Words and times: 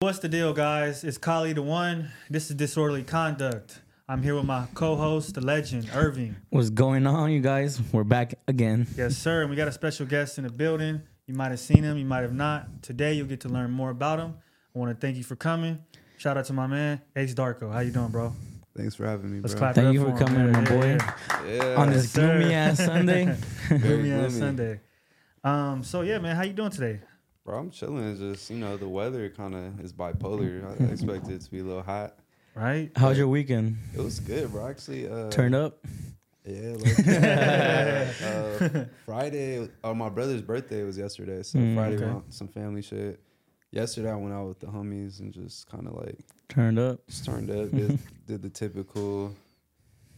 What's 0.00 0.20
the 0.20 0.28
deal, 0.28 0.52
guys? 0.52 1.02
It's 1.02 1.18
Kali 1.18 1.52
the 1.54 1.62
One. 1.62 2.12
This 2.30 2.50
is 2.50 2.54
Disorderly 2.56 3.02
Conduct. 3.02 3.80
I'm 4.08 4.22
here 4.22 4.36
with 4.36 4.44
my 4.44 4.66
co-host, 4.74 5.34
the 5.34 5.40
legend, 5.40 5.90
Irving. 5.92 6.36
What's 6.50 6.70
going 6.70 7.04
on, 7.04 7.32
you 7.32 7.40
guys? 7.40 7.80
We're 7.92 8.04
back 8.04 8.34
again. 8.46 8.86
Yes, 8.96 9.16
sir. 9.16 9.40
And 9.40 9.50
we 9.50 9.56
got 9.56 9.66
a 9.66 9.72
special 9.72 10.06
guest 10.06 10.38
in 10.38 10.44
the 10.44 10.50
building. 10.52 11.02
You 11.26 11.34
might 11.34 11.50
have 11.50 11.58
seen 11.58 11.82
him, 11.82 11.98
you 11.98 12.04
might 12.04 12.20
have 12.20 12.32
not. 12.32 12.80
Today, 12.80 13.14
you'll 13.14 13.26
get 13.26 13.40
to 13.40 13.48
learn 13.48 13.72
more 13.72 13.90
about 13.90 14.20
him. 14.20 14.34
I 14.72 14.78
want 14.78 14.92
to 14.94 15.04
thank 15.04 15.16
you 15.16 15.24
for 15.24 15.34
coming. 15.34 15.80
Shout 16.16 16.36
out 16.36 16.44
to 16.44 16.52
my 16.52 16.68
man, 16.68 17.00
Ace 17.16 17.34
Darko. 17.34 17.72
How 17.72 17.80
you 17.80 17.90
doing, 17.90 18.10
bro? 18.12 18.32
Thanks 18.76 18.94
for 18.94 19.04
having 19.04 19.32
me, 19.32 19.40
Let's 19.40 19.54
bro. 19.54 19.58
clap 19.58 19.74
Thank 19.74 19.94
you 19.94 20.04
for 20.04 20.10
him. 20.10 20.16
coming, 20.16 20.52
my 20.52 20.64
boy. 20.64 20.98
Yeah. 21.44 21.74
On 21.76 21.90
this 21.90 22.04
Yes, 22.04 22.14
gloomy 22.14 22.54
ass 22.54 22.76
Sunday. 22.84 23.36
Gloomy 23.68 24.12
ass. 24.12 24.34
Sunday. 24.34 24.78
Um, 25.42 25.82
so 25.82 26.02
yeah, 26.02 26.18
man, 26.18 26.36
how 26.36 26.44
you 26.44 26.52
doing 26.52 26.70
today? 26.70 27.00
Bro, 27.48 27.60
I'm 27.60 27.70
chilling. 27.70 28.10
It's 28.10 28.20
just, 28.20 28.50
you 28.50 28.58
know, 28.58 28.76
the 28.76 28.86
weather 28.86 29.30
kind 29.30 29.54
of 29.54 29.80
is 29.80 29.90
bipolar. 29.90 30.66
I 30.82 30.84
expected 30.92 31.32
it 31.32 31.40
to 31.40 31.50
be 31.50 31.60
a 31.60 31.64
little 31.64 31.80
hot. 31.82 32.18
Right? 32.54 32.90
How's 32.94 33.16
your 33.16 33.28
weekend? 33.28 33.78
It 33.96 34.02
was 34.02 34.20
good, 34.20 34.52
bro. 34.52 34.68
Actually, 34.68 35.08
uh, 35.10 35.30
Turn 35.30 35.54
up. 35.54 35.78
Yeah, 36.44 36.74
like, 36.76 36.98
uh, 38.22 38.84
Friday. 39.06 39.66
Oh, 39.82 39.94
my 39.94 40.10
brother's 40.10 40.42
birthday 40.42 40.82
was 40.82 40.98
yesterday, 40.98 41.42
so 41.42 41.58
Mm, 41.58 41.74
Friday 41.74 41.96
okay. 41.96 42.04
went 42.04 42.16
out, 42.18 42.24
some 42.28 42.48
family 42.48 42.82
shit. 42.82 43.18
Yesterday, 43.70 44.10
I 44.10 44.16
went 44.16 44.34
out 44.34 44.46
with 44.48 44.60
the 44.60 44.66
homies 44.66 45.20
and 45.20 45.32
just 45.32 45.70
kind 45.70 45.86
of 45.86 45.94
like 45.94 46.18
Turned 46.50 46.78
up. 46.78 47.00
just 47.06 47.24
turned 47.24 47.50
up, 47.50 47.70
did, 47.70 47.98
did 48.26 48.42
the 48.42 48.50
typical 48.50 49.34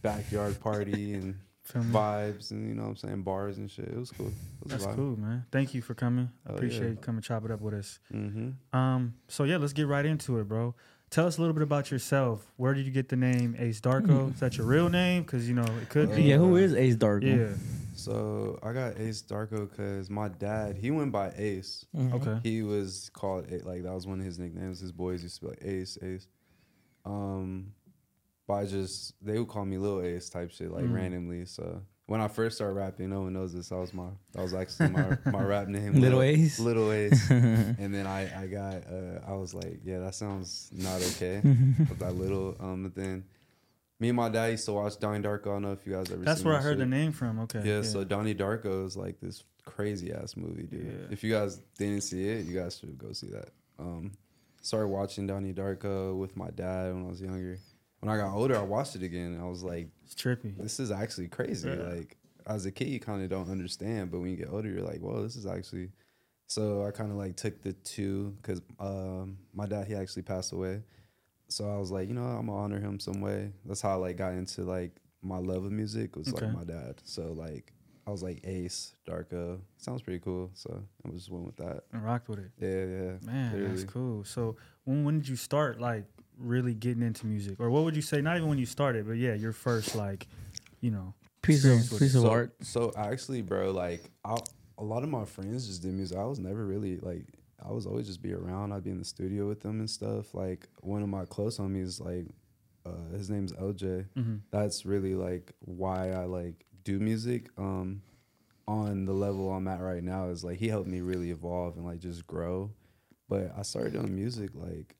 backyard 0.01 0.59
party 0.59 1.13
and 1.13 1.23
Feel 1.23 1.31
me? 1.31 1.35
Vibes 1.79 2.51
and 2.51 2.67
you 2.67 2.75
know 2.75 2.83
what 2.83 2.89
I'm 2.89 2.95
saying 2.97 3.21
bars 3.23 3.57
and 3.57 3.69
shit. 3.69 3.85
It 3.87 3.97
was 3.97 4.11
cool. 4.11 4.27
It 4.27 4.33
was 4.63 4.71
That's 4.71 4.85
vibe. 4.85 4.95
cool, 4.95 5.17
man. 5.17 5.45
Thank 5.51 5.73
you 5.73 5.81
for 5.81 5.93
coming. 5.93 6.29
I 6.47 6.53
appreciate 6.53 6.83
yeah. 6.83 6.89
you 6.89 6.95
coming 6.97 7.21
chop 7.21 7.45
it 7.45 7.51
up 7.51 7.61
with 7.61 7.73
us. 7.73 7.99
Mm-hmm. 8.13 8.77
Um, 8.77 9.15
so 9.27 9.43
yeah, 9.43 9.57
let's 9.57 9.73
get 9.73 9.87
right 9.87 10.05
into 10.05 10.39
it, 10.39 10.47
bro. 10.47 10.75
Tell 11.09 11.27
us 11.27 11.37
a 11.37 11.41
little 11.41 11.53
bit 11.53 11.63
about 11.63 11.91
yourself. 11.91 12.45
Where 12.55 12.73
did 12.73 12.85
you 12.85 12.91
get 12.91 13.09
the 13.09 13.17
name 13.17 13.55
Ace 13.59 13.81
Darko? 13.81 14.31
Is 14.33 14.39
that 14.39 14.57
your 14.57 14.65
real 14.65 14.87
name? 14.89 15.23
Because 15.23 15.47
you 15.49 15.55
know 15.55 15.65
it 15.81 15.89
could 15.89 16.11
Uh, 16.11 16.15
be. 16.15 16.23
Yeah, 16.23 16.37
who 16.37 16.55
is 16.55 16.73
Ace 16.73 16.95
Darko? 16.95 17.23
Yeah. 17.23 17.55
So 17.93 18.57
I 18.63 18.71
got 18.71 18.97
Ace 18.97 19.21
Darko 19.21 19.69
because 19.69 20.09
my 20.09 20.29
dad 20.29 20.77
he 20.77 20.89
went 20.89 21.11
by 21.11 21.33
Ace. 21.37 21.85
Mm-hmm. 21.95 22.15
Okay. 22.15 22.39
He 22.43 22.63
was 22.63 23.11
called 23.13 23.51
like 23.65 23.83
that 23.83 23.93
was 23.93 24.07
one 24.07 24.19
of 24.19 24.25
his 24.25 24.39
nicknames. 24.39 24.79
His 24.79 24.91
boys 24.93 25.21
used 25.21 25.35
to 25.39 25.41
be 25.41 25.47
like 25.49 25.59
Ace, 25.63 25.97
Ace. 26.01 26.27
Um, 27.05 27.73
but 28.51 28.57
I 28.57 28.65
just 28.65 29.13
they 29.23 29.39
would 29.39 29.47
call 29.47 29.63
me 29.65 29.77
Lil 29.77 30.01
Ace 30.01 30.29
type 30.29 30.51
shit 30.51 30.71
like 30.71 30.83
Mm. 30.83 30.93
randomly. 30.93 31.45
So 31.45 31.81
when 32.07 32.19
I 32.19 32.27
first 32.27 32.57
started 32.57 32.73
rapping, 32.73 33.09
no 33.09 33.21
one 33.21 33.31
knows 33.33 33.53
this. 33.53 33.69
That 33.69 33.77
was 33.77 33.93
my 33.93 34.09
that 34.33 34.41
was 34.41 34.53
actually 34.53 34.89
my 34.89 35.17
my 35.31 35.41
rap 35.43 35.67
name. 35.69 35.93
Little 36.01 36.21
Ace? 36.21 36.59
Little 36.59 36.91
Ace. 36.91 37.29
and 37.31 37.93
then 37.95 38.05
I 38.07 38.43
I 38.43 38.47
got 38.47 38.83
uh, 38.91 39.19
I 39.31 39.33
was 39.35 39.53
like 39.53 39.79
yeah 39.85 39.99
that 39.99 40.15
sounds 40.15 40.69
not 40.73 41.01
okay 41.01 41.39
with 41.89 41.99
that 41.99 42.15
little 42.15 42.57
um. 42.59 42.83
But 42.83 42.95
then 42.95 43.23
me 44.01 44.09
and 44.09 44.17
my 44.17 44.27
dad 44.29 44.47
used 44.47 44.65
to 44.65 44.73
watch 44.73 44.99
Donnie 44.99 45.23
Darko. 45.23 45.47
I 45.47 45.49
don't 45.53 45.61
know 45.61 45.71
if 45.71 45.85
you 45.87 45.93
guys 45.93 46.11
ever. 46.11 46.23
That's 46.23 46.43
where 46.43 46.53
I 46.55 46.57
that 46.57 46.63
heard 46.63 46.79
the 46.79 46.85
name 46.85 47.13
from. 47.13 47.39
Okay. 47.41 47.61
Yeah, 47.63 47.83
so 47.83 48.03
Donnie 48.03 48.35
Darko 48.35 48.85
is 48.85 48.97
like 48.97 49.21
this 49.21 49.43
crazy 49.63 50.11
ass 50.11 50.35
movie, 50.35 50.63
dude. 50.63 50.85
Yeah. 50.87 51.07
If 51.11 51.23
you 51.23 51.31
guys 51.31 51.61
didn't 51.77 52.01
see 52.01 52.27
it, 52.27 52.45
you 52.47 52.59
guys 52.59 52.77
should 52.79 52.97
go 52.97 53.13
see 53.13 53.29
that. 53.29 53.49
Um, 53.79 54.11
started 54.61 54.87
watching 54.87 55.27
Donnie 55.27 55.53
Darko 55.53 56.17
with 56.17 56.35
my 56.35 56.49
dad 56.49 56.93
when 56.93 57.05
I 57.05 57.09
was 57.09 57.21
younger. 57.21 57.57
When 58.01 58.13
I 58.13 58.17
got 58.17 58.33
older, 58.35 58.57
I 58.57 58.63
watched 58.63 58.95
it 58.95 59.03
again. 59.03 59.33
And 59.33 59.41
I 59.41 59.45
was 59.45 59.63
like, 59.63 59.87
it's 60.03 60.15
trippy. 60.15 60.57
this 60.57 60.79
is 60.79 60.91
actually 60.91 61.27
crazy. 61.27 61.69
Yeah. 61.69 61.75
Like 61.75 62.17
as 62.47 62.65
a 62.65 62.71
kid, 62.71 62.87
you 62.89 62.99
kind 62.99 63.23
of 63.23 63.29
don't 63.29 63.49
understand, 63.49 64.11
but 64.11 64.19
when 64.19 64.31
you 64.31 64.37
get 64.37 64.49
older, 64.51 64.67
you're 64.69 64.81
like, 64.81 64.99
whoa, 64.99 65.21
this 65.23 65.35
is 65.35 65.45
actually. 65.45 65.89
So 66.47 66.83
I 66.85 66.91
kind 66.91 67.11
of 67.11 67.17
like 67.17 67.37
took 67.37 67.61
the 67.61 67.73
two 67.73 68.35
because 68.41 68.61
um, 68.79 69.37
my 69.53 69.65
dad 69.67 69.87
he 69.87 69.95
actually 69.95 70.23
passed 70.23 70.51
away. 70.51 70.81
So 71.47 71.69
I 71.69 71.77
was 71.77 71.91
like, 71.91 72.07
you 72.07 72.13
know, 72.13 72.23
I'm 72.23 72.47
gonna 72.47 72.57
honor 72.57 72.79
him 72.79 72.99
some 72.99 73.21
way. 73.21 73.51
That's 73.65 73.81
how 73.81 73.91
I 73.91 73.95
like 73.95 74.17
got 74.17 74.33
into 74.33 74.63
like 74.63 74.91
my 75.21 75.37
love 75.37 75.63
of 75.63 75.71
music 75.71 76.15
was 76.15 76.27
Okay. 76.33 76.47
like 76.47 76.55
my 76.55 76.63
dad. 76.63 76.95
So 77.03 77.33
like 77.33 77.71
I 78.07 78.09
was 78.11 78.23
like 78.23 78.41
Ace 78.45 78.95
Darko. 79.07 79.59
Sounds 79.77 80.01
pretty 80.01 80.19
cool. 80.19 80.49
So 80.55 80.83
I 81.05 81.09
was 81.09 81.19
just 81.21 81.29
went 81.31 81.45
with 81.45 81.57
that. 81.57 81.83
And 81.93 82.03
rocked 82.03 82.27
with 82.27 82.39
it. 82.39 82.51
Yeah, 82.59 82.67
yeah. 82.85 83.17
Man, 83.31 83.69
that's 83.69 83.83
cool. 83.83 84.23
So 84.23 84.55
when 84.85 85.03
when 85.05 85.19
did 85.19 85.27
you 85.29 85.35
start 85.35 85.79
like 85.79 86.05
really 86.37 86.73
getting 86.73 87.03
into 87.03 87.25
music, 87.27 87.59
or 87.59 87.69
what 87.69 87.83
would 87.83 87.95
you 87.95 88.01
say? 88.01 88.21
Not 88.21 88.37
even 88.37 88.49
when 88.49 88.57
you 88.57 88.65
started, 88.65 89.07
but 89.07 89.13
yeah, 89.17 89.33
your 89.33 89.51
first 89.53 89.95
like, 89.95 90.27
you 90.81 90.91
know, 90.91 91.13
Piece 91.41 91.65
of 91.65 91.79
piece 91.97 92.13
of 92.13 92.21
so, 92.21 92.29
art. 92.29 92.53
So 92.61 92.91
actually, 92.95 93.41
bro, 93.41 93.71
like 93.71 94.03
I, 94.23 94.37
a 94.77 94.83
lot 94.83 95.01
of 95.03 95.09
my 95.09 95.25
friends 95.25 95.65
just 95.67 95.81
did 95.81 95.91
music. 95.93 96.17
I 96.17 96.25
was 96.25 96.37
never 96.37 96.65
really 96.65 96.97
like 96.97 97.25
I 97.63 97.71
was 97.71 97.87
always 97.87 98.05
just 98.05 98.21
be 98.21 98.33
around. 98.33 98.71
I'd 98.71 98.83
be 98.83 98.91
in 98.91 98.99
the 98.99 99.05
studio 99.05 99.47
with 99.47 99.61
them 99.61 99.79
and 99.79 99.89
stuff. 99.89 100.35
Like 100.35 100.67
one 100.81 101.01
of 101.01 101.09
my 101.09 101.25
close 101.25 101.57
homies, 101.57 101.99
like 101.99 102.27
uh, 102.85 103.15
his 103.17 103.29
name's 103.31 103.53
LJ. 103.53 104.05
mhm. 104.15 104.41
That's 104.51 104.85
really 104.85 105.15
like 105.15 105.51
why 105.61 106.11
I 106.11 106.25
like 106.25 106.65
do 106.83 106.99
music. 106.99 107.49
Um, 107.57 108.03
on 108.67 109.05
the 109.05 109.13
level 109.13 109.51
I'm 109.51 109.67
at 109.67 109.81
right 109.81 110.03
now 110.03 110.27
is 110.29 110.43
like 110.43 110.57
he 110.59 110.67
helped 110.67 110.87
me 110.87 111.01
really 111.01 111.31
evolve 111.31 111.75
and 111.75 111.85
like 111.85 111.99
just 111.99 112.27
grow. 112.27 112.69
But 113.27 113.51
I 113.57 113.63
started 113.63 113.93
doing 113.93 114.13
music 114.15 114.51
like 114.53 114.95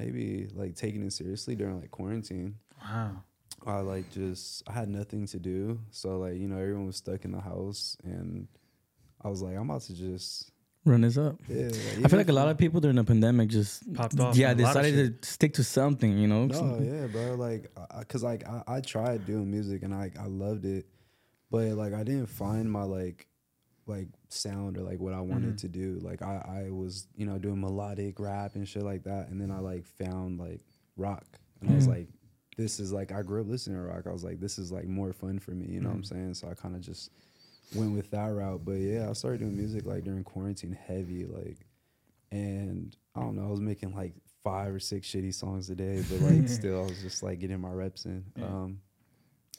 maybe 0.00 0.48
like 0.54 0.74
taking 0.74 1.02
it 1.02 1.12
seriously 1.12 1.54
during 1.54 1.80
like 1.80 1.90
quarantine. 1.90 2.56
wow, 2.82 3.22
I 3.66 3.80
like 3.80 4.10
just 4.10 4.62
I 4.68 4.72
had 4.72 4.88
nothing 4.88 5.26
to 5.28 5.38
do, 5.38 5.78
so 5.90 6.18
like 6.18 6.34
you 6.34 6.48
know 6.48 6.56
everyone 6.58 6.86
was 6.86 6.96
stuck 6.96 7.24
in 7.24 7.32
the 7.32 7.40
house, 7.40 7.96
and 8.04 8.48
I 9.22 9.28
was 9.28 9.42
like 9.42 9.56
I'm 9.56 9.68
about 9.70 9.82
to 9.82 9.94
just 9.94 10.50
Run 10.86 11.02
this 11.02 11.18
up. 11.18 11.36
yeah. 11.46 11.66
I 12.02 12.08
feel 12.08 12.18
like 12.18 12.30
a 12.30 12.32
lot 12.32 12.48
of 12.48 12.56
people 12.56 12.80
during 12.80 12.96
the 12.96 13.04
pandemic 13.04 13.50
just 13.50 13.92
Popped 13.92 14.18
off 14.18 14.34
Yeah, 14.34 14.46
on 14.46 14.52
of 14.52 14.58
decided 14.58 15.20
to 15.22 15.28
stick 15.28 15.52
to 15.54 15.64
something. 15.64 16.16
You 16.16 16.26
know. 16.26 16.46
no 16.46 16.78
yeah 16.82 17.06
bro 17.06 17.34
like 17.34 17.70
I, 17.90 18.02
cause 18.04 18.22
like 18.22 18.48
I, 18.48 18.62
I 18.66 18.80
tried 18.80 19.26
doing 19.26 19.50
music 19.50 19.82
and 19.82 19.94
I 19.94 20.10
I 20.18 20.26
loved 20.26 20.64
it, 20.64 20.86
but 21.50 21.66
like 21.72 21.92
I 21.92 22.02
didn't 22.02 22.28
find 22.28 22.70
my 22.72 22.84
like 22.84 23.26
like 23.86 24.08
sound 24.32 24.78
or 24.78 24.82
like 24.82 25.00
what 25.00 25.12
I 25.14 25.20
wanted 25.20 25.56
Mhm. 25.56 25.60
to 25.60 25.68
do. 25.68 25.98
Like 26.02 26.22
I 26.22 26.64
I 26.66 26.70
was 26.70 27.06
you 27.16 27.26
know 27.26 27.38
doing 27.38 27.60
melodic 27.60 28.18
rap 28.20 28.54
and 28.54 28.66
shit 28.68 28.82
like 28.82 29.04
that, 29.04 29.28
and 29.28 29.40
then 29.40 29.50
I 29.50 29.58
like 29.60 29.84
found 29.84 30.38
like 30.38 30.60
rock, 30.96 31.38
and 31.60 31.70
I 31.70 31.74
was 31.74 31.86
Mhm. 31.86 31.90
like. 31.90 32.08
This 32.56 32.78
is 32.80 32.92
like 32.92 33.10
I 33.10 33.22
grew 33.22 33.40
up 33.40 33.46
listening 33.48 33.76
to 33.78 33.82
rock. 33.84 34.06
I 34.06 34.12
was 34.12 34.24
like, 34.24 34.38
this 34.38 34.58
is 34.58 34.70
like 34.70 34.86
more 34.86 35.14
fun 35.14 35.38
for 35.38 35.52
me. 35.52 35.66
You 35.66 35.80
know 35.80 35.88
what 35.88 35.94
I'm 35.94 36.02
Mhm. 36.02 36.06
saying? 36.06 36.34
So 36.34 36.48
I 36.48 36.54
kind 36.54 36.74
of 36.74 36.82
just 36.82 37.10
went 37.72 37.92
with 37.92 38.10
that 38.10 38.26
route. 38.26 38.64
But 38.66 38.80
yeah, 38.80 39.08
I 39.08 39.12
started 39.14 39.38
doing 39.40 39.56
music 39.56 39.86
like 39.86 40.04
during 40.04 40.24
quarantine 40.24 40.72
heavy, 40.72 41.24
like 41.24 41.56
and 42.32 42.94
I 43.14 43.20
don't 43.20 43.36
know, 43.36 43.46
I 43.46 43.50
was 43.50 43.60
making 43.60 43.94
like 43.94 44.12
five 44.44 44.74
or 44.74 44.80
six 44.80 45.06
shitty 45.08 45.32
songs 45.32 45.70
a 45.70 45.74
day, 45.74 46.02
but 46.10 46.20
like 46.20 46.48
still 46.48 46.82
I 46.84 46.88
was 46.88 47.00
just 47.00 47.22
like 47.22 47.38
getting 47.38 47.60
my 47.60 47.70
reps 47.70 48.04
in. 48.04 48.24
Yeah. 48.36 48.44
Um 48.46 48.80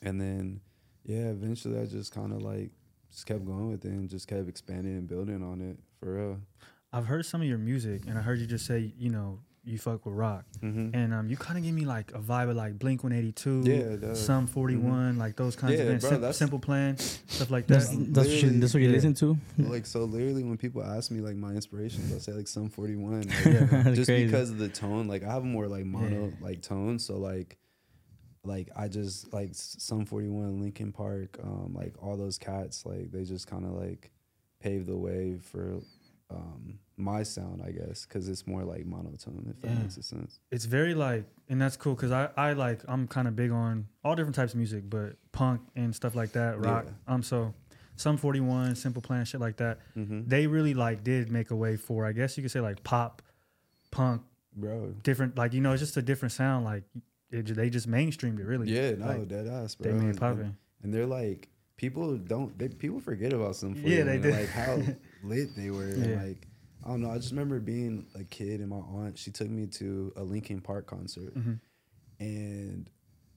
and 0.03 0.19
then 0.21 0.61
yeah, 1.03 1.29
eventually 1.29 1.79
I 1.79 1.85
just 1.85 2.13
kinda 2.13 2.37
like 2.37 2.71
just 3.11 3.25
kept 3.25 3.45
going 3.45 3.69
with 3.69 3.83
it 3.85 3.89
and 3.91 4.09
just 4.09 4.27
kept 4.27 4.47
expanding 4.47 4.93
and 4.97 5.07
building 5.07 5.43
on 5.43 5.61
it 5.61 5.77
for 5.99 6.13
real. 6.15 6.37
I've 6.93 7.05
heard 7.05 7.25
some 7.25 7.41
of 7.41 7.47
your 7.47 7.57
music, 7.57 8.03
and 8.07 8.17
I 8.17 8.21
heard 8.21 8.39
you 8.39 8.45
just 8.47 8.65
say, 8.65 8.91
you 8.97 9.09
know, 9.09 9.39
you 9.63 9.77
fuck 9.77 10.05
with 10.07 10.15
rock, 10.15 10.43
Mm-hmm. 10.63 10.95
and 10.95 11.13
um, 11.13 11.29
you 11.29 11.37
kind 11.37 11.55
of 11.57 11.63
give 11.63 11.73
me 11.75 11.85
like 11.85 12.11
a 12.13 12.19
vibe 12.19 12.49
of 12.49 12.55
like 12.55 12.79
Blink 12.79 13.03
One 13.03 13.13
Eighty 13.13 13.31
Two, 13.31 13.61
Yeah, 13.63 13.73
it 13.75 14.01
does. 14.01 14.25
Sum 14.25 14.47
Forty 14.47 14.75
One, 14.75 15.17
like 15.19 15.35
those 15.35 15.55
kinds 15.55 15.73
Yeah, 15.73 15.81
of 15.81 15.87
bands, 15.89 16.09
bro, 16.09 16.19
Sim- 16.19 16.33
Simple 16.33 16.59
Plan, 16.59 16.97
stuff 16.97 17.51
like 17.51 17.67
that. 17.67 17.75
that's 17.75 17.89
what 17.89 17.99
you, 18.41 18.59
that's 18.59 18.73
what 18.73 18.81
you 18.81 18.89
Yeah. 18.89 18.95
listen 18.95 19.13
to. 19.15 19.37
like 19.59 19.85
so 19.85 20.03
literally 20.05 20.43
when 20.43 20.57
people 20.57 20.83
ask 20.83 21.11
me 21.11 21.21
like 21.21 21.35
my 21.35 21.51
inspirations, 21.51 22.11
I'll 22.11 22.19
say 22.19 22.31
like 22.33 22.47
Sum 22.47 22.69
forty 22.69 22.95
one. 22.95 23.23
Yeah. 23.45 23.83
Just 23.93 24.07
crazy. 24.09 24.25
because 24.25 24.49
of 24.49 24.57
the 24.57 24.67
tone. 24.67 25.07
Like 25.07 25.23
I 25.23 25.27
have 25.31 25.43
a 25.43 25.45
more 25.45 25.67
like 25.67 25.85
mono 25.85 26.25
Yeah. 26.25 26.31
like 26.41 26.61
tone, 26.63 26.97
so 26.97 27.17
like 27.19 27.57
like 28.43 28.69
I 28.75 28.87
just 28.87 29.31
like 29.33 29.49
Sum 29.53 30.05
forty 30.05 30.27
one, 30.29 30.59
Linkin 30.61 30.91
Park, 30.91 31.37
um, 31.43 31.73
like 31.73 31.93
all 32.01 32.17
those 32.17 32.37
cats, 32.37 32.85
like 32.85 33.11
they 33.11 33.23
just 33.23 33.47
kind 33.47 33.65
of 33.65 33.71
like 33.71 34.11
paved 34.59 34.87
the 34.87 34.97
way 34.97 35.37
for 35.41 35.79
um 36.29 36.79
my 36.97 37.23
sound, 37.23 37.61
I 37.65 37.71
guess, 37.71 38.05
because 38.05 38.29
it's 38.29 38.45
more 38.47 38.63
like 38.63 38.85
monotone. 38.85 39.47
If 39.49 39.61
that 39.61 39.75
makes 39.79 39.97
a 39.97 40.03
sense. 40.03 40.39
it's 40.51 40.65
very 40.65 40.93
like 40.93 41.25
and 41.49 41.59
that's 41.61 41.75
cool 41.77 41.93
because 41.95 42.11
I, 42.11 42.29
I 42.37 42.53
like 42.53 42.79
i'm 42.87 43.07
kind 43.07 43.27
of 43.27 43.35
big 43.35 43.51
on 43.51 43.87
all 44.05 44.15
different 44.15 44.35
types 44.35 44.53
of 44.53 44.57
music 44.57 44.83
but 44.89 45.15
punk 45.33 45.61
and 45.75 45.93
stuff 45.93 46.15
like 46.15 46.31
that 46.33 46.59
rock 46.59 46.85
Yeah. 46.85 47.13
um 47.13 47.23
so 47.23 47.53
Sum 47.97 48.15
41 48.17 48.75
simple 48.75 49.01
plan 49.01 49.25
shit 49.25 49.41
like 49.41 49.57
that 49.57 49.79
Mm-hmm. 49.97 50.21
they 50.27 50.47
really 50.47 50.73
like 50.73 51.03
did 51.03 51.29
make 51.31 51.51
a 51.51 51.55
way 51.55 51.75
for 51.75 52.05
i 52.05 52.13
guess 52.13 52.37
you 52.37 52.43
could 52.43 52.51
say 52.51 52.61
like 52.61 52.81
pop 52.83 53.21
punk 53.91 54.21
Bro, 54.55 54.95
different 55.03 55.37
like 55.37 55.53
you 55.53 55.59
know 55.61 55.71
it's 55.73 55.81
just 55.81 55.97
a 55.97 56.01
different 56.01 56.31
sound 56.31 56.63
like 56.65 56.83
it, 57.31 57.55
they 57.55 57.69
just 57.69 57.89
mainstreamed 57.89 58.39
it 58.39 58.45
really 58.45 58.69
yeah, 58.71 58.91
no, 58.91 59.07
like, 59.07 59.27
dead 59.27 59.47
ass, 59.47 59.75
bro. 59.75 59.91
they 59.91 59.97
made 59.97 60.05
And- 60.07 60.15
it 60.15 60.19
popping 60.19 60.55
and 60.83 60.93
they're 60.93 61.05
like 61.07 61.47
people 61.77 62.17
don't 62.17 62.57
they 62.59 62.67
people 62.69 62.99
forget 62.99 63.33
about 63.33 63.55
some 63.55 63.75
Yeah, 63.75 64.03
they 64.03 64.17
do. 64.19 64.31
like 64.31 64.49
how 64.49 64.79
lit 65.23 65.55
they 65.55 65.69
were 65.71 65.83
and 65.89 66.23
like 66.23 66.47
I 66.83 66.89
don't 66.89 67.01
know 67.01 67.11
I 67.11 67.17
just 67.17 67.31
remember 67.31 67.59
being 67.59 68.05
a 68.15 68.23
kid 68.23 68.59
and 68.59 68.69
my 68.69 68.77
aunt 68.77 69.17
she 69.17 69.31
took 69.31 69.49
me 69.49 69.67
to 69.67 70.11
a 70.15 70.23
Linkin 70.23 70.59
Park 70.61 70.87
concert 70.87 71.33
Mhm. 71.37 71.59
and 72.19 72.89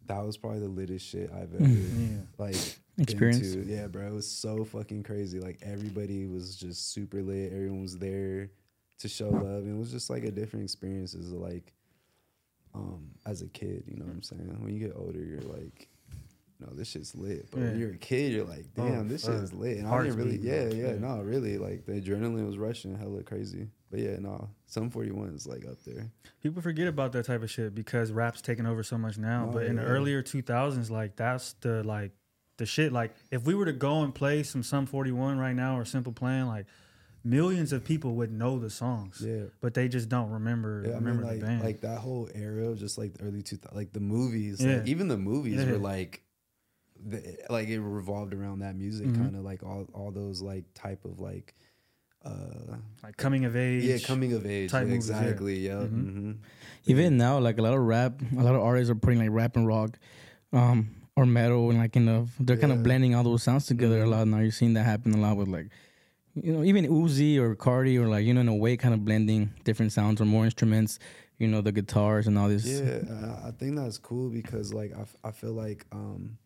that 0.06 0.24
was 0.24 0.36
probably 0.36 0.60
the 0.60 0.68
littest 0.68 1.06
shit 1.06 1.30
I've 1.32 1.54
ever 1.60 1.64
yeah 1.66 2.18
like 2.38 2.56
Experience? 2.96 3.40
been 3.56 3.66
to. 3.66 3.72
Yeah, 3.72 3.88
bro, 3.88 4.06
it 4.06 4.12
was 4.12 4.30
so 4.30 4.64
fucking 4.64 5.02
crazy. 5.02 5.40
Like 5.40 5.58
everybody 5.62 6.26
was 6.26 6.54
just 6.54 6.92
super 6.92 7.22
lit. 7.22 7.52
Everyone 7.52 7.82
was 7.82 7.98
there 7.98 8.50
to 9.00 9.08
show 9.08 9.30
love, 9.30 9.64
and 9.64 9.74
it 9.74 9.76
was 9.76 9.90
just 9.90 10.10
like 10.10 10.22
a 10.22 10.30
different 10.30 10.62
experience 10.62 11.12
as 11.16 11.32
like, 11.32 11.72
um, 12.74 13.10
as 13.26 13.42
a 13.42 13.46
kid. 13.48 13.84
You 13.86 13.96
know 13.96 14.04
what 14.04 14.14
I'm 14.14 14.22
saying? 14.22 14.56
When 14.60 14.72
you 14.74 14.80
get 14.86 14.96
older, 14.96 15.18
you're 15.22 15.40
like. 15.40 15.88
No, 16.60 16.68
this 16.72 16.88
shit's 16.92 17.16
lit. 17.16 17.50
But 17.50 17.58
Yeah. 17.58 17.64
when 17.66 17.78
you're 17.80 17.90
a 17.90 17.96
kid, 17.96 18.32
you're 18.32 18.44
like, 18.44 18.72
damn, 18.74 19.00
Oh, 19.00 19.02
this 19.02 19.24
shit's 19.24 19.52
lit. 19.52 19.78
And 19.78 19.88
I 19.88 20.02
didn't 20.04 20.16
really, 20.16 20.38
yeah, 20.38 20.68
yeah, 20.68 20.92
Yeah. 20.92 20.98
no, 20.98 21.20
really, 21.20 21.58
like 21.58 21.84
the 21.84 22.00
adrenaline 22.00 22.46
was 22.46 22.56
rushing, 22.56 22.96
hella 22.96 23.24
crazy. 23.24 23.68
But 23.90 23.98
yeah, 24.00 24.18
no, 24.20 24.48
Sum 24.66 24.88
41 24.88 25.34
is 25.34 25.48
like 25.48 25.66
up 25.66 25.82
there. 25.84 26.12
People 26.44 26.62
forget 26.62 26.86
about 26.86 27.10
that 27.12 27.24
type 27.26 27.42
of 27.42 27.50
shit 27.50 27.74
because 27.74 28.12
rap's 28.12 28.40
taking 28.40 28.66
over 28.66 28.84
so 28.84 28.96
much 28.96 29.18
now. 29.18 29.48
Oh, 29.48 29.52
but 29.52 29.66
in 29.66 29.76
the 29.76 29.82
earlier 29.82 30.22
2000s, 30.22 30.90
like 30.90 31.16
that's 31.16 31.54
the 31.54 31.82
like 31.82 32.12
the 32.56 32.66
shit. 32.66 32.92
Like 32.92 33.14
if 33.32 33.44
we 33.44 33.56
were 33.56 33.66
to 33.66 33.72
go 33.72 34.02
and 34.02 34.14
play 34.14 34.44
some 34.44 34.62
Sum 34.62 34.86
41 34.86 35.38
right 35.38 35.56
now 35.56 35.76
or 35.76 35.84
Simple 35.84 36.12
Plan, 36.12 36.46
like 36.46 36.66
millions 37.24 37.72
of 37.72 37.84
people 37.84 38.14
would 38.16 38.30
know 38.30 38.58
the 38.58 38.70
songs, 38.70 39.22
Yeah. 39.26 39.44
but 39.60 39.72
they 39.74 39.88
just 39.88 40.08
don't 40.08 40.30
remember 40.30 40.82
Yeah, 40.86 40.92
I 40.92 40.94
remember 40.96 41.22
mean, 41.22 41.30
like, 41.30 41.40
the 41.40 41.46
band. 41.46 41.62
like 41.62 41.80
that 41.80 41.98
whole 41.98 42.28
era 42.34 42.68
of 42.68 42.78
just 42.78 42.98
like 42.98 43.14
the 43.14 43.24
early 43.24 43.42
2000s, 43.42 43.74
like 43.74 43.92
the 43.92 44.00
movies, 44.00 44.60
Yeah. 44.60 44.76
like 44.78 44.86
even 44.86 45.08
the 45.08 45.16
movies 45.16 45.64
Yeah. 45.64 45.72
were 45.72 45.78
like, 45.78 46.22
the, 47.06 47.36
like 47.50 47.68
it 47.68 47.80
revolved 47.80 48.34
around 48.34 48.60
that 48.60 48.76
music, 48.76 49.08
Mhm. 49.08 49.16
kind 49.16 49.36
of 49.36 49.42
like 49.44 49.62
all 49.62 49.86
all 49.94 50.10
those 50.10 50.40
like 50.42 50.64
type 50.74 51.04
of 51.04 51.18
like, 51.18 51.54
uh, 52.24 52.76
like 53.02 53.16
coming 53.16 53.44
of 53.44 53.56
age. 53.56 53.84
yeah, 53.84 53.98
coming 53.98 54.32
of 54.32 54.46
age, 54.46 54.70
type 54.70 54.82
yeah, 54.86 54.92
movies, 54.94 55.08
yeah. 55.10 55.16
exactly, 55.22 55.58
yeah, 55.58 55.72
Mhm. 55.84 56.12
hmm 56.12 56.32
Even 56.86 57.16
now, 57.16 57.38
like 57.38 57.58
a 57.58 57.62
lot 57.62 57.74
of 57.74 57.80
rap, 57.80 58.20
a 58.36 58.42
lot 58.42 58.54
of 58.54 58.60
artists 58.62 58.90
are 58.90 58.94
putting 58.94 59.18
like 59.18 59.30
rap 59.30 59.56
and 59.56 59.66
rock, 59.66 59.98
um, 60.52 60.88
or 61.16 61.24
metal, 61.26 61.70
and 61.70 61.78
like 61.78 61.96
in 61.96 62.04
the 62.06 62.26
they're 62.40 62.56
kind 62.56 62.72
of 62.72 62.82
blending 62.82 63.14
all 63.14 63.24
those 63.24 63.42
sounds 63.42 63.66
together 63.66 64.02
a 64.02 64.06
Mhm. 64.06 64.10
lot. 64.10 64.28
Now 64.28 64.38
you're 64.40 64.50
seeing 64.52 64.74
that 64.74 64.84
happen 64.84 65.12
a 65.14 65.18
lot 65.18 65.36
with 65.36 65.48
like, 65.48 65.68
you 66.34 66.52
know, 66.52 66.64
even 66.64 66.86
Uzi 66.86 67.38
or 67.38 67.54
Cardi 67.54 67.98
or 67.98 68.08
like 68.08 68.24
you 68.24 68.34
know 68.34 68.40
in 68.40 68.48
a 68.48 68.54
way 68.54 68.76
kind 68.76 68.94
of 68.94 69.04
blending 69.04 69.52
different 69.64 69.92
sounds 69.92 70.20
or 70.20 70.24
more 70.24 70.44
instruments. 70.44 70.98
You 71.38 71.48
know 71.48 71.60
the 71.60 71.72
guitars 71.72 72.26
and 72.28 72.38
all 72.38 72.48
this. 72.48 72.64
Yeah, 72.66 73.36
I- 73.44 73.50
think 73.50 73.76
that's 73.76 73.98
cool 73.98 74.30
because 74.30 74.72
like 74.72 74.96
I, 74.96 75.00
f- 75.02 75.16
I 75.24 75.30
feel 75.32 75.52
like 75.52 75.84
um, 75.92 76.38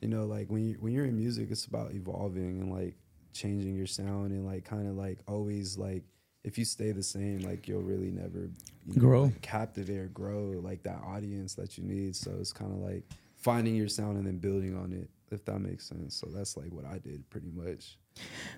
you 0.00 0.08
know, 0.08 0.24
like 0.24 0.48
when 0.48 0.68
you 0.68 0.76
when 0.80 0.92
you're 0.92 1.04
in 1.04 1.16
music, 1.16 1.48
it's 1.50 1.66
about 1.66 1.92
evolving 1.92 2.60
and 2.60 2.72
like 2.72 2.96
changing 3.32 3.76
your 3.76 3.86
sound 3.86 4.32
and 4.32 4.44
like 4.44 4.64
kind 4.64 4.88
of 4.88 4.96
like 4.96 5.20
always 5.28 5.78
like 5.78 6.02
if 6.44 6.58
you 6.58 6.64
stay 6.64 6.90
the 6.90 7.02
same, 7.02 7.40
like 7.40 7.68
you'll 7.68 7.82
really 7.82 8.10
never 8.10 8.50
you 8.86 8.94
know, 8.96 9.00
Grow. 9.00 9.22
like, 9.24 9.40
captivate 9.42 9.98
or 9.98 10.08
grow 10.08 10.60
like 10.62 10.82
that 10.82 11.00
audience 11.06 11.54
that 11.54 11.78
you 11.78 11.84
need. 11.84 12.16
So 12.16 12.32
it's 12.40 12.52
kind 12.52 12.72
of 12.72 12.78
like 12.78 13.04
finding 13.36 13.76
your 13.76 13.88
sound 13.88 14.16
and 14.16 14.26
then 14.26 14.38
building 14.38 14.76
on 14.76 14.92
it, 14.92 15.08
if 15.30 15.44
that 15.44 15.60
makes 15.60 15.86
sense. 15.88 16.16
So 16.16 16.26
that's 16.34 16.56
like 16.56 16.72
what 16.72 16.84
I 16.84 16.98
did 16.98 17.28
pretty 17.30 17.50
much. 17.54 17.98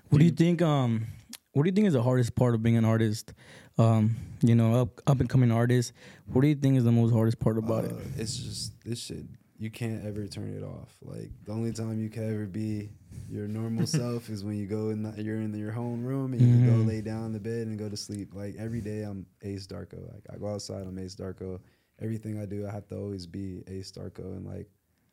What 0.09 0.19
do 0.19 0.25
you 0.25 0.31
think? 0.31 0.61
Um, 0.61 1.07
what 1.53 1.63
do 1.63 1.69
you 1.69 1.73
think 1.73 1.87
is 1.87 1.93
the 1.93 2.03
hardest 2.03 2.35
part 2.35 2.53
of 2.53 2.61
being 2.63 2.77
an 2.77 2.85
artist? 2.85 3.33
Um, 3.77 4.15
you 4.41 4.55
know, 4.55 4.81
up 4.81 5.01
up 5.07 5.19
and 5.19 5.29
coming 5.29 5.51
artist. 5.51 5.93
What 6.27 6.41
do 6.41 6.47
you 6.47 6.55
think 6.55 6.77
is 6.77 6.83
the 6.83 6.91
most 6.91 7.11
hardest 7.13 7.39
part 7.39 7.57
about 7.57 7.85
it? 7.85 7.91
Uh, 7.91 7.95
It's 8.17 8.35
just 8.37 8.73
this 8.83 8.99
shit. 8.99 9.23
You 9.57 9.69
can't 9.69 10.05
ever 10.05 10.27
turn 10.27 10.53
it 10.53 10.63
off. 10.63 10.93
Like 11.01 11.31
the 11.45 11.53
only 11.53 11.71
time 11.71 11.99
you 12.01 12.09
can 12.09 12.29
ever 12.33 12.45
be 12.45 12.89
your 13.29 13.47
normal 13.47 13.87
self 14.01 14.29
is 14.29 14.43
when 14.43 14.57
you 14.57 14.67
go 14.67 14.89
in. 14.89 15.03
The, 15.03 15.21
you're 15.23 15.37
in 15.41 15.53
your 15.57 15.71
home 15.71 16.03
room 16.05 16.33
and 16.33 16.41
you 16.41 16.69
go 16.71 16.77
lay 16.77 17.01
down 17.01 17.27
in 17.27 17.33
the 17.33 17.39
bed 17.39 17.67
and 17.67 17.79
go 17.79 17.87
to 17.89 17.97
sleep. 17.97 18.33
Like 18.33 18.55
every 18.59 18.81
day, 18.81 19.03
I'm 19.03 19.25
Ace 19.43 19.65
Darko. 19.65 20.11
Like 20.13 20.25
I 20.33 20.37
go 20.37 20.53
outside, 20.53 20.85
I'm 20.87 20.99
Ace 20.99 21.15
Darko. 21.15 21.59
Everything 22.01 22.37
I 22.41 22.45
do, 22.45 22.67
I 22.67 22.71
have 22.71 22.87
to 22.89 22.97
always 22.97 23.25
be 23.25 23.63
Ace 23.67 23.91
Darko, 23.93 24.35
and 24.35 24.45
like 24.45 24.67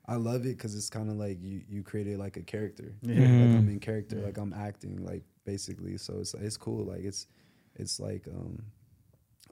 I 0.06 0.16
love 0.16 0.42
it 0.46 0.56
because 0.56 0.74
it's 0.74 0.90
kind 0.90 1.08
of 1.10 1.16
like 1.16 1.38
you 1.42 1.62
you 1.68 1.82
created 1.82 2.18
like 2.18 2.36
a 2.36 2.42
character. 2.42 2.94
Yeah. 3.02 3.14
Like 3.20 3.24
Mhm. 3.28 3.58
I'm 3.58 3.68
in 3.68 3.80
character. 3.80 4.16
Yeah. 4.18 4.24
Like 4.26 4.36
I'm 4.38 4.52
acting. 4.52 5.04
Like 5.04 5.22
basically, 5.44 5.96
so 5.98 6.18
it's 6.20 6.34
it's 6.34 6.56
cool. 6.56 6.84
Like 6.86 7.04
it's 7.04 7.26
it's 7.76 8.00
like 8.00 8.26
um 8.28 8.62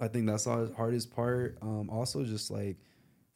I 0.01 0.09
think 0.09 0.27
that's 0.27 0.45
the 0.45 0.73
hardest 0.77 1.11
part. 1.11 1.59
Um, 1.63 1.91
also, 1.91 2.25
just 2.25 2.51
like 2.51 2.79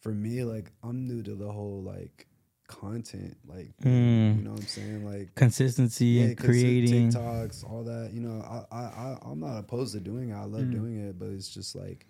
for 0.00 0.12
me, 0.12 0.44
like 0.44 0.72
I'm 0.82 1.06
new 1.06 1.22
to 1.22 1.34
the 1.34 1.50
whole 1.52 1.82
like 1.82 2.26
content, 2.66 3.37
like 3.46 3.76
Mm. 3.84 4.38
you 4.38 4.43
know 4.43 4.50
what 4.52 4.61
I'm 4.61 4.66
saying, 4.66 5.05
like 5.05 5.34
Consistency 5.34 6.20
and 6.22 6.37
creating. 6.37 7.11
TikToks, 7.11 7.62
all 7.70 7.84
that. 7.84 8.11
You 8.12 8.22
know, 8.22 8.40
I 8.43 8.75
I 8.75 8.82
I- 8.84 9.19
I'm 9.31 9.38
not 9.40 9.58
opposed 9.58 9.93
to 9.94 10.00
doing 10.00 10.31
it. 10.31 10.34
I 10.34 10.44
love 10.44 10.62
Mm. 10.62 10.72
doing 10.72 10.96
it, 10.99 11.19
but 11.19 11.28
it's 11.28 11.49
just 11.52 11.76
like 11.76 12.06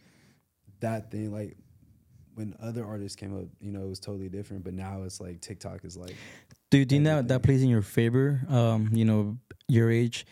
that 0.80 1.10
thing. 1.10 1.30
Like 1.32 1.56
when 2.34 2.54
other 2.60 2.84
artists 2.84 3.16
came 3.16 3.36
up, 3.36 3.46
you 3.60 3.70
know, 3.72 3.82
it 3.82 3.88
was 3.88 4.00
totally 4.00 4.28
different. 4.28 4.64
But 4.64 4.74
now 4.74 5.02
it's 5.02 5.20
like 5.20 5.40
TikTok 5.40 5.84
is 5.84 5.96
like 5.96 6.14
Do 6.70 6.78
you 6.78 6.84
think 6.84 7.04
that 7.04 7.28
that 7.28 7.42
plays 7.42 7.62
in 7.62 7.68
your 7.68 7.82
favor? 7.82 8.40
Um, 8.48 8.90
you 8.92 9.04
know, 9.04 9.38
your 9.68 9.90
age, 9.90 10.26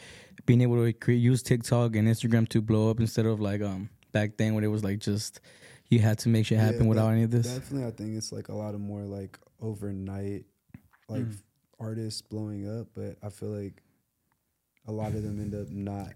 being 0.47 0.61
able 0.61 0.85
to 0.85 0.93
create, 0.93 1.19
use 1.19 1.43
TikTok 1.43 1.97
and 1.97 2.09
Instagram 2.09 2.49
to 2.51 2.61
blow 2.61 2.91
up 2.91 3.01
instead 3.01 3.27
of 3.27 3.41
like 3.41 3.63
um 3.63 3.89
back 4.13 4.37
then 4.37 4.55
when 4.55 4.65
it 4.65 4.69
was 4.69 4.85
like 4.85 4.99
just 4.99 5.41
you 5.89 5.99
had 6.01 6.19
to 6.19 6.29
make 6.29 6.47
shit 6.47 6.59
Yeah, 6.59 6.65
happen 6.67 6.87
without 6.89 7.09
de- 7.09 7.13
any 7.13 7.23
of 7.25 7.31
this. 7.31 7.47
Definitely, 7.47 7.87
I 7.87 7.91
think 7.93 8.17
it's 8.17 8.33
like 8.33 8.49
a 8.49 8.55
lot 8.55 8.75
of 8.75 8.81
more 8.81 9.03
like 9.03 9.39
overnight, 9.61 10.45
like 11.09 11.25
Mm. 11.25 11.37
artists 11.79 12.23
blowing 12.23 12.67
up. 12.81 12.89
But 12.95 13.17
I 13.23 13.29
feel 13.29 13.51
like 13.51 13.83
a 14.87 14.93
lot 14.93 15.15
of 15.15 15.23
them 15.23 15.39
end 15.41 15.55
up 15.55 15.69
not 15.71 16.09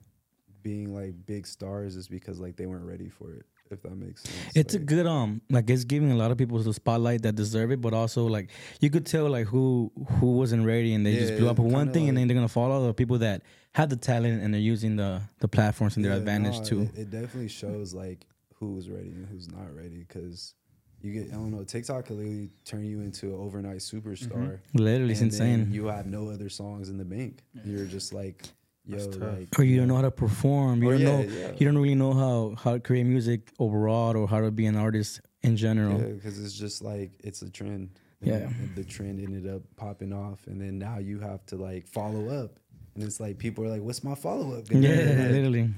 being 0.63 0.93
like 0.95 1.15
big 1.27 1.47
stars 1.47 1.95
is 1.95 2.09
because 2.09 2.41
like 2.41 2.57
they 2.57 2.67
weren't 2.67 2.85
ready 2.87 3.09
for 3.09 3.33
it. 3.35 3.47
If 3.71 3.83
that 3.83 3.97
makes 3.97 4.23
sense. 4.23 4.57
It's 4.57 4.75
a 4.75 4.79
good 4.79 5.07
um 5.07 5.41
like 5.51 5.69
it's 5.71 5.85
giving 5.85 6.13
a 6.13 6.17
lot 6.17 6.31
of 6.31 6.39
people 6.39 6.59
the 6.59 6.73
spotlight 6.73 7.23
that 7.23 7.35
deserve 7.35 7.73
it, 7.73 7.81
but 7.81 7.93
also 7.93 8.27
like 8.27 8.51
you 8.81 8.91
could 8.91 9.07
tell 9.07 9.29
like 9.29 9.47
who 9.47 9.91
who 10.21 10.37
wasn't 10.37 10.65
ready 10.65 10.95
and 10.95 11.05
they 11.05 11.17
just 11.17 11.37
blew 11.37 11.49
up 11.49 11.59
with 11.59 11.73
one 11.73 11.93
thing 11.93 12.09
and 12.09 12.17
then 12.17 12.29
they're 12.29 12.35
gonna 12.35 12.49
follow 12.49 12.87
the 12.87 12.95
people 12.95 13.19
that 13.19 13.43
had 13.73 13.91
the 13.91 13.97
talent 13.97 14.43
and 14.43 14.55
they're 14.55 14.61
using 14.61 14.97
the 14.97 15.21
the 15.41 15.49
platforms 15.49 15.97
in 15.97 16.03
their 16.03 16.13
yeah, 16.13 16.19
advantage 16.19 16.59
no, 16.59 16.65
too. 16.65 16.83
It, 16.83 17.01
it 17.01 17.11
definitely 17.11 17.49
shows 17.49 17.93
like 17.93 18.27
who's 18.55 18.89
ready 18.89 19.11
and 19.11 19.27
who's 19.27 19.49
not 19.51 19.75
ready 19.75 20.05
because. 20.07 20.55
You 21.03 21.13
get, 21.13 21.29
I 21.29 21.35
don't 21.35 21.53
know, 21.53 21.63
TikTok 21.63 22.07
can 22.07 22.17
literally 22.17 22.51
turn 22.65 22.85
you 22.85 23.03
into 23.03 23.27
an 23.27 23.39
overnight 23.39 23.77
superstar. 23.77 24.59
Literally, 24.73 25.13
it's 25.13 25.21
insane. 25.21 25.69
You 25.71 25.87
have 25.87 26.07
no 26.07 26.31
other 26.31 26.49
songs 26.49 26.89
in 26.89 26.97
the 26.97 27.05
bank. 27.05 27.43
You're 27.65 27.85
just 27.85 28.15
like, 28.15 28.49
yo, 28.87 28.99
like, 28.99 29.59
or 29.59 29.65
you 29.65 29.77
don't 29.79 29.89
know 29.89 29.97
how 29.97 30.03
to 30.03 30.11
perform. 30.11 30.83
You 30.83 30.89
Or 30.91 30.93
don't 30.93 31.01
yeah, 31.01 31.07
know. 31.07 31.21
yeah. 31.41 31.53
You 31.59 31.67
don't 31.67 31.79
really 31.79 31.95
know 31.95 32.13
how 32.13 32.55
how 32.63 32.73
to 32.75 32.81
create 32.81 33.05
music 33.05 33.53
overall 33.59 34.17
or 34.17 34.27
how 34.29 34.41
to 34.41 34.51
be 34.51 34.67
an 34.67 34.77
artist 34.77 35.21
in 35.43 35.57
general. 35.57 36.01
Yeah, 36.01 36.09
because 36.15 36.43
it's 36.43 36.55
just 36.55 36.83
like 36.83 37.11
it's 37.25 37.43
a 37.43 37.51
trend. 37.51 37.91
Yeah. 38.23 38.49
The 38.75 38.85
trend 38.85 39.21
ended 39.21 39.47
up 39.53 39.63
popping 39.77 40.13
off, 40.13 40.47
and 40.47 40.61
then 40.61 40.79
now 40.79 40.99
you 40.99 41.21
have 41.21 41.45
to 41.47 41.57
like 41.57 41.87
follow 41.87 42.29
up, 42.29 42.59
and 42.95 43.05
it's 43.05 43.21
like 43.21 43.39
people 43.39 43.65
are 43.65 43.69
like, 43.69 43.83
"What's 43.83 44.03
my 44.03 44.15
follow 44.15 44.57
up?" 44.59 44.65
Yeah, 44.71 45.29
literally. 45.31 45.71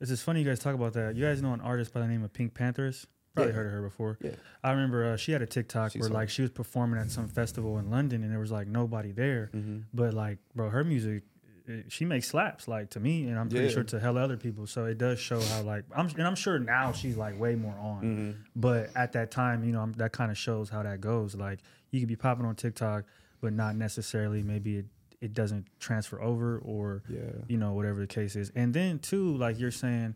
It's 0.00 0.10
just 0.10 0.22
funny 0.22 0.40
you 0.42 0.46
guys 0.46 0.60
talk 0.60 0.74
about 0.74 0.92
that. 0.92 1.16
You 1.16 1.24
guys 1.24 1.42
know 1.42 1.52
an 1.54 1.60
artist 1.60 1.92
by 1.92 2.00
the 2.00 2.06
name 2.06 2.22
of 2.22 2.32
PinkPantheress? 2.32 3.06
Probably 3.34 3.50
Yeah. 3.52 3.56
heard 3.56 3.66
of 3.66 3.72
her 3.72 3.82
before. 3.82 4.16
Yeah. 4.22 4.30
I 4.62 4.70
remember 4.70 5.04
uh, 5.12 5.16
she 5.16 5.32
had 5.32 5.42
a 5.42 5.46
TikTok 5.46 5.92
She's 5.92 6.00
where 6.02 6.08
like 6.10 6.16
hard. 6.16 6.30
she 6.30 6.42
was 6.42 6.50
performing 6.52 7.00
at 7.00 7.10
some 7.10 7.26
festival 7.28 7.78
in 7.78 7.90
London 7.90 8.22
and 8.22 8.30
there 8.32 8.38
was 8.38 8.52
like 8.52 8.68
nobody 8.68 9.10
there. 9.12 9.50
Mm-hmm. 9.52 9.78
But 9.92 10.14
like, 10.14 10.38
bro, 10.54 10.70
her 10.70 10.84
music, 10.84 11.24
she 11.88 12.04
makes 12.04 12.28
slaps 12.28 12.66
like 12.68 12.90
to 12.90 13.00
me, 13.00 13.28
and 13.28 13.38
I'm 13.38 13.48
pretty 13.48 13.66
Yeah. 13.66 13.70
sure 13.72 13.84
to 13.84 14.00
hell 14.00 14.16
other 14.18 14.36
people. 14.36 14.66
So 14.66 14.84
it 14.86 14.98
does 14.98 15.18
show 15.18 15.40
how 15.40 15.62
like 15.62 15.84
I'm, 15.94 16.06
and 16.08 16.26
I'm 16.26 16.34
sure 16.36 16.58
now 16.58 16.92
she's 16.92 17.16
like 17.16 17.38
way 17.38 17.54
more 17.54 17.76
on. 17.78 18.02
Mm-hmm. 18.02 18.30
But 18.56 18.90
at 18.96 19.12
that 19.12 19.30
time, 19.30 19.64
you 19.64 19.72
know, 19.72 19.80
I'm, 19.80 19.92
that 19.94 20.12
kind 20.12 20.30
of 20.30 20.38
shows 20.38 20.68
how 20.70 20.82
that 20.82 21.00
goes. 21.00 21.34
Like 21.34 21.60
you 21.90 22.00
could 22.00 22.08
be 22.08 22.16
popping 22.16 22.44
on 22.46 22.54
TikTok, 22.56 23.04
but 23.40 23.52
not 23.52 23.76
necessarily 23.76 24.42
maybe 24.42 24.78
it 24.78 24.86
it 25.20 25.34
doesn't 25.34 25.66
transfer 25.80 26.20
over 26.22 26.58
or 26.58 27.02
Yeah. 27.08 27.18
you 27.48 27.56
know 27.58 27.72
whatever 27.72 28.00
the 28.00 28.06
case 28.06 28.36
is. 28.36 28.50
And 28.54 28.72
then 28.72 28.98
too, 29.00 29.36
like 29.36 29.58
you're 29.58 29.70
saying, 29.72 30.14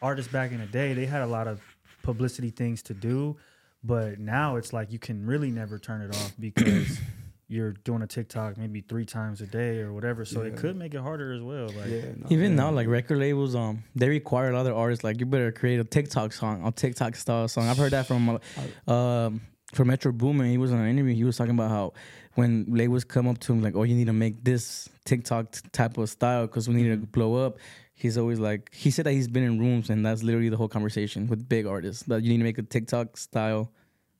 artists 0.00 0.30
back 0.32 0.52
in 0.52 0.58
the 0.60 0.66
day 0.66 0.92
they 0.94 1.06
had 1.06 1.22
a 1.22 1.26
lot 1.26 1.48
of 1.48 1.60
publicity 2.02 2.50
things 2.50 2.82
to 2.84 2.94
do, 2.94 3.36
but 3.82 4.18
now 4.20 4.56
it's 4.56 4.72
like 4.72 4.92
you 4.92 4.98
can 4.98 5.26
really 5.26 5.50
never 5.50 5.78
turn 5.78 6.00
it 6.02 6.10
off 6.14 6.32
because. 6.38 6.98
You're 7.46 7.72
doing 7.72 8.00
a 8.02 8.06
TikTok 8.06 8.56
maybe 8.56 8.80
three 8.80 9.04
times 9.04 9.40
a 9.42 9.46
day 9.46 9.80
or 9.80 9.92
whatever, 9.92 10.24
so 10.24 10.40
it 10.40 10.56
could 10.56 10.76
make 10.76 10.94
it 10.94 11.00
harder 11.00 11.32
as 11.32 11.42
well. 11.42 11.66
Like, 11.66 11.88
yeah. 11.88 12.00
no, 12.16 12.26
Even 12.30 12.52
yeah. 12.52 12.56
now, 12.56 12.70
like 12.70 12.88
record 12.88 13.18
labels, 13.18 13.54
um, 13.54 13.84
they 13.94 14.08
require 14.08 14.50
a 14.50 14.56
lot 14.56 14.66
of 14.66 14.76
artists 14.76 15.04
like 15.04 15.20
you 15.20 15.26
better 15.26 15.52
create 15.52 15.78
a 15.78 15.84
TikTok 15.84 16.32
song, 16.32 16.66
a 16.66 16.72
TikTok 16.72 17.16
style 17.16 17.46
song. 17.48 17.68
I've 17.68 17.76
heard 17.76 17.92
that 17.92 18.06
from, 18.06 18.40
uh, 18.88 18.90
um, 18.92 19.42
from 19.74 19.88
Metro 19.88 20.10
Boomin. 20.10 20.50
He 20.50 20.56
was 20.58 20.72
on 20.72 20.78
an 20.78 20.88
interview. 20.88 21.14
He 21.14 21.24
was 21.24 21.36
talking 21.36 21.54
about 21.54 21.70
how 21.70 21.92
when 22.34 22.64
labels 22.68 23.04
come 23.04 23.28
up 23.28 23.38
to 23.40 23.52
him 23.52 23.62
like, 23.62 23.76
"Oh, 23.76 23.82
you 23.82 23.94
need 23.94 24.06
to 24.06 24.12
make 24.14 24.42
this 24.42 24.88
TikTok 25.04 25.52
t- 25.52 25.60
type 25.70 25.98
of 25.98 26.08
style 26.08 26.46
because 26.46 26.66
we 26.68 26.74
need 26.74 26.88
to 27.00 27.06
blow 27.06 27.34
up." 27.44 27.58
He's 27.96 28.18
always 28.18 28.40
like, 28.40 28.74
he 28.74 28.90
said 28.90 29.06
that 29.06 29.12
he's 29.12 29.28
been 29.28 29.44
in 29.44 29.58
rooms 29.60 29.88
and 29.88 30.04
that's 30.04 30.24
literally 30.24 30.48
the 30.48 30.56
whole 30.56 30.68
conversation 30.68 31.28
with 31.28 31.48
big 31.48 31.64
artists 31.64 32.02
that 32.04 32.22
you 32.24 32.30
need 32.30 32.38
to 32.38 32.44
make 32.44 32.58
a 32.58 32.62
TikTok 32.62 33.16
style 33.16 33.70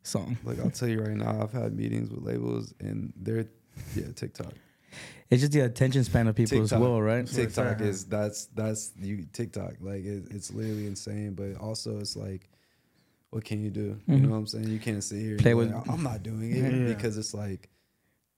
song. 0.05 0.37
Like 0.45 0.61
I'll 0.61 0.71
tell 0.71 0.89
you 0.89 1.01
right 1.01 1.17
now, 1.17 1.43
I've 1.43 1.53
had 1.53 1.75
meetings 1.77 2.11
with 2.11 2.23
labels, 2.23 2.73
and 2.81 3.13
they're 3.17 3.47
yeah 3.97 4.05
TikTok. 4.15 4.53
It's 5.31 5.41
just 5.41 5.53
the 5.53 5.61
attention 5.61 6.05
span 6.05 6.29
of 6.29 6.37
people 6.37 6.63
as 6.63 6.71
well, 6.73 7.03
right? 7.03 7.27
TikTok 7.27 7.81
is 7.81 8.05
that's 8.05 8.47
that's 8.55 8.93
you 9.01 9.27
TikTok 9.33 9.75
like 9.81 10.05
it, 10.05 10.25
it's 10.31 10.53
literally 10.53 10.87
insane, 10.87 11.35
but 11.35 11.57
also 11.61 11.99
it's 11.99 12.15
like, 12.15 12.49
what 13.31 13.45
can 13.45 13.61
you 13.61 13.71
do? 13.71 13.99
You 14.07 14.15
Mhm. 14.17 14.21
know 14.23 14.29
what 14.29 14.37
I'm 14.37 14.47
saying? 14.47 14.69
You 14.69 14.79
can't 14.79 15.03
sit 15.03 15.21
here 15.21 15.33
and 15.33 15.41
Play 15.41 15.55
with- 15.55 15.73
like, 15.73 15.89
I'm 15.91 16.03
not 16.05 16.23
doing 16.23 16.53
it 16.53 16.73
Yeah. 16.73 16.95
because 16.95 17.19
it's 17.19 17.35
like, 17.35 17.69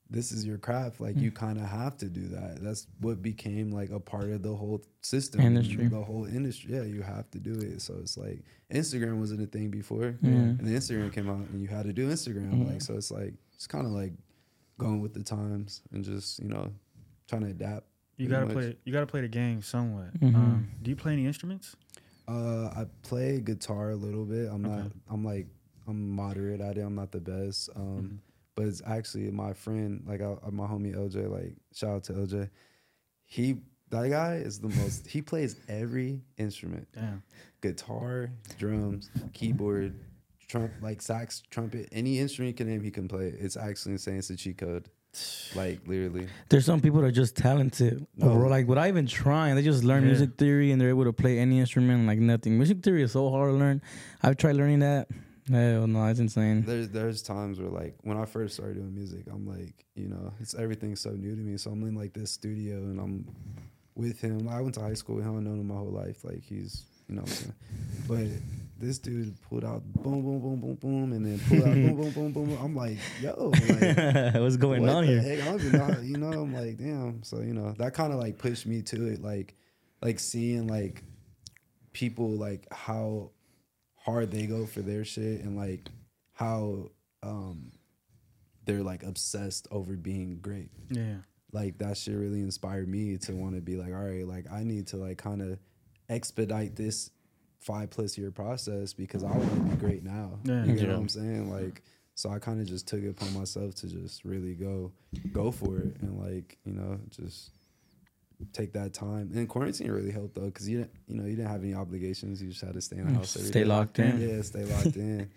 this 0.09 0.31
is 0.33 0.45
your 0.47 0.59
craft. 0.59 1.01
Like 1.01 1.17
you 1.17 1.31
kind 1.33 1.59
of 1.59 1.65
have 1.67 1.97
to 1.99 2.07
do 2.07 2.29
that. 2.29 2.63
That's 2.63 2.87
what 3.01 3.23
became 3.23 3.71
like 3.73 3.91
a 3.91 3.99
part 4.01 4.31
of 4.31 4.43
the 4.43 4.55
whole 4.55 4.83
system, 5.01 5.41
Industry. 5.41 5.89
the 5.89 6.01
whole 6.03 6.27
industry. 6.27 6.75
Yeah, 6.75 6.83
you 6.85 7.03
have 7.03 7.31
to 7.33 7.39
do 7.41 7.53
it. 7.55 7.83
So 7.83 7.95
it's 8.01 8.17
like 8.17 8.43
Instagram 8.73 9.19
wasn't 9.19 9.43
a 9.43 9.47
thing 9.47 9.71
before, 9.71 10.15
Yeah. 10.23 10.31
and 10.31 10.61
then 10.61 10.75
Instagram 10.75 11.13
came 11.13 11.29
out, 11.29 11.49
and 11.51 11.61
you 11.61 11.69
had 11.69 11.87
to 11.87 11.93
do 11.93 12.09
Instagram. 12.09 12.69
Like 12.71 12.83
so, 12.83 12.95
it's 12.95 13.11
like 13.11 13.35
it's 13.55 13.67
kind 13.67 13.87
of 13.87 13.93
like 13.93 14.13
going 14.79 15.01
with 15.01 15.15
the 15.15 15.23
times 15.23 15.83
and 15.93 16.05
just 16.05 16.39
you 16.39 16.49
know 16.49 16.71
trying 17.29 17.43
to 17.43 17.49
adapt. 17.51 17.87
You 18.17 18.29
gotta 18.29 18.47
much. 18.47 18.55
play. 18.55 18.77
You 18.85 18.93
gotta 18.93 19.07
play 19.07 19.21
the 19.23 19.29
game 19.29 19.61
somewhat. 19.61 20.19
Mhm. 20.21 20.35
Um, 20.35 20.69
do 20.83 20.91
you 20.91 20.97
play 20.97 21.13
any 21.15 21.27
instruments? 21.27 21.77
Uh, 22.29 22.67
I 22.69 22.87
play 23.03 23.41
guitar 23.41 23.91
a 23.91 23.97
little 23.97 24.25
bit. 24.25 24.49
I'm 24.51 24.63
not. 24.63 24.93
I'm 25.09 25.25
like. 25.25 25.47
I'm 25.89 26.11
moderate 26.11 26.61
at 26.61 26.77
it. 26.79 26.81
I'm 26.81 26.97
not 26.97 27.13
the 27.13 27.21
best. 27.21 27.71
Um, 27.77 27.83
Mhm. 27.85 28.19
But 28.57 28.65
it's 28.67 28.83
actually 28.87 29.31
my 29.31 29.53
friend, 29.53 30.03
like 30.07 30.21
I, 30.23 30.35
my 30.51 30.67
homie 30.67 30.97
LJ. 30.97 31.31
Like 31.31 31.55
shout 31.73 31.91
out 31.91 32.05
to 32.05 32.13
LJ. 32.15 32.51
He 33.25 33.57
that 33.91 34.09
guy 34.11 34.37
is 34.37 34.59
the 34.59 34.69
most. 34.69 35.07
he 35.07 35.23
plays 35.23 35.61
every 35.69 36.21
instrument: 36.39 36.89
Damn. 36.93 37.23
guitar, 37.61 38.31
drums, 38.59 39.11
keyboard, 39.33 39.95
trump, 40.49 40.73
like 40.81 41.01
sax, 41.03 41.43
trumpet, 41.51 41.89
any 41.93 42.19
instrument 42.19 42.49
you 42.49 42.55
can 42.55 42.69
name, 42.73 42.83
he 42.83 42.91
can 42.91 43.07
play. 43.09 43.33
It's 43.39 43.57
actually 43.57 43.93
insane. 43.93 44.17
It's 44.19 44.31
a 44.31 44.37
cheat 44.37 44.59
code. 44.59 44.89
Like 45.55 45.81
literally. 45.87 46.27
There's 46.51 46.67
some 46.67 46.81
people 46.81 47.01
that 47.01 47.07
are 47.07 47.11
just 47.11 47.37
talented. 47.37 48.07
No. 48.17 48.35
Bro, 48.35 48.49
like 48.49 48.67
without 48.69 48.89
even 48.89 49.07
trying, 49.07 49.55
they 49.55 49.63
just 49.63 49.83
learn 49.85 50.03
Yeah. 50.03 50.09
music 50.09 50.37
theory 50.37 50.73
and 50.73 50.81
they're 50.81 50.91
able 50.91 51.05
to 51.05 51.13
play 51.13 51.39
any 51.39 51.59
instrument 51.59 52.07
like 52.07 52.19
nothing. 52.19 52.57
Music 52.59 52.83
theory 52.83 53.03
is 53.03 53.13
so 53.13 53.31
hard 53.31 53.53
to 53.53 53.57
learn. 53.57 53.81
I've 54.23 54.37
tried 54.37 54.57
learning 54.57 54.81
that. 54.81 55.09
Hell 55.51 55.87
no, 55.87 56.07
it's 56.07 56.19
insane. 56.19 56.63
There's 56.63 56.89
there's 56.89 57.23
times 57.23 57.61
where 57.61 57.71
like 57.71 57.95
when 58.03 58.17
I 58.17 58.25
first 58.25 58.55
started 58.55 58.77
doing 58.77 58.95
music, 58.95 59.27
I'm 59.31 59.47
like, 59.47 59.87
you 59.95 60.09
know, 60.09 60.33
it's 60.41 60.55
everything's 60.55 61.01
so 61.01 61.11
new 61.11 61.37
to 61.37 61.41
me. 61.41 61.57
So 61.57 61.71
I'm 61.71 61.83
in 61.83 61.95
like 61.95 62.13
this 62.13 62.33
studio 62.33 62.77
and 62.77 62.99
I'm 62.99 63.29
with 63.95 64.21
him. 64.21 64.49
I 64.49 64.61
went 64.61 64.75
to 64.75 64.81
high 64.81 64.95
school 64.95 65.17
with 65.17 65.25
him. 65.25 65.37
I've 65.37 65.43
known 65.43 65.61
him 65.61 65.69
my 65.69 65.77
whole 65.77 65.93
life. 65.93 66.25
Like 66.25 66.43
he's, 66.43 66.85
you 67.09 67.15
know, 67.15 67.23
what 67.23 67.31
I'm 67.31 67.37
saying. 67.37 67.55
But 68.09 68.41
this 68.79 68.99
dude 68.99 69.41
pulled 69.43 69.65
out 69.65 69.83
boom, 69.95 70.23
boom, 70.23 70.41
boom, 70.41 70.61
boom, 70.61 70.75
boom, 70.75 71.13
and 71.13 71.25
then 71.25 71.39
pulled 71.49 71.61
out 71.61 71.75
boom, 71.75 71.97
boom, 71.97 72.11
boom, 72.11 72.33
boom. 72.33 72.59
I'm 72.61 72.75
like, 72.75 72.99
yo, 73.23 73.53
like, 73.69 74.35
What's 74.35 74.57
going 74.57 74.83
what 74.83 74.91
on 74.91 75.05
here? 75.05 75.23
Heck? 75.23 75.43
I 75.43 75.45
don't 75.45 75.61
even 75.61 75.79
know. 75.79 76.01
You 76.01 76.17
know, 76.19 76.43
I'm 76.43 76.53
like, 76.53 76.77
damn. 76.77 77.23
So 77.23 77.41
you 77.41 77.55
know, 77.55 77.73
that 77.79 77.95
kind 77.95 78.13
of 78.13 78.19
like 78.19 78.37
pushed 78.37 78.67
me 78.67 78.83
to 78.83 79.07
it. 79.07 79.23
Like, 79.23 79.55
like 80.03 80.19
seeing 80.19 80.67
like 80.67 81.05
people 81.93 82.31
like 82.31 82.67
how 82.73 83.31
hard 84.07 84.31
they 84.31 84.47
go 84.47 84.65
for 84.67 84.81
their 84.81 85.05
shit 85.05 85.41
and 85.43 85.57
like 85.57 85.89
how 86.33 86.89
um 87.25 87.73
they're 88.65 88.83
like 88.83 89.03
obsessed 89.03 89.67
over 89.71 89.95
being 89.95 90.39
great. 90.41 90.71
Yeah. 90.91 91.17
Like 91.53 91.79
that 91.79 91.97
shit 91.97 92.15
really 92.17 92.41
inspired 92.41 92.89
me 92.89 93.17
to 93.19 93.33
want 93.33 93.55
to 93.57 93.61
be 93.61 93.77
like, 93.77 93.93
all 93.93 94.03
right, 94.05 94.27
like 94.27 94.47
I 94.51 94.63
need 94.65 94.87
to 94.89 94.97
like 94.97 95.19
kind 95.19 95.43
of 95.43 95.59
expedite 96.09 96.77
this 96.77 97.11
five 97.59 97.91
plus 97.91 98.17
year 98.17 98.31
process 98.31 98.93
because 98.93 99.25
I 99.25 99.31
want 99.33 99.51
to 99.55 99.61
be 99.61 99.77
great 99.77 100.05
now. 100.05 100.39
Yeah. 100.45 100.65
You 100.65 100.75
get 100.75 100.83
Yeah. 100.83 100.93
what 100.93 101.01
I'm 101.01 101.09
saying? 101.09 101.51
Like 101.51 101.83
so 102.15 102.31
I 102.31 102.39
kind 102.39 102.61
of 102.61 102.67
just 102.67 102.87
took 102.89 103.03
it 103.03 103.09
upon 103.11 103.35
myself 103.35 103.75
to 103.77 103.89
just 103.89 104.25
really 104.25 104.55
go 104.55 104.93
go 105.33 105.51
for 105.51 105.79
it 105.79 105.97
and 106.01 106.19
like, 106.19 106.59
you 106.65 106.73
know, 106.73 106.99
just 107.11 107.51
take 108.53 108.73
that 108.75 108.93
time. 108.93 109.31
And 109.35 109.49
quarantine 109.49 109.91
really 109.91 110.11
helped 110.11 110.35
though 110.35 110.51
cuz 110.51 110.69
you 110.69 110.79
didn't, 110.79 110.93
you 111.09 111.17
know, 111.17 111.25
you 111.25 111.37
didn't 111.37 111.51
have 111.51 111.63
any 111.63 111.75
obligations. 111.75 112.43
You 112.43 112.49
just 112.51 112.61
had 112.61 112.75
to 112.75 112.81
stay 112.81 112.97
in 112.99 113.05
the 113.07 113.13
Mm, 113.13 113.17
house 113.17 113.35
stay 113.35 113.53
day. 113.53 113.65
locked 113.65 113.99
in. 113.99 114.21
Yeah, 114.21 114.43
stay 114.43 114.65
locked 114.65 114.97
in. 115.09 115.31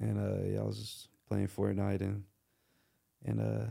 And 0.00 0.18
uh 0.18 0.42
yeah, 0.48 0.60
I 0.60 0.64
was 0.64 0.78
just 0.78 1.08
playing 1.28 1.48
Fortnite 1.48 2.00
and 2.00 2.24
and 3.24 3.40
uh 3.40 3.66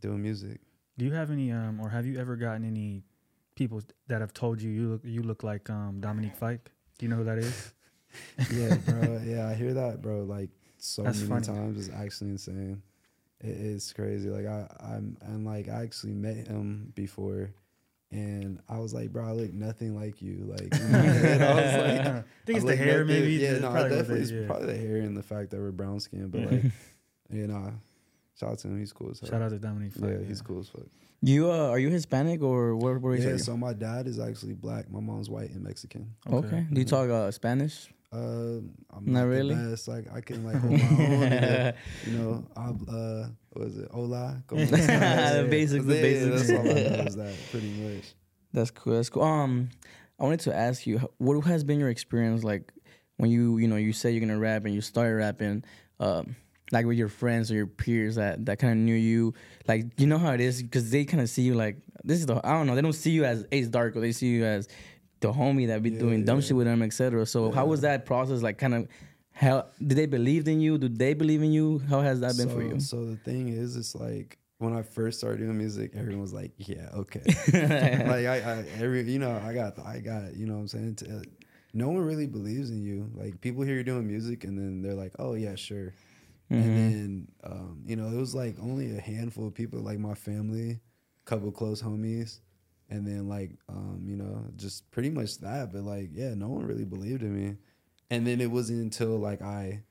doing 0.00 0.22
music. 0.22 0.60
Do 0.98 1.04
you 1.04 1.12
have 1.12 1.30
any, 1.30 1.52
um, 1.52 1.78
or 1.80 1.90
have 1.90 2.06
you 2.06 2.18
ever 2.18 2.36
gotten 2.36 2.64
any 2.64 3.04
people 3.54 3.82
that 4.08 4.20
have 4.22 4.32
told 4.32 4.62
you 4.62 4.70
you 4.70 4.88
look 4.88 5.00
you 5.04 5.22
look 5.22 5.42
like 5.42 5.68
um, 5.68 6.00
Dominic 6.00 6.34
Fike? 6.36 6.70
Do 6.98 7.04
you 7.04 7.10
know 7.10 7.16
who 7.16 7.24
that 7.24 7.38
is? 7.38 7.72
yeah, 8.50 8.76
bro. 8.76 9.20
Yeah, 9.26 9.46
I 9.48 9.54
hear 9.54 9.74
that, 9.74 10.00
bro. 10.00 10.22
Like 10.24 10.48
so 10.78 11.02
That's 11.02 11.18
many 11.20 11.28
funny. 11.28 11.46
times. 11.46 11.86
It's 11.88 11.94
actually 11.94 12.30
insane. 12.30 12.82
It 13.40 13.50
is 13.50 13.92
crazy. 13.92 14.30
Like 14.30 14.46
I, 14.46 14.66
I'm, 14.80 15.18
and 15.20 15.44
like 15.44 15.68
I 15.68 15.82
actually 15.82 16.14
met 16.14 16.46
him 16.48 16.92
before, 16.94 17.50
and 18.16 18.60
I 18.68 18.78
was 18.78 18.94
like, 18.94 19.12
bro, 19.12 19.26
I 19.28 19.32
look 19.32 19.52
nothing 19.52 19.94
like 19.98 20.22
you. 20.22 20.44
Like, 20.48 20.74
in 20.74 20.92
my 20.92 20.98
I 21.00 21.02
was 21.02 21.74
like, 21.74 22.00
I 22.00 22.24
think 22.46 22.56
it's 22.58 22.64
I 22.64 22.68
the 22.68 22.76
hair, 22.76 23.04
nothing- 23.04 23.06
maybe. 23.20 23.32
Yeah, 23.34 23.50
That's 23.52 23.62
no, 23.62 23.70
probably 23.70 23.90
definitely. 23.90 24.20
is, 24.22 24.30
It's 24.30 24.40
yeah. 24.40 24.46
probably 24.46 24.66
the 24.72 24.78
hair 24.78 24.96
and 24.96 25.16
the 25.16 25.22
fact 25.22 25.50
that 25.50 25.60
we're 25.60 25.70
brown 25.72 26.00
skin. 26.00 26.28
But 26.28 26.50
like, 26.50 26.62
you 27.30 27.46
know, 27.46 27.72
shout 28.38 28.50
out 28.52 28.58
to 28.60 28.68
him. 28.68 28.78
He's 28.78 28.92
cool 28.92 29.10
as 29.10 29.20
hell. 29.20 29.30
Shout 29.30 29.42
out 29.42 29.50
to 29.50 29.58
Dominic 29.58 29.92
Fike. 29.92 30.10
Yeah, 30.10 30.26
he's 30.26 30.40
cool 30.42 30.60
as 30.60 30.68
fuck. 30.68 30.86
You 31.22 31.50
uh, 31.50 31.68
are 31.70 31.78
you 31.78 31.88
Hispanic 31.90 32.42
or 32.42 32.76
what? 32.76 33.00
What 33.00 33.10
race 33.10 33.20
are 33.24 33.28
Yeah, 33.28 33.32
you? 33.32 33.38
so 33.38 33.56
my 33.56 33.72
dad 33.72 34.06
is 34.06 34.18
actually 34.18 34.52
black. 34.54 34.90
My 34.90 35.00
mom's 35.00 35.28
white 35.30 35.50
and 35.50 35.62
Mexican. 35.62 36.14
okay. 36.30 36.66
Do 36.72 36.78
you 36.80 36.84
talk 36.86 37.08
uh, 37.10 37.30
Spanish? 37.30 37.88
Uh, 38.16 38.60
I'm 38.96 39.04
Not 39.04 39.20
not, 39.20 39.22
really? 39.24 39.54
the 39.54 39.70
best. 39.70 39.88
Like 39.88 40.06
I 40.12 40.20
can 40.20 40.44
like 40.44 40.56
hold 40.56 40.72
my 40.72 40.88
own. 40.88 41.72
you 42.06 42.12
know, 42.18 42.44
I'm, 42.56 42.86
uh, 42.88 43.28
what 43.52 43.66
is 43.68 43.76
it? 43.78 43.90
Hola. 43.92 44.42
The 44.48 44.56
basics, 45.50 45.84
the 45.84 45.94
Yeah, 45.94 46.02
basics. 46.02 46.48
That's 46.48 46.50
all 46.50 46.70
I 46.70 46.72
know 46.72 47.04
is 47.04 47.16
that 47.16 47.36
pretty 47.50 47.68
much. 47.82 48.04
That's 48.52 48.70
cool. 48.70 48.94
That's 48.94 49.10
cool. 49.10 49.22
Um, 49.22 49.68
I 50.18 50.24
wanted 50.24 50.40
to 50.40 50.56
ask 50.56 50.86
you, 50.86 50.98
what 51.18 51.38
has 51.44 51.62
been 51.62 51.78
your 51.78 51.90
experience 51.90 52.42
like 52.42 52.72
when 53.18 53.30
you, 53.30 53.58
you 53.58 53.68
know, 53.68 53.76
you 53.76 53.92
say 53.92 54.10
you're 54.12 54.20
gonna 54.20 54.38
rap 54.38 54.64
and 54.64 54.74
you 54.74 54.80
start 54.80 55.14
rapping, 55.16 55.62
um, 56.00 56.36
like 56.72 56.86
with 56.86 56.96
your 56.96 57.08
friends 57.08 57.50
or 57.50 57.54
your 57.54 57.66
peers 57.66 58.14
that 58.16 58.44
that 58.46 58.58
kind 58.58 58.72
of 58.72 58.78
knew 58.78 58.94
you, 58.94 59.34
like 59.68 59.84
you 59.98 60.06
know 60.06 60.18
how 60.18 60.32
it 60.32 60.40
is 60.40 60.62
because 60.62 60.90
they 60.90 61.04
kind 61.04 61.20
of 61.22 61.28
see 61.28 61.42
you 61.42 61.54
like 61.54 61.76
this 62.02 62.18
is 62.18 62.26
the 62.26 62.40
I 62.44 62.52
don't 62.52 62.66
know 62.66 62.74
they 62.74 62.82
don't 62.82 62.92
see 62.92 63.10
you 63.10 63.24
as 63.24 63.44
Ace 63.52 63.68
Darko 63.68 64.00
they 64.00 64.12
see 64.12 64.28
you 64.28 64.44
as 64.44 64.68
the 65.26 65.32
homie 65.32 65.66
that 65.68 65.82
be 65.82 65.90
Yeah, 65.90 65.98
doing 66.04 66.24
dumb 66.24 66.38
yeah. 66.38 66.46
shit 66.46 66.56
with 66.56 66.66
them 66.66 66.82
etc. 66.82 67.26
So 67.26 67.50
how 67.50 67.66
was 67.66 67.80
that 67.82 68.06
process 68.06 68.42
like? 68.42 68.58
Kind 68.58 68.74
of 68.74 68.88
how 69.32 69.66
did 69.88 69.96
they 70.00 70.06
believe 70.06 70.48
in 70.48 70.60
you? 70.60 70.78
Do 70.78 70.88
they 70.88 71.12
believe 71.22 71.42
in 71.42 71.52
you? 71.52 71.66
How 71.90 72.00
has 72.00 72.20
that 72.20 72.36
been 72.36 72.48
so, 72.48 72.54
for 72.54 72.62
you? 72.62 72.80
So 72.80 73.04
the 73.04 73.16
thing 73.16 73.48
is, 73.48 73.76
it's 73.76 73.94
like 73.94 74.38
when 74.58 74.72
I 74.72 74.82
first 74.82 75.18
started 75.18 75.38
doing 75.44 75.58
music, 75.58 75.92
everyone 75.94 76.22
was 76.22 76.32
like, 76.32 76.52
"Yeah, 76.56 76.88
okay." 77.02 77.22
like 78.14 78.26
I, 78.34 78.36
I, 78.52 78.64
every, 78.80 79.02
you 79.14 79.18
know, 79.18 79.38
I 79.44 79.52
got, 79.52 79.78
I 79.78 79.98
got, 80.00 80.34
you 80.34 80.46
know, 80.46 80.54
what 80.54 80.60
I'm 80.60 80.68
saying. 80.68 80.94
T- 80.96 81.06
uh, 81.12 81.20
no 81.74 81.88
one 81.88 82.02
really 82.10 82.26
believes 82.26 82.70
in 82.70 82.82
you. 82.82 83.10
Like 83.14 83.38
people 83.42 83.62
hear 83.62 83.74
you're 83.74 83.84
doing 83.84 84.06
music, 84.06 84.44
and 84.44 84.56
then 84.58 84.80
they're 84.82 84.94
like, 85.04 85.12
"Oh 85.18 85.34
yeah, 85.34 85.54
sure." 85.56 85.92
Mhm. 86.50 86.64
And 86.64 86.76
then, 86.76 87.28
um, 87.44 87.82
you 87.84 87.96
know, 87.96 88.08
it 88.08 88.16
was 88.16 88.34
like 88.34 88.56
only 88.60 88.96
a 88.96 89.00
handful 89.00 89.48
of 89.48 89.54
people, 89.54 89.80
like 89.80 89.98
my 89.98 90.14
family, 90.14 90.70
a 90.70 91.24
couple 91.30 91.50
close 91.52 91.82
homies, 91.82 92.40
and 92.90 93.06
then 93.06 93.28
like, 93.28 93.52
um, 93.68 94.02
you 94.06 94.16
know, 94.16 94.44
just 94.56 94.90
pretty 94.90 95.10
much 95.10 95.38
that. 95.38 95.72
But 95.72 95.82
like, 95.82 96.10
yeah, 96.12 96.34
no 96.34 96.48
one 96.48 96.64
really 96.66 96.84
believed 96.84 97.22
in 97.22 97.34
me. 97.34 97.56
And 98.10 98.26
then 98.26 98.40
it 98.40 98.50
wasn't 98.50 98.80
until 98.82 99.18
like 99.18 99.42
I 99.42 99.82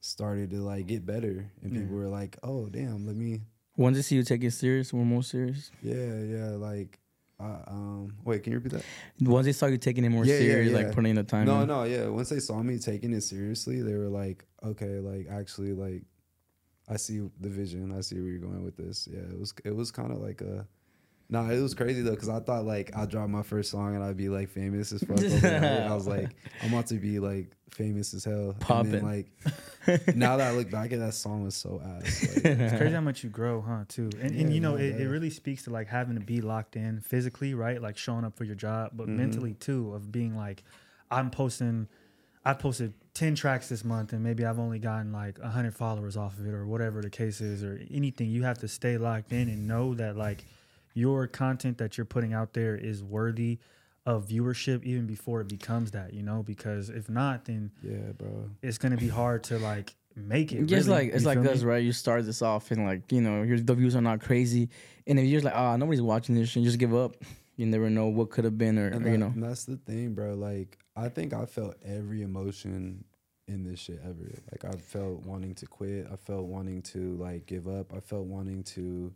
started 0.00 0.50
to 0.50 0.56
like 0.58 0.86
get 0.86 1.04
better, 1.06 1.50
and 1.62 1.72
Yeah. 1.72 1.80
people 1.80 1.96
were 1.96 2.08
like, 2.08 2.36
"Oh, 2.42 2.66
damn, 2.68 3.06
let 3.06 3.16
me." 3.16 3.42
Once 3.76 3.96
they 3.96 4.02
see 4.02 4.16
you 4.16 4.22
take 4.22 4.42
it 4.44 4.50
serious, 4.52 4.92
or 4.92 5.04
more 5.04 5.22
serious. 5.22 5.70
Yeah, 5.82 6.20
yeah, 6.20 6.48
like, 6.50 6.98
uh, 7.38 7.62
um, 7.66 8.12
wait, 8.24 8.42
can 8.42 8.52
you 8.52 8.58
repeat 8.58 8.72
that? 8.72 8.84
Once 9.20 9.46
they 9.46 9.52
saw 9.52 9.66
you 9.66 9.78
taking 9.78 10.04
it 10.04 10.10
more 10.10 10.24
Yeah, 10.26 10.34
yeah, 10.34 10.40
serious, 10.40 10.72
yeah. 10.72 10.76
like 10.78 10.92
putting 10.94 11.10
in 11.10 11.16
the 11.16 11.22
time. 11.22 11.46
No, 11.46 11.62
in. 11.62 11.68
no, 11.68 11.84
yeah. 11.84 12.06
Once 12.08 12.28
they 12.28 12.40
saw 12.40 12.62
me 12.62 12.78
taking 12.78 13.12
it 13.14 13.22
seriously, 13.22 13.80
they 13.80 13.94
were 13.94 14.08
like, 14.08 14.44
okay, 14.62 14.98
like 14.98 15.28
actually, 15.30 15.72
like, 15.72 16.02
I 16.88 16.96
see 16.96 17.20
the 17.40 17.48
vision. 17.48 17.92
I 17.96 18.00
see 18.02 18.16
where 18.20 18.28
you're 18.30 18.38
going 18.40 18.64
with 18.64 18.76
this. 18.76 19.08
Yeah, 19.10 19.20
it 19.20 19.38
was, 19.38 19.54
it 19.64 19.74
was 19.74 19.90
kind 19.90 20.12
of 20.12 20.18
like 20.18 20.42
a, 20.42 20.66
nah, 21.30 21.48
it 21.50 21.60
was 21.60 21.74
crazy 21.74 22.02
though, 22.02 22.16
cause 22.16 22.28
I 22.28 22.40
thought 22.40 22.64
like 22.64 22.90
I'd 22.96 23.08
drop 23.10 23.28
my 23.28 23.42
first 23.42 23.70
song 23.70 23.94
and 23.94 24.04
I'd 24.04 24.16
be 24.16 24.28
like 24.28 24.48
famous 24.50 24.92
as 24.92 25.02
fuck. 25.02 25.18
I 25.20 25.94
was 25.94 26.06
like, 26.06 26.30
I'm 26.62 26.72
about 26.72 26.86
to 26.88 26.94
be 26.96 27.18
like 27.20 27.52
famous 27.70 28.12
as 28.14 28.24
hell. 28.24 28.50
And 28.50 28.60
Poppin'. 28.60 28.90
then, 28.92 29.02
like, 29.02 29.26
now 30.14 30.36
that 30.36 30.48
I 30.48 30.50
look 30.50 30.70
back 30.70 30.92
at 30.92 30.98
that 30.98 31.14
song 31.14 31.44
was 31.44 31.54
so 31.54 31.80
ass. 31.84 32.22
Like, 32.28 32.44
It's 32.44 32.76
crazy 32.76 32.94
how 32.94 33.00
much 33.00 33.24
you 33.24 33.30
grow, 33.30 33.60
huh? 33.60 33.84
Too, 33.88 34.10
and, 34.20 34.34
and 34.34 34.52
you 34.52 34.60
know, 34.60 34.72
no, 34.72 34.76
it, 34.82 35.00
it 35.00 35.08
really 35.08 35.30
speaks 35.30 35.62
to 35.64 35.70
like 35.70 35.88
having 35.88 36.16
to 36.16 36.20
be 36.20 36.40
locked 36.40 36.76
in 36.76 37.00
physically, 37.00 37.54
right? 37.54 37.80
Like 37.80 37.96
showing 37.96 38.24
up 38.24 38.36
for 38.36 38.44
your 38.44 38.56
job, 38.56 38.90
but 38.94 39.06
Mhm. 39.08 39.16
mentally 39.16 39.54
too, 39.54 39.94
of 39.94 40.10
being 40.12 40.36
like, 40.36 40.62
I'm 41.10 41.30
posting, 41.30 41.88
I 42.44 42.54
posted 42.54 42.94
ten 43.14 43.34
tracks 43.34 43.68
this 43.68 43.84
month, 43.84 44.12
and 44.12 44.22
maybe 44.22 44.44
I've 44.44 44.58
only 44.58 44.78
gotten 44.78 45.12
like 45.12 45.40
hundred 45.40 45.74
followers 45.74 46.16
off 46.16 46.38
of 46.38 46.46
it, 46.46 46.54
or 46.54 46.66
whatever 46.66 47.00
the 47.02 47.10
case 47.10 47.40
is, 47.40 47.64
or 47.64 47.80
anything. 47.90 48.28
You 48.30 48.42
have 48.44 48.58
to 48.58 48.68
stay 48.68 48.98
locked 48.98 49.32
in 49.32 49.48
and 49.48 49.66
know 49.66 49.94
that 49.94 50.16
like 50.16 50.44
your 50.94 51.26
content 51.26 51.78
that 51.78 51.96
you're 51.96 52.04
putting 52.04 52.32
out 52.32 52.52
there 52.52 52.76
is 52.76 53.02
worthy 53.02 53.58
of 54.06 54.28
viewership 54.28 54.82
even 54.84 55.06
before 55.06 55.40
it 55.40 55.48
becomes 55.48 55.90
that, 55.92 56.14
you 56.14 56.22
know, 56.22 56.42
because 56.42 56.88
if 56.88 57.08
not, 57.08 57.44
then 57.44 57.70
yeah, 57.82 58.12
bro. 58.16 58.50
it's 58.62 58.78
gonna 58.78 58.96
be 58.96 59.08
hard 59.08 59.44
to 59.44 59.58
like 59.58 59.94
make 60.16 60.52
it. 60.52 60.66
Just 60.66 60.88
really. 60.88 61.06
like 61.06 61.14
it's 61.14 61.22
You 61.22 61.28
like 61.28 61.42
feel 61.42 61.50
us, 61.50 61.62
right? 61.62 61.82
You 61.82 61.92
start 61.92 62.24
this 62.24 62.42
off 62.42 62.70
and 62.70 62.84
like 62.84 63.10
you 63.12 63.20
know 63.20 63.42
your 63.42 63.58
the 63.60 63.74
views 63.74 63.94
are 63.94 64.00
not 64.00 64.20
crazy, 64.20 64.68
and 65.06 65.18
if 65.18 65.26
you're 65.26 65.40
just 65.40 65.44
like, 65.44 65.54
ah, 65.56 65.76
nobody's 65.76 66.02
watching 66.02 66.34
this, 66.34 66.48
shit, 66.48 66.64
just 66.64 66.78
give 66.78 66.94
up. 66.94 67.16
You 67.56 67.66
never 67.66 67.90
know 67.90 68.06
what 68.06 68.30
could 68.30 68.44
have 68.44 68.56
been, 68.56 68.78
or, 68.78 68.86
And, 68.86 69.06
or, 69.06 69.10
you 69.10 69.18
know. 69.18 69.26
and 69.26 69.42
that's 69.42 69.66
the 69.66 69.76
thing, 69.76 70.14
bro. 70.14 70.32
Like, 70.32 70.78
I 70.96 71.10
think 71.10 71.34
I 71.34 71.44
felt 71.44 71.76
every 71.84 72.22
emotion 72.22 73.04
in 73.50 73.64
this 73.64 73.80
shit 73.80 74.00
ever. 74.02 74.32
Like 74.50 74.64
I 74.64 74.78
felt 74.78 75.26
wanting 75.26 75.54
to 75.56 75.66
quit. 75.66 76.06
I 76.10 76.16
felt 76.16 76.44
wanting 76.46 76.82
to 76.82 77.16
like 77.16 77.46
give 77.46 77.68
up. 77.68 77.92
I 77.92 78.00
felt 78.00 78.24
wanting 78.26 78.62
to 78.64 79.12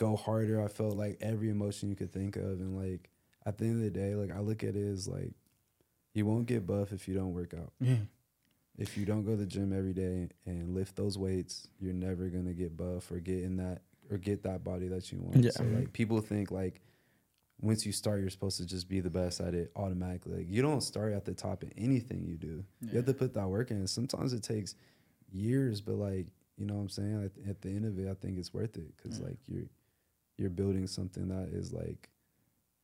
go 0.00 0.16
harder. 0.16 0.64
I 0.64 0.68
felt 0.68 0.96
like 0.96 1.18
every 1.20 1.50
emotion 1.50 1.90
you 1.90 1.94
could 1.94 2.10
think 2.10 2.36
of. 2.36 2.42
And 2.42 2.76
like 2.76 3.10
at 3.44 3.58
the 3.58 3.66
end 3.66 3.84
of 3.84 3.92
the 3.92 3.98
day, 3.98 4.14
like 4.14 4.34
I 4.34 4.40
look 4.40 4.64
at 4.64 4.74
it 4.74 4.90
as 4.90 5.06
like 5.06 5.34
you 6.14 6.24
won't 6.24 6.46
get 6.46 6.66
buff 6.66 6.90
if 6.92 7.06
you 7.06 7.14
don't 7.14 7.34
work 7.34 7.52
out. 7.54 7.72
Yeah. 7.80 7.96
If 8.78 8.96
you 8.96 9.04
don't 9.04 9.24
go 9.24 9.32
to 9.32 9.36
the 9.36 9.46
gym 9.46 9.76
every 9.76 9.92
day 9.92 10.30
and 10.46 10.74
lift 10.74 10.96
those 10.96 11.18
weights, 11.18 11.68
you're 11.78 11.92
never 11.92 12.28
gonna 12.28 12.54
get 12.54 12.76
buff 12.76 13.12
or 13.12 13.20
get 13.20 13.44
in 13.44 13.58
that 13.58 13.82
or 14.10 14.16
get 14.16 14.42
that 14.44 14.64
body 14.64 14.88
that 14.88 15.12
you 15.12 15.18
want. 15.20 15.36
Yeah. 15.36 15.50
So 15.50 15.64
like 15.64 15.92
people 15.92 16.20
think 16.22 16.50
like 16.50 16.80
once 17.60 17.84
you 17.84 17.92
start, 17.92 18.20
you're 18.20 18.30
supposed 18.30 18.56
to 18.56 18.64
just 18.64 18.88
be 18.88 19.00
the 19.00 19.10
best 19.10 19.38
at 19.38 19.52
it 19.52 19.70
automatically. 19.76 20.38
Like 20.38 20.46
you 20.48 20.62
don't 20.62 20.80
start 20.80 21.12
at 21.12 21.26
the 21.26 21.34
top 21.34 21.62
in 21.62 21.72
anything 21.76 22.24
you 22.24 22.38
do. 22.38 22.64
You 22.80 22.96
have 22.96 23.04
to 23.04 23.12
put 23.12 23.34
that 23.34 23.48
work 23.48 23.70
in. 23.70 23.86
Sometimes 23.86 24.32
it 24.32 24.42
takes 24.42 24.76
years, 25.30 25.82
but 25.82 25.96
like 25.96 26.28
you 26.56 26.64
know 26.64 26.74
what 26.74 26.80
I'm 26.80 26.88
saying. 26.88 27.24
At, 27.24 27.50
at 27.50 27.60
the 27.60 27.68
end 27.68 27.84
of 27.84 27.98
it, 27.98 28.10
I 28.10 28.14
think 28.14 28.38
it's 28.38 28.54
worth 28.54 28.76
it 28.78 28.96
because 28.96 29.20
like 29.20 29.36
you're 29.46 29.66
you're 30.40 30.50
building 30.50 30.86
something 30.86 31.28
that 31.28 31.50
is 31.52 31.72
like 31.72 32.08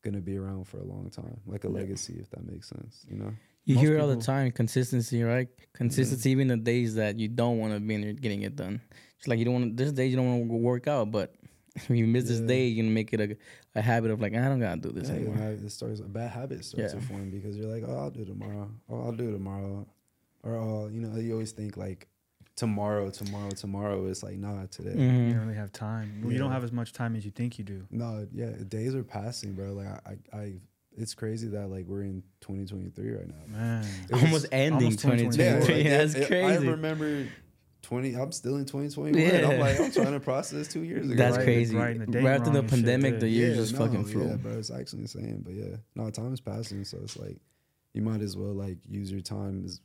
gonna 0.03 0.21
be 0.21 0.37
around 0.37 0.69
for 0.69 0.79
a 0.79 0.85
long 0.85 1.11
time, 1.11 1.41
like 1.47 1.65
a 1.65 1.69
legacy, 1.69 2.17
if 2.21 2.31
that 2.31 2.45
makes 2.47 2.69
sense. 2.69 3.05
You 3.11 3.17
know. 3.17 3.33
You 3.65 3.75
Most 3.75 3.85
hear 3.85 3.97
it 3.97 4.01
all 4.01 4.07
the 4.09 4.23
time, 4.23 4.53
consistency, 4.53 5.25
right? 5.25 5.49
Consistency, 5.73 6.31
mm-hmm. 6.31 6.41
even 6.41 6.49
the 6.49 6.57
days 6.57 6.95
that 6.95 7.19
you 7.19 7.27
don't 7.27 7.59
want 7.59 7.75
to 7.75 7.81
be 7.81 7.95
in 7.97 8.01
there 8.01 8.13
getting 8.13 8.43
it 8.43 8.55
done. 8.55 8.81
It's 9.19 9.27
like 9.27 9.41
you 9.41 9.45
don't 9.45 9.55
want. 9.55 9.77
This 9.77 9.91
day 9.91 10.07
you 10.07 10.15
don't 10.15 10.29
want 10.29 10.49
to 10.49 10.57
work 10.57 10.87
out, 10.87 11.11
but 11.11 11.35
if 11.75 11.91
you 11.91 12.07
miss 12.07 12.29
this 12.29 12.41
day, 12.41 12.67
you 12.67 12.83
can 12.83 12.95
make 12.95 13.13
it 13.13 13.21
a, 13.21 13.37
a 13.75 13.83
habit 13.83 14.13
of 14.13 14.21
like 14.21 14.35
I 14.35 14.49
don't 14.49 14.61
gotta 14.61 14.81
do 14.81 14.93
this 14.93 15.09
Yeah, 15.09 15.17
you 15.17 15.21
anymore. 15.29 15.39
know, 15.39 15.51
it 15.51 15.71
starts 15.71 15.99
a 16.01 16.05
bad 16.05 16.31
habit 16.31 16.65
starts 16.65 16.95
Yeah. 16.95 17.01
to 17.01 17.07
form 17.07 17.31
because 17.31 17.57
you're 17.57 17.67
like, 17.67 17.83
oh, 17.87 17.97
I'll 17.99 18.11
do 18.11 18.23
it 18.23 18.27
tomorrow. 18.27 18.71
Oh, 18.89 19.03
I'll 19.03 19.13
do 19.13 19.29
it 19.31 19.33
tomorrow, 19.33 19.87
or 20.45 20.55
oh, 20.55 20.89
you 20.89 21.01
know, 21.01 21.19
you 21.19 21.33
always 21.33 21.53
think 21.53 21.77
like 21.77 22.07
tomorrow, 22.57 23.11
tomorrow, 23.11 23.51
tomorrow. 23.51 24.07
It's 24.07 24.23
like 24.23 24.39
nah, 24.39 24.67
today. 24.71 24.91
You 24.91 24.97
Mhm. 25.11 25.31
don't 25.33 25.41
really 25.47 25.55
have 25.59 25.73
time. 25.73 26.25
You 26.27 26.39
don't 26.39 26.51
have 26.53 26.65
as 26.65 26.73
much 26.73 26.93
time 26.93 27.15
as 27.17 27.25
you 27.25 27.31
think 27.31 27.59
you 27.59 27.65
do. 27.65 27.87
No, 27.91 28.27
yeah, 28.33 28.51
days 28.69 28.95
are 28.95 29.05
passing, 29.05 29.53
bro. 29.55 29.73
Like 29.75 29.87
I, 29.87 30.17
I, 30.33 30.37
I 30.39 30.53
it's 30.97 31.15
crazy 31.15 31.49
that 31.49 31.69
like 31.69 31.85
we're 31.87 32.03
in 32.03 32.23
2023 32.41 33.11
right 33.13 33.29
now. 33.29 33.35
Man. 33.59 33.85
It 34.09 34.15
Almost 34.15 34.47
ending 34.51 34.73
almost 34.75 34.99
2024. 35.01 35.67
2023. 35.67 35.75
like, 35.77 35.85
Yeah, 35.91 35.99
that's 35.99 36.15
it- 36.15 36.23
it- 36.23 36.29
crazy. 36.29 36.67
I 36.67 36.71
remember 36.71 37.27
20. 37.83 38.15
I'm 38.17 38.33
still 38.33 38.57
in 38.57 38.65
2021. 38.65 39.21
Yeah. 39.21 39.49
I'm 39.49 39.61
like, 39.61 39.79
I'm 39.79 39.93
trying 39.93 40.13
to 40.13 40.19
process 40.21 40.67
two 40.69 40.83
years 40.83 41.07
ago. 41.07 41.15
That's 41.17 41.37
Right, 41.37 41.45
crazy. 41.45 41.77
right, 41.77 41.99
Right, 41.99 42.01
the 42.01 42.07
date 42.07 42.25
after 42.27 42.51
the 42.51 42.61
wrong 42.61 42.63
shit, 42.63 42.71
pandemic, 42.71 43.21
the 43.21 43.29
year 43.29 43.51
Yeah, 43.51 43.55
just 43.57 43.75
no, 43.75 43.79
fucking 43.81 44.05
flew. 44.07 44.27
Yeah, 44.27 44.37
bro, 44.37 44.53
it's 44.59 44.71
actually 44.71 45.03
insane. 45.03 45.43
But 45.45 45.55
yeah, 45.55 45.77
no, 45.95 46.11
time 46.11 46.33
is 46.33 46.41
passing, 46.41 46.85
so 46.85 46.99
it's 47.03 47.17
like 47.19 47.37
you 47.93 48.03
might 48.03 48.23
as 48.23 48.37
well 48.37 48.55
like 48.55 48.79
use 48.89 49.13
your 49.13 49.21
time 49.21 49.65
as 49.67 49.81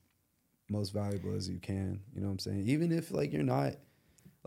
most 0.71 0.93
valuable 0.93 1.35
as 1.35 1.49
you 1.49 1.59
can. 1.59 1.99
You 2.15 2.21
know 2.21 2.27
what 2.27 2.33
I'm 2.33 2.39
saying? 2.39 2.67
Even 2.67 2.91
if 2.91 3.11
like 3.11 3.33
you're 3.33 3.43
not 3.43 3.75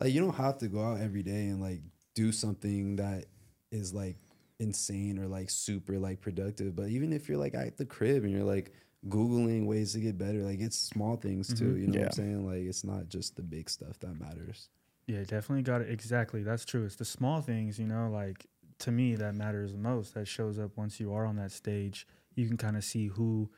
like 0.00 0.12
you 0.12 0.20
don't 0.20 0.34
have 0.34 0.58
to 0.58 0.68
go 0.68 0.82
out 0.82 1.00
every 1.00 1.22
day 1.22 1.46
and 1.46 1.60
like 1.60 1.82
do 2.14 2.32
something 2.32 2.96
that 2.96 3.26
is 3.70 3.92
like 3.92 4.16
insane 4.58 5.18
or 5.18 5.26
like 5.26 5.50
super 5.50 5.98
like 5.98 6.20
productive. 6.20 6.74
But 6.74 6.88
even 6.88 7.12
if 7.12 7.28
you're 7.28 7.38
like 7.38 7.54
at 7.54 7.76
the 7.76 7.84
crib 7.84 8.24
and 8.24 8.32
you're 8.32 8.42
like 8.44 8.72
googling 9.08 9.66
ways 9.66 9.92
to 9.92 10.00
get 10.00 10.16
better, 10.16 10.42
like 10.42 10.60
it's 10.60 10.78
small 10.78 11.16
things 11.16 11.48
too. 11.48 11.64
Mm-hmm. 11.64 11.80
You 11.80 11.86
know 11.88 11.98
what 12.00 12.06
I'm 12.06 12.12
saying? 12.12 12.46
Like 12.46 12.62
it's 12.62 12.84
not 12.84 13.08
just 13.08 13.36
the 13.36 13.42
big 13.42 13.68
stuff 13.68 13.98
that 14.00 14.18
matters. 14.18 14.68
Yeah, 15.06 15.20
definitely 15.20 15.62
got 15.62 15.82
it. 15.82 15.90
Exactly. 15.90 16.42
That's 16.42 16.64
true. 16.64 16.84
It's 16.84 16.96
the 16.96 17.04
small 17.04 17.42
things, 17.42 17.78
you 17.78 17.86
know, 17.86 18.08
like 18.10 18.46
to 18.80 18.90
me 18.90 19.14
that 19.16 19.34
matters 19.34 19.72
the 19.72 19.78
most. 19.78 20.14
That 20.14 20.26
shows 20.26 20.58
up 20.58 20.70
once 20.76 20.98
you 20.98 21.12
are 21.12 21.26
on 21.26 21.36
that 21.36 21.52
stage. 21.52 22.06
You 22.34 22.48
can 22.48 22.56
kind 22.56 22.76
of 22.76 22.84
see 22.84 23.08
who 23.08 23.50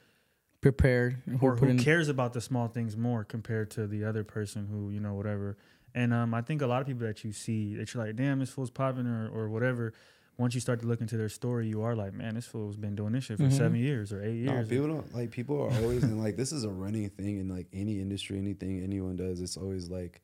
Prepared 0.73 1.23
or 1.41 1.55
who 1.57 1.67
in- 1.67 1.79
cares 1.79 2.09
about 2.09 2.33
the 2.33 2.41
small 2.41 2.67
things 2.69 2.97
more 2.97 3.23
compared 3.25 3.71
to 3.73 3.87
the 3.87 4.05
other 4.05 4.25
person 4.25 4.67
who, 4.67 4.91
you 4.91 4.99
know, 5.01 5.15
whatever. 5.15 5.57
And 5.95 6.13
um, 6.13 6.35
I 6.35 6.43
think 6.43 6.61
a 6.61 6.67
lot 6.67 6.81
of 6.81 6.87
people 6.89 7.07
that 7.07 7.23
you 7.25 7.33
see 7.33 7.75
that 7.77 7.95
you're 7.95 8.05
like, 8.05 8.17
damn, 8.17 8.39
this 8.41 8.51
fool's 8.51 8.71
popping 8.71 9.07
or, 9.07 9.29
or 9.29 9.49
whatever. 9.49 9.93
Once 10.39 10.55
you 10.55 10.61
start 10.61 10.81
to 10.81 10.87
look 10.87 11.01
into 11.01 11.17
their 11.17 11.31
story, 11.31 11.67
you 11.67 11.81
are 11.83 11.95
like, 11.97 12.13
man, 12.13 12.35
this 12.35 12.45
fool's 12.47 12.77
been 12.77 12.95
doing 12.95 13.13
this 13.13 13.25
shit 13.25 13.39
for 13.39 13.45
Mhm. 13.45 13.53
seven 13.57 13.77
years 13.79 14.13
or 14.13 14.23
eight 14.23 14.43
No, 14.43 14.53
years. 14.53 14.69
people 14.69 14.89
don't 14.89 15.15
like 15.15 15.31
people 15.31 15.63
are 15.63 15.71
always 15.83 16.03
and 16.03 16.21
like 16.23 16.37
this 16.37 16.53
is 16.53 16.65
a 16.65 16.69
running 16.69 17.09
thing 17.09 17.39
in 17.39 17.49
like 17.49 17.69
any 17.73 18.01
industry, 18.01 18.37
anything 18.39 18.83
anyone 18.83 19.17
does. 19.17 19.41
It's 19.41 19.57
always 19.57 19.89
like, 19.89 20.21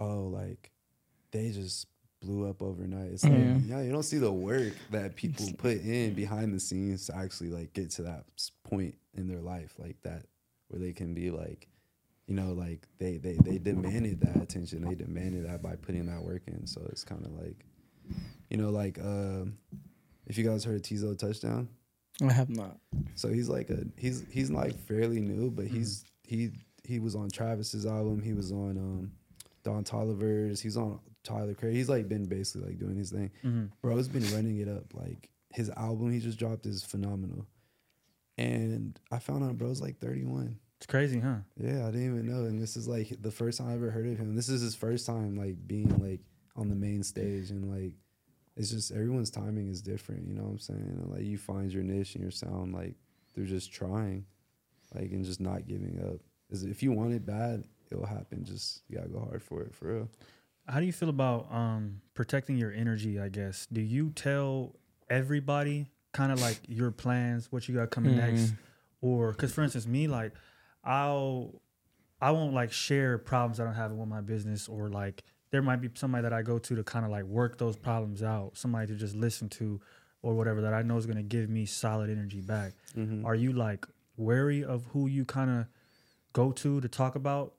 oh, 0.00 0.24
like 0.24 0.72
they 1.30 1.50
just 1.52 1.86
blew 2.24 2.48
up 2.48 2.62
overnight. 2.62 3.12
It's 3.12 3.24
like 3.24 3.32
Mhm. 3.32 3.68
yeah, 3.68 3.82
you 3.82 3.90
don't 3.92 4.02
see 4.02 4.18
the 4.18 4.32
work 4.32 4.72
that 4.90 5.16
people 5.16 5.46
put 5.58 5.78
in 5.82 6.14
behind 6.14 6.54
the 6.54 6.60
scenes 6.60 7.06
to 7.06 7.16
actually 7.16 7.50
like 7.50 7.72
get 7.72 7.90
to 7.92 8.02
that 8.04 8.24
point 8.64 8.96
in 9.14 9.28
their 9.28 9.40
life 9.40 9.74
like 9.78 10.00
that 10.02 10.26
where 10.68 10.80
they 10.80 10.92
can 10.92 11.14
be 11.14 11.30
like, 11.30 11.68
you 12.26 12.34
know, 12.34 12.52
like 12.52 12.86
they 12.98 13.18
they 13.18 13.34
they 13.36 13.58
demanded 13.58 14.20
that 14.20 14.36
attention. 14.42 14.82
They 14.88 14.94
demanded 14.94 15.46
that 15.46 15.62
by 15.62 15.76
putting 15.76 16.06
that 16.06 16.22
work 16.22 16.42
in. 16.46 16.66
So 16.66 16.80
it's 16.90 17.04
kind 17.04 17.24
of 17.24 17.32
like, 17.32 17.64
you 18.50 18.56
know, 18.56 18.70
like 18.70 18.98
um, 18.98 19.58
if 20.26 20.38
you 20.38 20.44
guys 20.44 20.64
heard 20.64 20.76
of 20.76 20.82
Teezo 20.82 21.16
Touchdown. 21.18 21.68
I 22.22 22.32
have 22.32 22.48
not. 22.48 22.78
So 23.16 23.28
he's 23.28 23.48
like 23.48 23.70
a 23.70 23.84
he's 23.96 24.24
he's 24.30 24.50
like 24.50 24.78
fairly 24.86 25.20
new, 25.20 25.50
but 25.50 25.66
he's 25.66 26.04
he 26.26 26.52
he 26.84 26.98
was 27.00 27.14
on 27.16 27.28
Travis's 27.28 27.86
album. 27.86 28.22
He 28.22 28.32
was 28.32 28.52
on 28.52 28.78
um 28.78 29.12
Don 29.64 29.82
Toliver's. 29.84 30.60
He's 30.60 30.76
on 30.76 31.00
Tyler 31.24 31.54
Craig. 31.54 31.74
He's 31.74 31.88
like 31.88 32.08
been 32.08 32.26
basically 32.26 32.68
like 32.68 32.78
doing 32.78 32.96
his 32.96 33.10
thing. 33.10 33.30
Mhm. 33.42 33.70
Bro's 33.82 34.06
been 34.08 34.22
running 34.34 34.58
it 34.58 34.68
up. 34.68 34.94
Like 34.94 35.30
his 35.52 35.70
album 35.70 36.12
he 36.12 36.20
just 36.20 36.38
dropped 36.38 36.66
is 36.66 36.84
phenomenal. 36.84 37.46
And 38.36 38.98
I 39.10 39.18
found 39.18 39.44
out 39.44 39.56
bro's 39.58 39.80
like 39.80 39.98
31. 40.00 40.58
It's 40.78 40.86
crazy, 40.86 41.20
huh? 41.20 41.36
Yeah, 41.56 41.86
I 41.86 41.90
didn't 41.90 42.06
even 42.14 42.26
know. 42.26 42.44
And 42.44 42.60
this 42.60 42.76
is 42.76 42.88
like 42.88 43.20
the 43.22 43.30
first 43.30 43.58
time 43.58 43.68
I 43.68 43.74
ever 43.74 43.90
heard 43.90 44.06
of 44.06 44.18
him. 44.18 44.34
This 44.34 44.48
is 44.48 44.60
his 44.60 44.74
first 44.74 45.06
time 45.06 45.36
like 45.36 45.56
being 45.66 45.88
like 46.02 46.20
on 46.56 46.68
the 46.68 46.74
main 46.76 47.02
stage 47.02 47.50
and 47.50 47.70
like 47.72 47.94
it's 48.56 48.70
just 48.70 48.92
everyone's 48.92 49.30
timing 49.30 49.68
is 49.68 49.82
different, 49.82 50.28
you 50.28 50.34
know 50.34 50.42
what 50.44 50.50
I'm 50.52 50.58
saying? 50.58 50.98
And 51.02 51.10
like 51.10 51.22
you 51.24 51.38
find 51.38 51.72
your 51.72 51.82
niche 51.82 52.14
and 52.14 52.22
your 52.22 52.30
sound 52.30 52.72
like 52.74 52.94
through 53.34 53.46
just 53.46 53.72
trying, 53.72 54.26
like 54.94 55.10
and 55.10 55.24
just 55.24 55.40
not 55.40 55.66
giving 55.66 56.00
up. 56.04 56.20
Is 56.50 56.62
if 56.64 56.82
you 56.82 56.92
want 56.92 57.14
it 57.14 57.24
bad, 57.26 57.64
it'll 57.90 58.06
happen. 58.06 58.44
Just 58.44 58.82
you 58.88 58.96
gotta 58.96 59.08
go 59.08 59.20
hard 59.20 59.42
for 59.42 59.62
it 59.62 59.74
for 59.74 59.92
real. 59.94 60.08
How 60.66 60.80
do 60.80 60.86
you 60.86 60.92
feel 60.92 61.08
about 61.10 61.52
um, 61.52 62.00
protecting 62.14 62.56
your 62.56 62.72
energy? 62.72 63.20
I 63.20 63.28
guess. 63.28 63.66
Do 63.72 63.80
you 63.80 64.10
tell 64.10 64.76
everybody 65.10 65.88
kind 66.12 66.32
of 66.32 66.40
like 66.40 66.58
your 66.68 66.90
plans, 66.90 67.50
what 67.50 67.68
you 67.68 67.74
got 67.74 67.90
coming 67.90 68.16
next, 68.16 68.42
Mhm. 68.52 68.56
or 69.00 69.32
because 69.32 69.52
for 69.52 69.62
instance, 69.62 69.86
me 69.86 70.08
like, 70.08 70.32
I'll 70.82 71.60
I 72.20 72.30
won't 72.30 72.54
like 72.54 72.72
share 72.72 73.18
problems 73.18 73.60
I 73.60 73.64
don't 73.64 73.74
have 73.74 73.92
with 73.92 74.08
my 74.08 74.20
business, 74.22 74.68
or 74.68 74.88
like 74.88 75.24
there 75.50 75.60
might 75.62 75.76
be 75.82 75.90
somebody 75.94 76.22
that 76.22 76.32
I 76.32 76.42
go 76.42 76.58
to 76.58 76.74
to 76.76 76.82
kind 76.84 77.04
of 77.04 77.10
like 77.10 77.24
work 77.24 77.58
those 77.58 77.76
problems 77.76 78.22
out, 78.22 78.56
somebody 78.56 78.86
to 78.88 78.94
just 78.94 79.14
listen 79.14 79.48
to, 79.50 79.80
or 80.22 80.34
whatever 80.34 80.62
that 80.62 80.72
I 80.72 80.82
know 80.82 80.96
is 80.96 81.04
gonna 81.06 81.22
give 81.22 81.50
me 81.50 81.66
solid 81.66 82.08
energy 82.10 82.40
back. 82.40 82.72
Mm-hmm. 82.96 83.26
Are 83.26 83.34
you 83.34 83.52
like 83.52 83.86
wary 84.16 84.64
of 84.64 84.84
who 84.86 85.06
you 85.08 85.24
kind 85.24 85.50
of 85.50 85.66
go 86.32 86.52
to 86.52 86.80
to 86.80 86.88
talk 86.88 87.14
about 87.16 87.54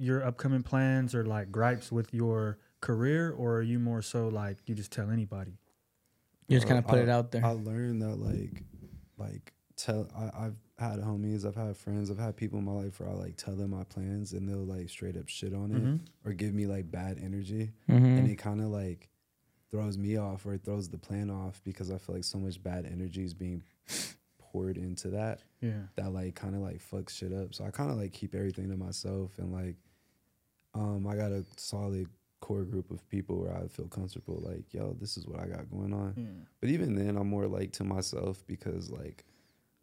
your 0.00 0.24
upcoming 0.26 0.62
plans 0.62 1.14
or 1.14 1.24
like 1.24 1.52
gripes 1.52 1.92
with 1.92 2.12
your 2.14 2.58
career, 2.80 3.30
or 3.30 3.56
are 3.56 3.62
you 3.62 3.78
more 3.78 4.02
so 4.02 4.28
like 4.28 4.56
you 4.66 4.74
just 4.74 4.90
tell 4.90 5.10
anybody? 5.10 5.58
You 6.48 6.56
just 6.56 6.66
kind 6.66 6.78
of 6.78 6.86
put 6.86 6.98
I- 6.98 7.02
it 7.02 7.08
out 7.08 7.30
there. 7.30 7.44
I 7.44 7.50
learned 7.50 8.02
that 8.02 8.16
like 8.16 8.64
like 9.18 9.52
tell 9.76 10.08
I, 10.16 10.46
I've 10.46 10.56
had 10.78 10.98
homies, 11.00 11.44
I've 11.46 11.54
had 11.54 11.76
friends, 11.76 12.10
I've 12.10 12.18
had 12.18 12.36
people 12.36 12.58
in 12.58 12.64
my 12.64 12.72
life 12.72 12.98
where 13.00 13.08
I 13.10 13.12
like 13.12 13.36
tell 13.36 13.54
them 13.54 13.70
my 13.70 13.84
plans 13.84 14.32
and 14.32 14.48
they'll 14.48 14.64
like 14.64 14.88
straight 14.88 15.16
up 15.16 15.28
shit 15.28 15.52
on 15.54 15.70
it 15.72 15.82
Mhm. 15.82 16.00
or 16.24 16.32
give 16.32 16.54
me 16.54 16.66
like 16.66 16.90
bad 16.90 17.18
energy. 17.22 17.70
Mhm. 17.88 18.18
and 18.18 18.30
it 18.30 18.36
kind 18.36 18.60
of 18.60 18.68
like 18.68 19.10
throws 19.70 19.96
me 19.98 20.16
off 20.16 20.44
or 20.46 20.54
it 20.54 20.64
throws 20.64 20.88
the 20.88 20.98
plan 20.98 21.30
off 21.30 21.60
because 21.64 21.90
I 21.90 21.98
feel 21.98 22.14
like 22.16 22.24
so 22.24 22.38
much 22.38 22.60
bad 22.62 22.86
energy 22.86 23.24
is 23.24 23.34
being 23.34 23.62
poured 24.38 24.76
into 24.78 25.08
that 25.10 25.42
Yeah. 25.60 25.82
that 25.96 26.12
like 26.12 26.34
kind 26.34 26.54
of 26.56 26.62
like 26.62 26.78
fucks 26.80 27.10
shit 27.10 27.32
up. 27.32 27.54
So 27.54 27.64
I 27.64 27.70
kind 27.70 27.90
of 27.90 27.96
like 27.98 28.12
keep 28.12 28.34
everything 28.34 28.68
to 28.70 28.76
myself 28.76 29.38
and 29.38 29.52
like 29.52 29.76
um 30.74 31.06
I 31.06 31.16
got 31.16 31.32
a 31.32 31.44
solid 31.56 32.08
core 32.40 32.64
group 32.64 32.90
of 32.90 33.06
people 33.10 33.38
where 33.42 33.54
I 33.54 33.68
feel 33.68 33.86
comfortable 33.86 34.40
like 34.42 34.72
yo 34.72 34.96
this 35.00 35.16
is 35.16 35.26
what 35.26 35.40
I 35.40 35.46
got 35.46 35.70
going 35.70 35.92
on. 35.92 36.12
Hmm. 36.12 36.42
But 36.60 36.70
even 36.70 36.94
then 36.94 37.16
I'm 37.16 37.28
more 37.28 37.46
like 37.46 37.72
to 37.72 37.84
myself 37.84 38.42
because 38.46 38.90
like 38.90 39.24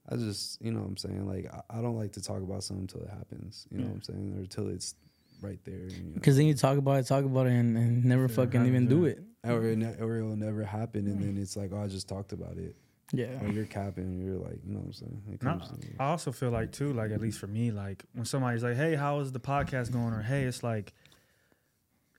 I 0.10 0.15
just 0.15 0.62
you 0.62 0.71
know 0.71 0.80
what 0.80 0.88
I'm 0.88 0.97
saying 0.97 1.28
like 1.28 1.52
I, 1.54 1.80
I 1.80 1.82
don't 1.82 1.97
like 1.97 2.13
to 2.13 2.21
talk 2.21 2.41
about 2.41 2.63
something 2.63 2.84
until 2.84 3.02
it 3.02 3.10
happens. 3.10 3.67
You 3.71 3.78
know 3.80 3.84
Yeah. 3.84 3.89
what 3.89 3.95
I'm 3.95 4.02
saying 4.04 4.34
or 4.36 4.39
until 4.39 4.69
it's 4.69 4.95
right 5.41 5.60
there. 5.65 5.88
You 5.88 6.04
know? 6.04 6.13
Because 6.15 6.38
then 6.38 6.45
you 6.45 6.54
talk 6.54 6.78
about 6.78 7.00
it, 7.00 7.08
talk 7.08 7.26
about 7.26 7.47
it, 7.47 7.52
and, 7.54 7.78
and 7.78 8.06
never 8.06 8.23
Yeah, 8.23 8.36
fucking 8.36 8.65
even 8.65 8.84
happens, 8.84 8.89
do 8.89 9.06
it. 9.06 9.23
or 9.43 9.63
it, 9.65 9.78
ne- 9.78 9.95
or 10.00 10.17
it 10.17 10.23
will 10.23 10.36
never 10.36 10.63
happen, 10.63 11.08
and 11.08 11.19
hmm. 11.19 11.26
then 11.26 11.38
it's 11.38 11.56
like, 11.56 11.71
oh, 11.73 11.82
I 11.82 11.88
just 11.88 12.08
talked 12.08 12.32
about 12.32 12.58
it. 12.58 12.76
Yeah. 13.13 13.41
Or 13.41 13.48
you're 13.48 13.65
capping, 13.65 14.20
you're 14.20 14.38
like, 14.38 14.60
you 14.65 14.74
know 14.74 14.80
what 14.80 14.88
I'm 14.88 14.93
saying? 14.93 15.24
It 15.32 15.41
No, 15.43 15.52
comes 15.58 15.70
to- 15.70 15.88
I 16.00 16.06
also 16.08 16.32
feel 16.34 16.52
like 16.52 16.72
too, 16.74 16.91
like 16.93 17.12
at 17.12 17.22
least 17.22 17.39
for 17.39 17.48
me, 17.48 17.72
like 17.72 18.04
when 18.13 18.26
somebody's 18.26 18.63
like, 18.63 18.76
"Hey, 18.76 18.96
how 18.96 19.20
is 19.22 19.32
the 19.32 19.39
podcast 19.39 19.91
going?" 19.91 20.13
or 20.13 20.22
"Hey," 20.22 20.43
it's 20.43 20.62
like 20.63 20.93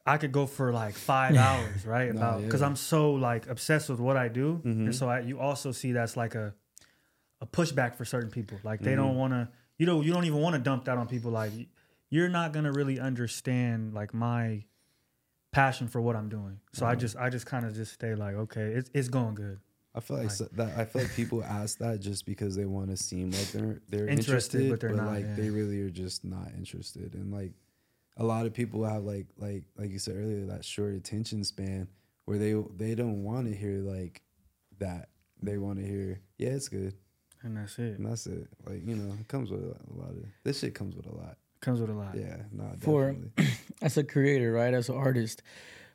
I 0.06 0.16
could 0.16 0.32
go 0.32 0.46
for 0.46 0.72
like 0.72 0.94
five 0.94 1.36
hours, 1.48 1.84
right? 1.84 2.12
Nah, 2.14 2.20
About 2.36 2.44
because 2.44 2.60
yeah. 2.62 2.66
I'm 2.68 2.76
so 2.76 3.12
like 3.12 3.46
obsessed 3.48 3.90
with 3.90 4.00
what 4.00 4.16
I 4.16 4.28
do, 4.28 4.62
Mhm. 4.64 4.86
and 4.86 4.94
so 4.94 5.08
I, 5.10 5.20
you 5.20 5.38
also 5.38 5.72
see 5.72 5.92
that's 5.92 6.16
like 6.16 6.34
a 6.34 6.54
a 7.40 7.46
pushback 7.46 7.94
for 7.94 8.04
certain 8.04 8.30
people. 8.30 8.58
Like 8.64 8.80
they 8.80 8.92
Mhm. 8.94 8.96
don't 8.96 9.16
want 9.16 9.32
to 9.34 9.48
you 9.76 9.84
know 9.86 10.00
you 10.00 10.12
don't 10.12 10.24
even 10.24 10.40
want 10.40 10.54
to 10.56 10.60
dump 10.62 10.86
that 10.86 10.96
on 10.96 11.06
people. 11.06 11.30
Like 11.30 11.52
you're 12.08 12.30
not 12.30 12.52
gonna 12.54 12.72
really 12.72 12.98
understand 12.98 13.92
like 13.92 14.14
my 14.14 14.64
passion 15.52 15.88
for 15.88 16.00
what 16.00 16.16
I'm 16.16 16.28
doing. 16.30 16.60
So 16.72 16.86
I 16.86 16.90
Uh-huh. 16.92 16.96
just 17.00 17.16
I 17.16 17.28
just 17.28 17.44
kind 17.46 17.66
of 17.66 17.74
just 17.74 17.92
stay 17.92 18.14
like, 18.14 18.34
okay, 18.34 18.72
it's 18.72 18.90
it's 18.94 19.08
going 19.08 19.34
good. 19.34 19.60
I 19.94 20.00
feel 20.00 20.18
like 20.18 20.30
so, 20.30 20.44
that. 20.52 20.78
I 20.78 20.84
feel 20.84 21.02
like 21.02 21.14
people 21.14 21.42
ask 21.42 21.78
that 21.78 22.00
just 22.00 22.24
because 22.26 22.54
they 22.54 22.66
want 22.66 22.90
to 22.90 22.96
seem 22.96 23.30
like 23.30 23.50
they're 23.52 23.80
they're 23.88 24.06
Interested, 24.08 24.60
interested, 24.62 24.70
but 24.70 24.80
they're 24.80 24.90
not, 24.92 25.06
Like 25.12 25.24
yeah. 25.24 25.34
they 25.36 25.50
really 25.50 25.80
are 25.82 25.90
just 25.90 26.24
not 26.24 26.48
interested. 26.56 27.14
And 27.14 27.32
like 27.32 27.52
a 28.16 28.24
lot 28.24 28.46
of 28.46 28.52
people 28.54 28.84
have 28.84 29.02
like 29.04 29.26
like 29.38 29.64
like 29.76 29.90
you 29.90 29.98
said 29.98 30.16
earlier 30.16 30.44
that 30.46 30.64
short 30.64 30.94
attention 30.94 31.42
span 31.44 31.88
where 32.26 32.38
they 32.38 32.54
they 32.76 32.94
don't 32.94 33.24
want 33.24 33.46
to 33.48 33.54
hear 33.54 33.78
like 33.80 34.22
that. 34.78 35.08
They 35.42 35.56
want 35.58 35.78
to 35.78 35.84
hear 35.86 36.20
yeah, 36.36 36.50
it's 36.50 36.68
good, 36.68 36.94
And 37.42 37.56
that's 37.56 37.78
it. 37.78 37.98
and 37.98 38.06
that's 38.06 38.26
it. 38.26 38.46
Like 38.66 38.86
you 38.86 38.94
know, 38.96 39.14
it 39.18 39.26
comes 39.28 39.50
with 39.50 39.62
a 39.62 39.98
lot 40.00 40.10
of 40.10 40.16
this 40.44 40.60
shit 40.60 40.74
comes 40.74 40.94
with 40.96 41.06
a 41.06 41.14
lot. 41.14 41.38
Comes 41.60 41.80
with 41.80 41.90
a 41.90 41.94
lot. 41.94 42.14
Yeah, 42.14 42.36
no, 42.52 42.70
For- 42.80 43.12
definitely. 43.12 43.46
as 43.82 43.96
a 43.96 44.04
creator, 44.04 44.52
right? 44.52 44.72
As 44.74 44.88
an 44.88 44.94
artist, 44.96 45.42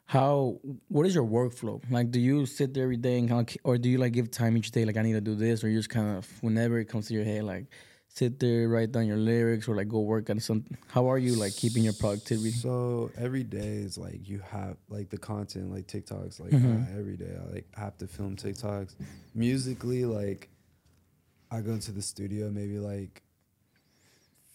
how 0.06 0.60
what 0.90 1.06
is 1.06 1.16
your 1.16 1.26
workflow? 1.26 1.82
Like, 1.90 2.12
do 2.12 2.20
you 2.20 2.46
sit 2.46 2.74
there 2.74 2.84
every 2.84 2.98
day 2.98 3.18
and 3.20 3.28
kind 3.30 3.50
of, 3.50 3.58
or 3.64 3.78
do 3.78 3.90
you 3.90 3.98
like 3.98 4.14
give 4.14 4.30
time 4.32 4.58
each 4.58 4.72
day? 4.72 4.86
Like, 4.86 4.98
I 4.98 5.02
need 5.02 5.14
to 5.14 5.22
do 5.22 5.36
this, 5.36 5.64
or 5.64 5.70
you 5.70 5.78
just 5.80 5.90
kind 5.90 6.18
of 6.18 6.28
whenever 6.42 6.80
it 6.80 6.86
comes 6.86 7.08
to 7.08 7.14
your 7.14 7.24
head, 7.24 7.44
like 7.44 7.66
sit 8.10 8.40
there, 8.40 8.70
write 8.70 8.92
down 8.92 9.08
your 9.08 9.18
lyrics, 9.18 9.68
or 9.68 9.76
like 9.76 9.88
go 9.88 10.02
work 10.02 10.30
on 10.30 10.40
something. 10.40 10.78
How 10.88 11.08
are 11.10 11.18
you 11.18 11.36
like 11.36 11.56
keeping 11.56 11.84
your 11.84 11.94
productivity? 11.94 12.52
So 12.52 13.12
every 13.18 13.44
day 13.44 13.78
is 13.78 13.98
like 13.98 14.28
you 14.30 14.40
have 14.52 14.78
like 14.90 15.10
the 15.10 15.18
content 15.18 15.72
like 15.72 15.88
TikToks 15.88 16.40
like 16.40 16.52
Mhm. 16.52 16.96
uh, 16.96 17.00
every 17.00 17.18
day 17.18 17.36
I 17.40 17.52
like 17.54 17.68
have 17.76 17.98
to 17.98 18.08
film 18.08 18.36
TikToks. 18.36 18.96
Musically 19.34 20.06
like 20.06 20.50
I 21.50 21.62
go 21.62 21.78
to 21.78 21.92
the 21.92 22.02
studio 22.02 22.50
maybe 22.52 22.78
like 22.78 23.24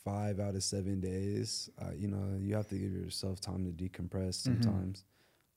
five 0.05 0.39
out 0.41 0.55
of 0.55 0.63
seven 0.63 1.01
days. 1.01 1.69
Uh, 1.81 1.91
you 1.97 2.09
know 2.09 2.37
you 2.41 2.55
have 2.55 2.69
to 2.69 2.77
give 2.77 2.93
yourself 2.93 3.41
time 3.41 3.65
to 3.65 3.73
decompress 3.73 4.37
Mhm. 4.47 4.63
sometimes. 4.63 5.05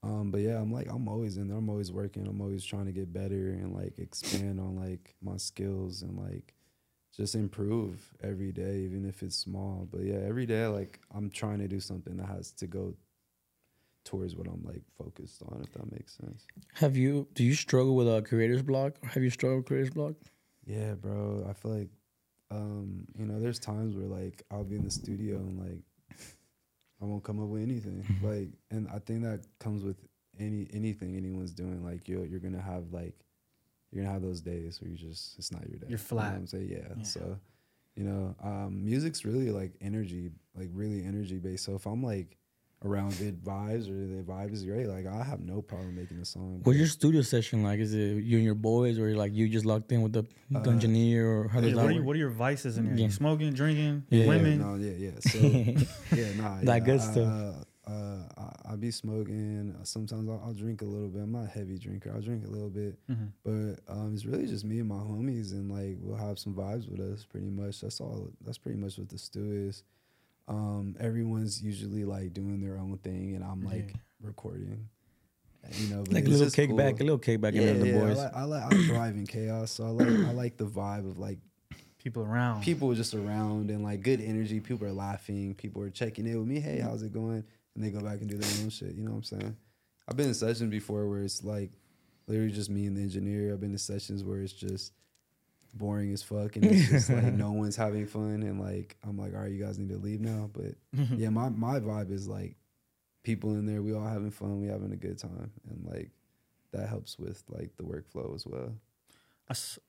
Um, 0.03 0.31
but 0.31 0.41
yeah, 0.41 0.59
I'm 0.59 0.71
like 0.71 0.87
I'm 0.89 1.07
always 1.07 1.37
in 1.37 1.47
there. 1.47 1.57
I'm 1.57 1.69
always 1.69 1.91
working. 1.91 2.25
I'm 2.27 2.41
always 2.41 2.65
trying 2.65 2.85
to 2.85 2.91
get 2.91 3.13
better 3.13 3.49
and 3.49 3.73
like 3.73 3.99
expand 3.99 4.59
on 4.59 4.75
like 4.75 5.15
my 5.21 5.37
skills 5.37 6.01
and 6.01 6.17
like 6.17 6.55
just 7.15 7.35
improve 7.35 8.13
every 8.23 8.51
day, 8.51 8.79
even 8.79 9.05
if 9.07 9.21
it's 9.21 9.35
small. 9.35 9.87
But 9.91 10.01
yeah, 10.01 10.19
every 10.25 10.45
day, 10.45 10.65
like 10.67 10.99
I'm 11.13 11.29
trying 11.29 11.59
to 11.59 11.67
do 11.67 11.79
something 11.79 12.17
that 12.17 12.27
has 12.27 12.51
to 12.53 12.67
go 12.67 12.95
towards 14.03 14.35
what 14.35 14.47
I'm 14.47 14.63
like 14.63 14.81
focused 14.97 15.43
on, 15.43 15.61
if 15.63 15.71
that 15.73 15.91
makes 15.91 16.17
sense. 16.17 16.47
Have 16.73 16.97
you 16.97 17.27
do 17.33 17.43
you 17.43 17.53
struggle 17.53 17.95
with 17.95 18.07
a 18.07 18.21
creator's 18.21 18.63
block, 18.63 18.95
or 19.03 19.09
have 19.09 19.23
you 19.23 19.29
struggled 19.29 19.59
with 19.59 19.67
creator's 19.67 19.91
block? 19.91 20.15
Yeah, 20.65 20.93
bro. 20.93 21.45
I 21.49 21.53
feel 21.53 21.71
like, 21.77 21.89
um, 22.49 23.05
you 23.17 23.25
know, 23.25 23.39
there's 23.39 23.59
times 23.59 23.95
where 23.95 24.07
like 24.07 24.43
I'll 24.49 24.63
be 24.63 24.75
in 24.75 24.83
the 24.83 24.91
studio 24.91 25.37
and 25.37 25.59
like 25.59 25.83
I 27.01 27.05
won't 27.05 27.23
come 27.23 27.41
up 27.41 27.47
with 27.47 27.61
anything. 27.63 28.05
like, 28.23 28.49
and 28.69 28.87
I 28.93 28.99
think 28.99 29.23
that 29.23 29.41
comes 29.59 29.83
with 29.83 29.97
any 30.39 30.67
anything 30.73 31.15
anyone's 31.17 31.51
doing. 31.51 31.83
Like 31.83 32.07
you're 32.07 32.25
you're 32.25 32.39
gonna 32.39 32.61
have 32.61 32.91
like 32.91 33.15
you're 33.91 34.03
gonna 34.03 34.13
have 34.13 34.21
those 34.21 34.41
days 34.41 34.79
where 34.81 34.89
you 34.89 34.97
just 34.97 35.37
it's 35.37 35.51
not 35.51 35.67
your 35.67 35.79
day. 35.79 35.87
You're 35.89 35.91
You 35.91 35.95
know 35.97 36.03
flat. 36.03 36.35
I'm 36.35 36.47
saying 36.47 36.69
yeah. 36.69 36.93
Yeah. 36.97 37.03
So, 37.03 37.39
you 37.95 38.03
know, 38.03 38.35
um, 38.43 38.83
music's 38.85 39.25
really 39.25 39.51
like 39.51 39.73
energy, 39.81 40.31
like 40.55 40.69
really 40.73 41.03
energy 41.03 41.37
based. 41.39 41.65
So 41.65 41.75
if 41.75 41.85
I'm 41.85 42.03
like 42.03 42.37
around 42.83 43.15
good 43.19 43.43
vibes 43.43 43.87
or 43.87 44.07
the 44.07 44.23
vibe 44.23 44.51
is 44.51 44.63
great, 44.63 44.87
like 44.87 45.05
I 45.05 45.23
have 45.23 45.39
no 45.41 45.61
problem 45.61 45.95
making 45.95 46.17
a 46.17 46.25
song. 46.25 46.61
What's 46.63 46.79
your 46.79 46.87
studio 46.87 47.21
session 47.21 47.61
like? 47.63 47.79
Is 47.79 47.93
it 47.93 48.23
you 48.23 48.37
and 48.37 48.45
your 48.45 48.55
boys, 48.55 48.97
or 48.97 49.15
like 49.15 49.33
you 49.33 49.47
just 49.49 49.65
locked 49.65 49.91
in 49.91 50.01
with 50.01 50.13
the, 50.13 50.23
the 50.49 50.59
Uh, 50.59 50.71
engineer, 50.71 51.29
or 51.31 51.47
how 51.47 51.59
does 51.61 51.69
Hey, 51.69 51.75
that 51.75 51.81
what, 51.83 51.91
are 51.91 51.93
you, 51.93 52.03
what 52.03 52.15
are 52.15 52.19
your 52.19 52.29
vices 52.31 52.77
in 52.77 52.85
here? 52.85 52.95
Yeah. 52.95 53.09
Smoking, 53.09 53.53
drinking, 53.53 54.03
Yeah. 54.09 54.27
women? 54.27 54.59
No, 54.59 54.75
yeah, 54.75 54.91
yeah. 54.97 55.19
So 55.19 55.37
yeah, 56.15 56.33
nah, 56.35 56.59
That 56.61 56.65
yeah, 56.65 56.79
good 56.79 56.99
I, 56.99 57.11
stuff. 57.11 57.27
Uh, 57.27 57.63
uh, 57.91 58.23
I, 58.37 58.73
I 58.73 58.75
be 58.77 58.89
smoking. 58.91 59.75
Sometimes 59.83 60.29
I'll, 60.29 60.41
I'll 60.45 60.53
drink 60.53 60.81
a 60.81 60.85
little 60.85 61.07
bit. 61.09 61.21
I'm 61.23 61.31
not 61.31 61.45
a 61.45 61.47
heavy 61.47 61.77
drinker. 61.77 62.11
I'll 62.13 62.21
drink 62.21 62.45
a 62.45 62.49
little 62.49 62.69
bit, 62.69 62.97
Mhm. 63.09 63.31
but 63.43 63.93
um, 63.93 64.13
it's 64.13 64.25
really 64.25 64.47
just 64.47 64.63
me 64.65 64.79
and 64.79 64.87
my 64.87 64.95
homies, 64.95 65.51
and 65.51 65.69
like 65.69 65.97
we'll 65.99 66.15
have 66.17 66.39
some 66.39 66.53
vibes 66.55 66.89
with 66.89 66.99
us. 66.99 67.25
Pretty 67.25 67.49
much. 67.49 67.81
That's 67.81 67.99
all. 68.01 68.29
That's 68.45 68.57
pretty 68.57 68.79
much 68.79 68.97
what 68.97 69.09
the 69.09 69.17
stew 69.17 69.67
is. 69.69 69.83
Um, 70.47 70.95
everyone's 70.99 71.61
usually 71.61 72.03
like 72.05 72.33
doing 72.33 72.61
their 72.61 72.77
own 72.77 72.97
thing, 72.97 73.35
and 73.35 73.43
I'm 73.43 73.61
like 73.63 73.89
Yeah. 73.91 73.99
recording. 74.21 74.87
You 75.77 75.87
know, 75.87 76.03
but 76.03 76.13
like 76.13 76.25
a 76.25 76.29
little 76.29 76.45
just 76.47 76.55
kickback, 76.57 76.97
cool. 76.97 77.05
a 77.05 77.07
little 77.11 77.19
kickback, 77.19 77.53
Yeah, 77.53 77.61
and 77.61 77.67
then 77.69 77.79
the 77.81 77.87
yeah, 77.87 77.99
boys. 77.99 78.17
I 78.17 78.23
like, 78.23 78.33
I 78.35 78.43
like. 78.43 78.73
I 78.73 78.87
thrive 78.87 79.15
in 79.15 79.27
chaos, 79.27 79.71
so 79.71 79.85
I 79.85 79.89
like. 79.89 80.07
I 80.07 80.31
like 80.33 80.57
the 80.57 80.65
vibe 80.65 81.09
of 81.09 81.17
like 81.19 81.37
People 81.99 82.23
around. 82.23 82.63
people 82.63 82.91
just 82.95 83.13
around 83.13 83.69
and 83.69 83.83
like 83.83 84.01
good 84.01 84.19
energy. 84.21 84.59
People 84.59 84.87
are 84.87 84.91
laughing. 84.91 85.53
People 85.53 85.83
are 85.83 85.91
checking 85.91 86.25
in 86.25 86.39
with 86.39 86.47
me. 86.47 86.59
Hey, 86.59 86.79
how's 86.79 87.03
it 87.03 87.13
going? 87.13 87.43
And 87.75 87.83
they 87.83 87.91
go 87.91 87.99
back 87.99 88.21
and 88.21 88.27
do 88.27 88.37
their 88.37 88.63
own 88.63 88.71
shit. 88.71 88.95
You 88.95 89.03
know 89.03 89.11
what 89.11 89.17
I'm 89.17 89.23
saying? 89.23 89.57
I've 90.07 90.17
been 90.17 90.27
in 90.29 90.33
sessions 90.33 90.71
before 90.71 91.07
where 91.07 91.21
it's 91.21 91.43
like 91.43 91.69
literally 92.27 92.51
just 92.51 92.71
me 92.71 92.87
and 92.87 92.97
the 92.97 93.01
engineer. 93.01 93.53
I've 93.53 93.61
been 93.61 93.71
in 93.73 93.77
sessions 93.77 94.23
where 94.23 94.41
it's 94.41 94.51
just 94.51 94.93
boring 95.71 96.11
as 96.13 96.21
fuck 96.23 96.55
and 96.55 96.65
it's 96.65 96.89
just 96.89 97.09
like 97.09 97.23
no 97.33 97.51
one's 97.51 97.75
having 97.75 98.05
fun 98.07 98.43
and 98.43 98.59
like 98.59 98.97
I'm 99.07 99.17
like, 99.17 99.33
all 99.33 99.41
right, 99.41 99.51
you 99.51 99.63
guys 99.63 99.79
need 99.79 99.89
to 99.89 99.97
leave 99.97 100.21
now. 100.21 100.49
But 100.53 100.75
yeah, 101.17 101.29
my 101.29 101.49
my 101.49 101.79
vibe 101.79 102.11
is 102.11 102.27
like 102.27 102.55
people 103.23 103.51
in 103.55 103.65
there. 103.65 103.81
We 103.81 103.93
all 103.93 104.05
having 104.07 104.31
fun. 104.31 104.59
We 104.61 104.67
having 104.67 104.91
a 104.91 104.95
good 104.97 105.17
time 105.17 105.51
and 105.69 105.85
like 105.85 106.11
that 106.71 106.87
helps 106.89 107.17
with 107.19 107.43
like 107.49 107.71
the 107.77 107.83
workflow 107.83 108.33
as 108.35 108.45
well. 108.45 108.73
I 109.49 109.51
s- 109.51 109.79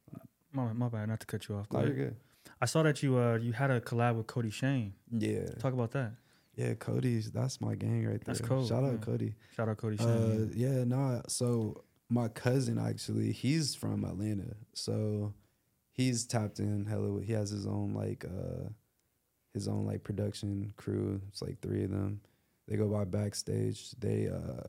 my, 0.53 0.73
my 0.73 0.89
bad, 0.89 1.09
not 1.09 1.21
to 1.21 1.27
cut 1.27 1.49
you 1.49 1.55
off. 1.57 1.67
No, 1.73 1.81
you're 1.85 1.95
good. 1.95 2.17
I 2.61 2.67
saw 2.67 2.83
that 2.83 3.03
you 3.03 3.19
uh 3.19 3.37
you 3.37 3.53
had 3.53 3.71
a 3.71 3.81
collab 3.81 4.17
with 4.17 4.27
Kodie 4.27 4.53
Shane. 4.53 4.95
Yeah, 5.11 5.47
Talk 5.59 5.73
about 5.73 5.93
that. 5.93 6.13
yeah. 6.57 6.75
Kodie's 6.75 7.31
that's 7.31 7.61
my 7.61 7.75
gang 7.75 8.05
right 8.05 8.23
there. 8.25 8.35
That's 8.35 8.41
cool, 8.41 8.67
Shout 8.67 8.85
out 8.85 8.93
yeah. 8.93 8.99
Kodie. 8.99 9.35
Shout 9.57 9.69
out 9.69 9.77
Kodie 9.79 9.99
Shane. 9.99 10.09
Uh, 10.09 10.53
yeah, 10.55 10.85
no. 10.85 11.23
So 11.29 11.83
my 12.11 12.29
cousin 12.29 12.79
actually, 12.79 13.33
he's 13.33 13.75
from 13.75 14.05
Atlanta, 14.05 14.55
so 14.75 15.33
he's 15.93 16.25
tapped 16.27 16.59
in 16.59 16.87
hella. 16.87 17.21
He 17.23 17.33
has 17.33 17.51
his 17.51 17.67
own 17.67 17.95
like 17.95 18.25
uh 18.25 18.69
his 19.55 19.69
own 19.69 19.87
like 19.87 20.03
production 20.03 20.73
crew. 20.77 21.21
It's 21.29 21.43
like 21.43 21.61
three 21.61 21.85
of 21.85 21.91
them. 21.91 22.21
They 22.69 22.77
go 22.77 22.89
by 22.89 23.05
backstage. 23.05 23.91
They 23.99 24.29
uh 24.29 24.67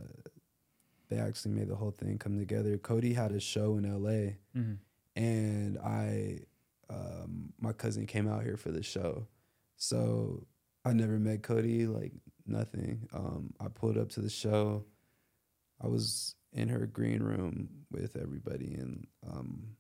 they 1.10 1.18
actually 1.18 1.52
made 1.54 1.68
the 1.70 1.76
whole 1.76 1.92
thing 1.92 2.18
come 2.18 2.40
together. 2.40 2.78
Kodie 2.78 3.16
had 3.16 3.32
a 3.32 3.40
show 3.40 3.78
in 3.78 3.86
L.A. 3.86 4.38
Mhm. 4.58 4.78
and 5.16 5.78
I 5.80 6.40
um 6.90 7.54
my 7.60 7.72
cousin 7.74 8.06
came 8.06 8.28
out 8.28 8.44
here 8.44 8.58
for 8.58 8.72
the 8.72 8.84
show. 8.84 9.28
So 9.78 10.46
I 10.86 10.94
never 10.94 11.18
met 11.20 11.42
Kodie, 11.44 11.88
like 11.88 12.12
nothing. 12.46 13.08
Um 13.14 13.54
I 13.60 13.68
pulled 13.70 13.98
up 13.98 14.10
to 14.12 14.22
the 14.22 14.30
show. 14.30 14.86
I 15.82 15.88
was 15.88 16.36
in 16.52 16.70
her 16.70 16.86
green 16.86 17.22
room 17.24 17.70
with 17.92 18.16
everybody 18.16 18.74
and 18.76 19.08
um 19.26 19.76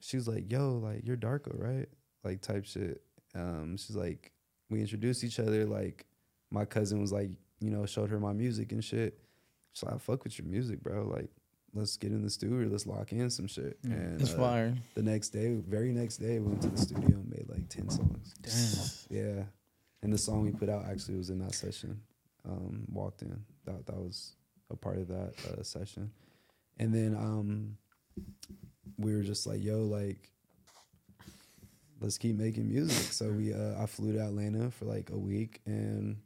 she 0.00 0.16
was 0.16 0.26
like, 0.28 0.50
"Yo, 0.50 0.78
like 0.82 1.06
you're 1.06 1.16
Darko, 1.16 1.52
right?" 1.58 1.88
Like 2.24 2.40
type 2.40 2.64
shit. 2.64 3.02
Um 3.34 3.76
she's 3.76 3.96
like 3.96 4.32
we 4.68 4.80
introduced 4.80 5.24
each 5.24 5.38
other 5.40 5.64
like 5.66 6.06
my 6.50 6.64
cousin 6.64 7.00
was 7.00 7.12
like, 7.12 7.30
you 7.60 7.70
know, 7.70 7.86
showed 7.86 8.10
her 8.10 8.18
my 8.18 8.32
music 8.32 8.72
and 8.72 8.82
shit. 8.84 9.18
She's 9.72 9.84
like, 9.84 9.94
I 9.94 9.98
fuck 9.98 10.24
with 10.24 10.38
your 10.38 10.48
music, 10.48 10.82
bro. 10.82 11.04
Like 11.06 11.30
let's 11.74 11.96
get 11.96 12.10
in 12.10 12.22
the 12.22 12.30
studio, 12.30 12.68
let's 12.68 12.86
lock 12.86 13.12
in 13.12 13.30
some 13.30 13.46
shit. 13.46 13.78
Yeah. 13.84 13.94
And 13.94 14.20
That's 14.20 14.34
uh, 14.34 14.38
fire. 14.38 14.74
the 14.94 15.02
next 15.02 15.28
day, 15.30 15.54
very 15.54 15.92
next 15.92 16.16
day, 16.16 16.38
we 16.40 16.48
went 16.48 16.62
to 16.62 16.68
the 16.68 16.78
studio 16.78 17.16
and 17.16 17.30
made 17.30 17.48
like 17.48 17.68
ten 17.68 17.88
songs. 17.88 18.34
Damn. 18.42 19.16
Yeah, 19.16 19.42
and 20.02 20.12
the 20.12 20.18
song 20.18 20.42
we 20.42 20.50
put 20.50 20.68
out 20.68 20.84
actually 20.90 21.16
was 21.16 21.30
in 21.30 21.38
that 21.40 21.54
session. 21.54 22.00
Um, 22.48 22.84
walked 22.90 23.22
in. 23.22 23.40
That 23.66 23.86
that 23.86 23.96
was 23.96 24.34
a 24.70 24.76
part 24.76 24.98
of 24.98 25.08
that 25.08 25.34
uh, 25.48 25.62
session, 25.62 26.10
and 26.78 26.92
then 26.94 27.14
um, 27.14 27.76
we 28.98 29.14
were 29.14 29.22
just 29.22 29.46
like, 29.46 29.62
"Yo, 29.62 29.82
like, 29.82 30.30
let's 32.00 32.18
keep 32.18 32.36
making 32.36 32.68
music." 32.68 33.12
So 33.12 33.30
we, 33.30 33.52
uh, 33.52 33.82
I 33.82 33.86
flew 33.86 34.12
to 34.12 34.20
Atlanta 34.20 34.70
for 34.70 34.84
like 34.84 35.10
a 35.10 35.18
week, 35.18 35.60
and 35.66 36.16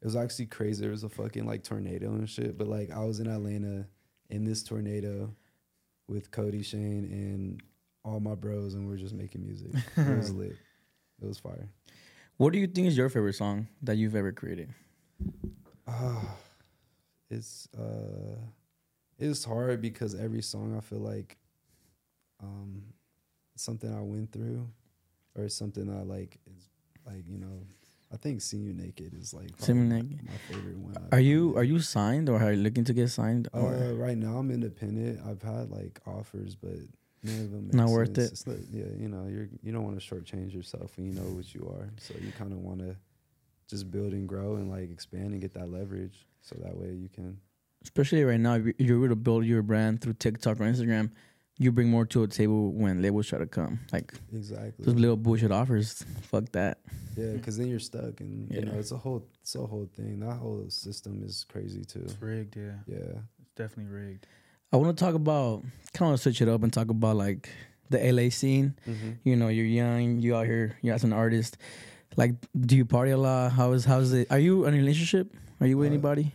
it 0.00 0.04
was 0.04 0.16
actually 0.16 0.46
crazy. 0.46 0.82
There 0.82 0.90
was 0.90 1.04
a 1.04 1.08
fucking 1.08 1.46
like 1.46 1.62
tornado 1.62 2.12
and 2.12 2.28
shit, 2.28 2.58
but 2.58 2.66
like 2.66 2.90
I 2.90 3.04
was 3.04 3.20
in 3.20 3.26
Atlanta 3.26 3.86
in 4.30 4.44
this 4.44 4.62
tornado 4.62 5.34
with 6.08 6.30
Kodie 6.30 6.64
Shane 6.64 7.04
and 7.10 7.62
all 8.04 8.20
my 8.20 8.34
bros, 8.34 8.74
and 8.74 8.86
we 8.86 8.94
are 8.94 8.98
just 8.98 9.14
making 9.14 9.44
music. 9.44 9.72
It 9.96 10.16
was 10.16 10.30
lit. 10.34 10.56
It 11.22 11.26
was 11.26 11.38
fire. 11.38 11.68
What 12.36 12.52
do 12.52 12.58
you 12.58 12.66
think 12.66 12.88
is 12.88 12.96
your 12.96 13.08
favorite 13.08 13.34
song 13.34 13.68
that 13.82 13.96
you've 13.96 14.16
ever 14.16 14.32
created? 14.32 14.74
Ah, 15.86 16.36
it's 17.30 17.68
uh, 17.78 18.36
it's 19.18 19.44
hard 19.44 19.80
because 19.80 20.14
every 20.14 20.42
song 20.42 20.76
I 20.76 20.80
feel 20.80 20.98
like, 20.98 21.38
um, 22.42 22.82
something 23.56 23.92
I 23.94 24.00
went 24.00 24.32
through, 24.32 24.68
or 25.36 25.48
something 25.48 25.88
I 25.90 26.02
like 26.02 26.38
is 26.46 26.68
like 27.06 27.24
you 27.28 27.38
know, 27.38 27.62
I 28.12 28.16
think 28.16 28.40
"Seeing 28.42 28.64
You 28.64 28.72
Naked" 28.74 29.14
is 29.14 29.32
like 29.34 29.50
See 29.58 29.72
my- 29.72 29.96
Naked. 29.96 30.20
My, 30.24 30.36
favorite 30.54 30.78
one. 30.78 30.94
I've 30.96 31.12
Are 31.12 31.20
you 31.20 31.48
made. 31.50 31.56
are 31.58 31.64
you 31.64 31.80
signed 31.80 32.28
or 32.28 32.40
are 32.42 32.52
you 32.52 32.62
looking 32.62 32.84
to 32.84 32.92
get 32.94 33.08
signed? 33.08 33.48
Or 33.52 33.74
Uh, 33.74 33.92
right 33.92 34.16
now 34.18 34.38
I'm 34.38 34.50
independent. 34.50 35.20
I've 35.26 35.42
had 35.42 35.70
like 35.70 36.00
offers, 36.06 36.54
but 36.54 36.76
none 37.22 37.40
of 37.40 37.50
them. 37.52 37.70
Not 37.72 37.86
make 37.86 37.92
worth 37.94 38.16
sense. 38.16 38.18
it. 38.18 38.32
It's 38.32 38.46
not, 38.46 38.56
yeah, 38.70 38.84
you 38.98 39.08
know, 39.08 39.26
you're 39.28 39.48
you 39.62 39.72
don't 39.72 39.84
want 39.84 40.00
to 40.00 40.14
shortchange 40.14 40.52
yourself 40.54 40.96
when 40.96 41.06
you 41.06 41.12
know 41.12 41.28
what 41.34 41.54
you 41.54 41.66
are. 41.68 41.90
So 42.00 42.14
you 42.20 42.32
kind 42.32 42.52
of 42.52 42.58
want 42.58 42.80
to 42.80 42.96
just 43.68 43.90
build 43.90 44.12
and 44.12 44.28
grow 44.28 44.56
and 44.56 44.70
like 44.70 44.90
expand 44.90 45.32
and 45.32 45.40
get 45.40 45.54
that 45.54 45.70
leverage. 45.70 46.26
So 46.42 46.56
that 46.62 46.76
way 46.76 46.92
you 46.92 47.08
can. 47.08 47.38
Especially 47.82 48.22
right 48.24 48.40
now, 48.40 48.54
if 48.54 48.66
you- 48.66 48.74
you're 48.78 48.96
able 48.98 49.08
to 49.08 49.16
build 49.16 49.44
your 49.44 49.62
brand 49.62 50.00
through 50.00 50.14
TikTok 50.14 50.58
or 50.60 50.64
Instagram, 50.64 51.10
you 51.58 51.70
bring 51.72 51.88
more 51.88 52.04
to 52.06 52.22
a 52.24 52.28
table 52.28 52.72
when 52.72 53.00
labels 53.02 53.28
try 53.28 53.38
to 53.38 53.46
come. 53.46 53.78
Like 53.92 54.12
Exactly. 54.32 54.84
those 54.84 54.94
little 54.96 55.16
bullshit 55.16 55.52
offers, 55.52 56.04
fuck 56.22 56.50
that. 56.52 56.78
Yeah, 57.16 57.32
because 57.34 57.56
then 57.58 57.68
you're 57.68 57.78
stuck, 57.80 58.20
and 58.20 58.50
you 58.50 58.62
know 58.64 58.72
it's 58.78 58.90
a 58.92 58.96
whole 58.96 59.24
it's 59.40 59.54
a 59.54 59.64
whole 59.64 59.88
thing. 59.96 60.20
That 60.20 60.34
whole 60.34 60.64
system 60.68 61.22
is 61.24 61.44
crazy 61.48 61.84
too. 61.84 62.00
It's 62.04 62.20
rigged, 62.20 62.56
yeah. 62.56 62.72
Yeah. 62.86 63.20
It's 63.40 63.52
definitely 63.56 63.92
rigged. 63.94 64.26
I 64.72 64.76
want 64.76 64.96
to 64.98 65.04
talk 65.04 65.14
about, 65.14 65.62
kind 65.92 66.12
of 66.12 66.18
switch 66.20 66.42
it 66.42 66.48
up 66.48 66.64
and 66.64 66.72
talk 66.72 66.90
about 66.90 67.14
like 67.16 67.48
the 67.90 67.98
LA 68.12 68.30
scene. 68.30 68.74
Mm-hmm. 68.88 69.10
You 69.22 69.36
know, 69.36 69.46
you're 69.46 69.64
young, 69.66 70.18
you 70.18 70.34
out 70.34 70.46
here, 70.46 70.76
you 70.82 70.92
as 70.92 71.04
an 71.04 71.12
artist. 71.12 71.56
Like, 72.16 72.32
do 72.58 72.76
you 72.76 72.84
party 72.84 73.12
a 73.12 73.16
lot? 73.18 73.52
How 73.52 73.70
is 73.72 73.84
how's 73.84 74.12
it? 74.12 74.26
Are 74.32 74.38
you 74.40 74.64
in 74.66 74.74
a 74.74 74.76
relationship? 74.76 75.32
Are 75.60 75.66
you 75.68 75.78
with 75.78 75.86
Uh, 75.86 75.92
anybody? 75.92 76.32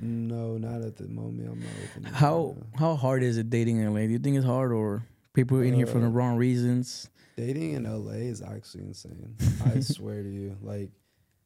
No, 0.00 0.58
not 0.58 0.82
at 0.82 0.96
the 0.96 1.08
moment. 1.08 1.48
I'm 1.50 1.60
not 1.60 2.04
with 2.04 2.12
How 2.14 2.54
right 2.56 2.78
how 2.78 2.94
hard 2.96 3.22
is 3.22 3.38
it 3.38 3.48
dating 3.50 3.78
in 3.78 3.92
LA? 3.92 4.00
Do 4.00 4.08
you 4.12 4.18
think 4.18 4.36
it's 4.36 4.44
hard 4.46 4.72
or 4.72 5.02
people 5.32 5.60
in 5.60 5.72
here 5.74 5.86
for 5.86 5.98
the 6.00 6.06
Uh, 6.06 6.10
wrong 6.10 6.36
reasons? 6.36 7.08
dating 7.36 7.72
in 7.72 7.84
LA 7.84 8.12
is 8.32 8.42
actually 8.42 8.84
insane. 8.84 9.36
I 9.64 9.80
swear 9.80 10.22
to 10.22 10.28
you, 10.28 10.56
like 10.62 10.90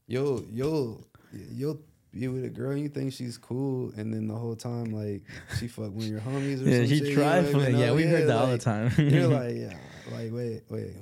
you'll 0.07 0.45
you'll 0.51 1.07
you'll 1.53 1.81
be 2.13 2.27
with 2.27 2.45
a 2.45 2.49
girl 2.49 2.73
and 2.73 2.81
you 2.81 2.89
think 2.89 3.13
she's 3.13 3.39
cool, 3.39 3.93
and 3.97 4.13
then 4.13 4.27
the 4.27 4.35
whole 4.35 4.57
time 4.57 4.87
like 4.87 5.23
she 5.59 5.69
fuck 5.69 5.93
one 5.93 6.05
of 6.05 6.11
your 6.11 6.21
homies 6.21 6.61
or 6.65 6.69
Yeah, 6.69 6.87
she 6.87 6.99
shit, 6.99 7.09
you 7.09 7.17
don't 7.17 7.47
even. 7.47 7.79
Yeah, 7.79 7.93
we 7.93 8.03
heard 8.05 8.29
that 8.29 8.37
all 8.37 8.49
the 8.49 8.59
time. 8.59 8.91
You're 8.99 9.29
like, 9.29 9.55
yeah, 9.65 9.77
like 10.13 10.33
wait, 10.33 10.63
wait, 10.69 10.95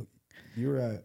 you 0.56 0.68
were 0.68 0.78
at 0.80 1.04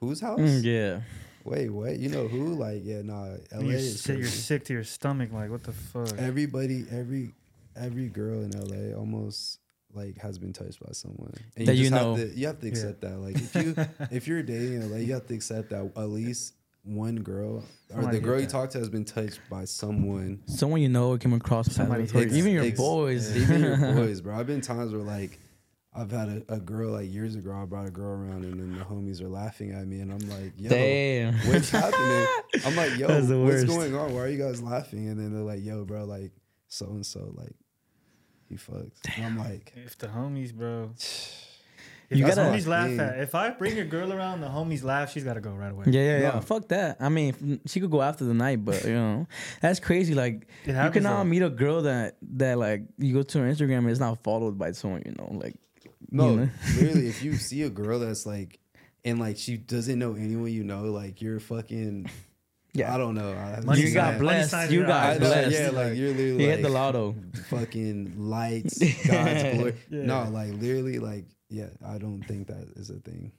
whose 0.00 0.20
house? 0.20 0.40
Mm, 0.40 0.64
yeah. 0.64 1.00
Wait, 1.44 1.68
what? 1.70 1.98
You 1.98 2.08
know 2.08 2.26
who? 2.26 2.54
Like, 2.54 2.80
yeah, 2.84 3.02
nah, 3.02 3.34
LA 3.52 3.60
you're, 3.60 3.72
is 3.74 4.00
sick, 4.00 4.18
you're 4.18 4.26
sick 4.26 4.64
to 4.64 4.72
your 4.72 4.84
stomach. 4.84 5.30
Like, 5.32 5.50
what 5.50 5.62
the 5.62 5.72
fuck? 5.72 6.16
Everybody, 6.18 6.86
every 6.90 7.34
every 7.76 8.08
girl 8.08 8.42
in 8.42 8.50
LA 8.52 8.96
almost 8.98 9.58
like 9.92 10.16
has 10.18 10.38
been 10.38 10.52
touched 10.52 10.80
by 10.80 10.92
someone. 10.92 11.34
And 11.56 11.68
That 11.68 11.74
you 11.76 11.90
just 11.90 11.92
know. 11.92 12.14
have 12.14 12.30
to, 12.32 12.36
you 12.38 12.46
have 12.46 12.60
to 12.60 12.68
accept 12.68 13.00
that. 13.02 13.18
Like 13.18 13.36
if 13.36 13.54
you 13.54 13.74
if 14.10 14.26
you're 14.26 14.42
dating 14.42 14.74
in 14.82 14.90
LA, 14.90 14.98
you 14.98 15.12
have 15.12 15.26
to 15.26 15.34
accept 15.34 15.70
that 15.70 15.92
at 15.96 16.08
least 16.08 16.54
one 16.82 17.16
girl 17.16 17.56
or 17.58 17.62
Somebody 17.90 18.06
the 18.06 18.12
hit 18.14 18.22
girl 18.24 18.40
you 18.40 18.46
that. 18.46 18.50
talk 18.52 18.70
to 18.70 18.78
has 18.78 18.88
been 18.88 19.04
touched 19.04 19.40
by 19.50 19.64
someone. 19.66 20.42
Someone 20.46 20.80
you 20.82 20.88
know 20.88 21.16
came 21.18 21.32
across 21.32 21.66
paths 21.68 21.76
Somebody 21.76 22.02
with, 22.04 22.14
or 22.16 22.20
Ex- 22.22 22.34
even 22.34 22.52
your 22.52 22.64
ex- 22.64 22.78
boys. 22.78 23.36
Even 23.36 23.60
your 23.62 23.76
boys, 23.94 24.20
bro. 24.20 24.34
I've 24.36 24.46
been 24.46 24.60
times 24.60 24.92
where 24.92 25.02
like 25.02 25.38
I've 25.96 26.10
had 26.10 26.28
a, 26.48 26.54
a 26.54 26.58
girl 26.60 26.90
like 26.92 27.12
years 27.12 27.36
ago. 27.36 27.52
I 27.52 27.64
brought 27.66 27.86
a 27.86 27.90
girl 27.90 28.10
around, 28.12 28.44
and 28.44 28.58
then 28.58 28.76
the 28.76 28.84
homies 28.84 29.20
are 29.22 29.28
laughing 29.28 29.70
at 29.72 29.86
me, 29.86 30.00
and 30.00 30.10
I'm 30.12 30.28
like, 30.28 30.52
"Yo, 30.56 30.68
Damn. 30.70 31.34
what's 31.48 31.70
happening?" 31.70 32.26
I'm 32.66 32.74
like, 32.76 32.98
"Yo, 32.98 33.06
what's 33.08 33.28
worst. 33.28 33.66
going 33.68 33.94
on? 33.94 34.12
Why 34.12 34.20
are 34.22 34.28
you 34.28 34.38
guys 34.42 34.60
laughing?" 34.60 35.08
And 35.08 35.18
then 35.20 35.32
they're 35.32 35.44
like, 35.44 35.64
"Yo, 35.64 35.84
bro, 35.84 36.04
like 36.04 36.32
so 36.68 36.86
and 36.86 37.06
so, 37.06 37.32
like 37.36 37.54
he 38.48 38.56
fucks." 38.56 38.90
And 39.16 39.24
I'm 39.26 39.38
like, 39.38 39.72
If 39.76 39.96
the 39.98 40.08
homies, 40.08 40.52
bro. 40.52 40.90
If 42.10 42.18
You 42.18 42.26
gotta- 42.26 42.42
homies 42.42 42.66
laugh 42.66 42.90
Yeah. 42.90 43.02
at. 43.06 43.20
If 43.20 43.34
I 43.34 43.50
bring 43.50 43.78
a 43.78 43.84
girl 43.84 44.12
around, 44.12 44.42
the 44.42 44.46
homies 44.48 44.84
laugh. 44.84 45.10
She's 45.10 45.24
got 45.24 45.34
to 45.34 45.40
go 45.40 45.52
right 45.52 45.72
away. 45.72 45.86
Yeah, 45.88 46.02
yeah, 46.02 46.18
yeah. 46.20 46.30
No. 46.34 46.40
Fuck 46.42 46.68
that. 46.68 46.98
I 47.00 47.08
mean, 47.08 47.60
she 47.66 47.80
could 47.80 47.90
go 47.90 48.02
after 48.02 48.24
the 48.26 48.34
night, 48.34 48.62
but 48.62 48.84
you 48.84 48.92
know, 48.92 49.26
that's 49.62 49.80
crazy. 49.80 50.14
Like 50.14 50.46
you 50.66 50.74
happens. 50.74 51.02
cannot 51.02 51.24
meet 51.24 51.42
a 51.42 51.48
girl 51.48 51.82
that 51.82 52.16
that 52.34 52.58
like 52.58 52.82
you 52.98 53.14
go 53.14 53.22
to 53.22 53.38
her 53.38 53.46
Instagram 53.50 53.78
and 53.78 53.90
it's 53.90 54.00
not 54.00 54.22
followed 54.22 54.58
by 54.58 54.72
someone 54.72 55.02
you 55.06 55.12
know. 55.12 55.30
Like 55.32 55.56
No, 56.10 56.30
You 56.30 56.36
know? 56.36 56.48
literally, 56.76 57.08
if 57.08 57.22
you 57.22 57.34
see 57.34 57.62
a 57.62 57.70
girl 57.70 57.98
that's 57.98 58.26
like, 58.26 58.58
and 59.04 59.18
like 59.18 59.36
she 59.36 59.56
doesn't 59.56 59.98
know 59.98 60.14
anyone 60.14 60.52
you 60.52 60.64
know, 60.64 60.84
like 60.84 61.20
you're 61.20 61.40
fucking. 61.40 62.10
Yeah. 62.72 62.92
I 62.92 62.98
don't 62.98 63.14
know. 63.14 63.32
I, 63.32 63.60
Money 63.60 63.82
you 63.82 63.94
got 63.94 64.18
blessed. 64.18 64.70
You 64.72 64.82
got 64.82 64.90
eyes. 64.90 65.18
blessed. 65.20 65.52
yeah, 65.52 65.70
like 65.70 65.94
you're 65.96 66.08
literally 66.10 66.42
you 66.42 66.48
like 66.48 66.56
hit 66.56 66.62
the 66.62 66.68
lotto. 66.68 67.14
fucking 67.48 68.14
lights, 68.18 68.78
God's 69.06 69.42
glory. 69.56 69.74
Yeah. 69.90 70.02
No, 70.06 70.28
like 70.30 70.52
literally, 70.54 70.98
like 70.98 71.26
yeah, 71.48 71.68
I 71.86 71.98
don't 71.98 72.22
think 72.22 72.48
that 72.48 72.66
is 72.74 72.90
a 72.90 72.94
thing. 72.94 73.30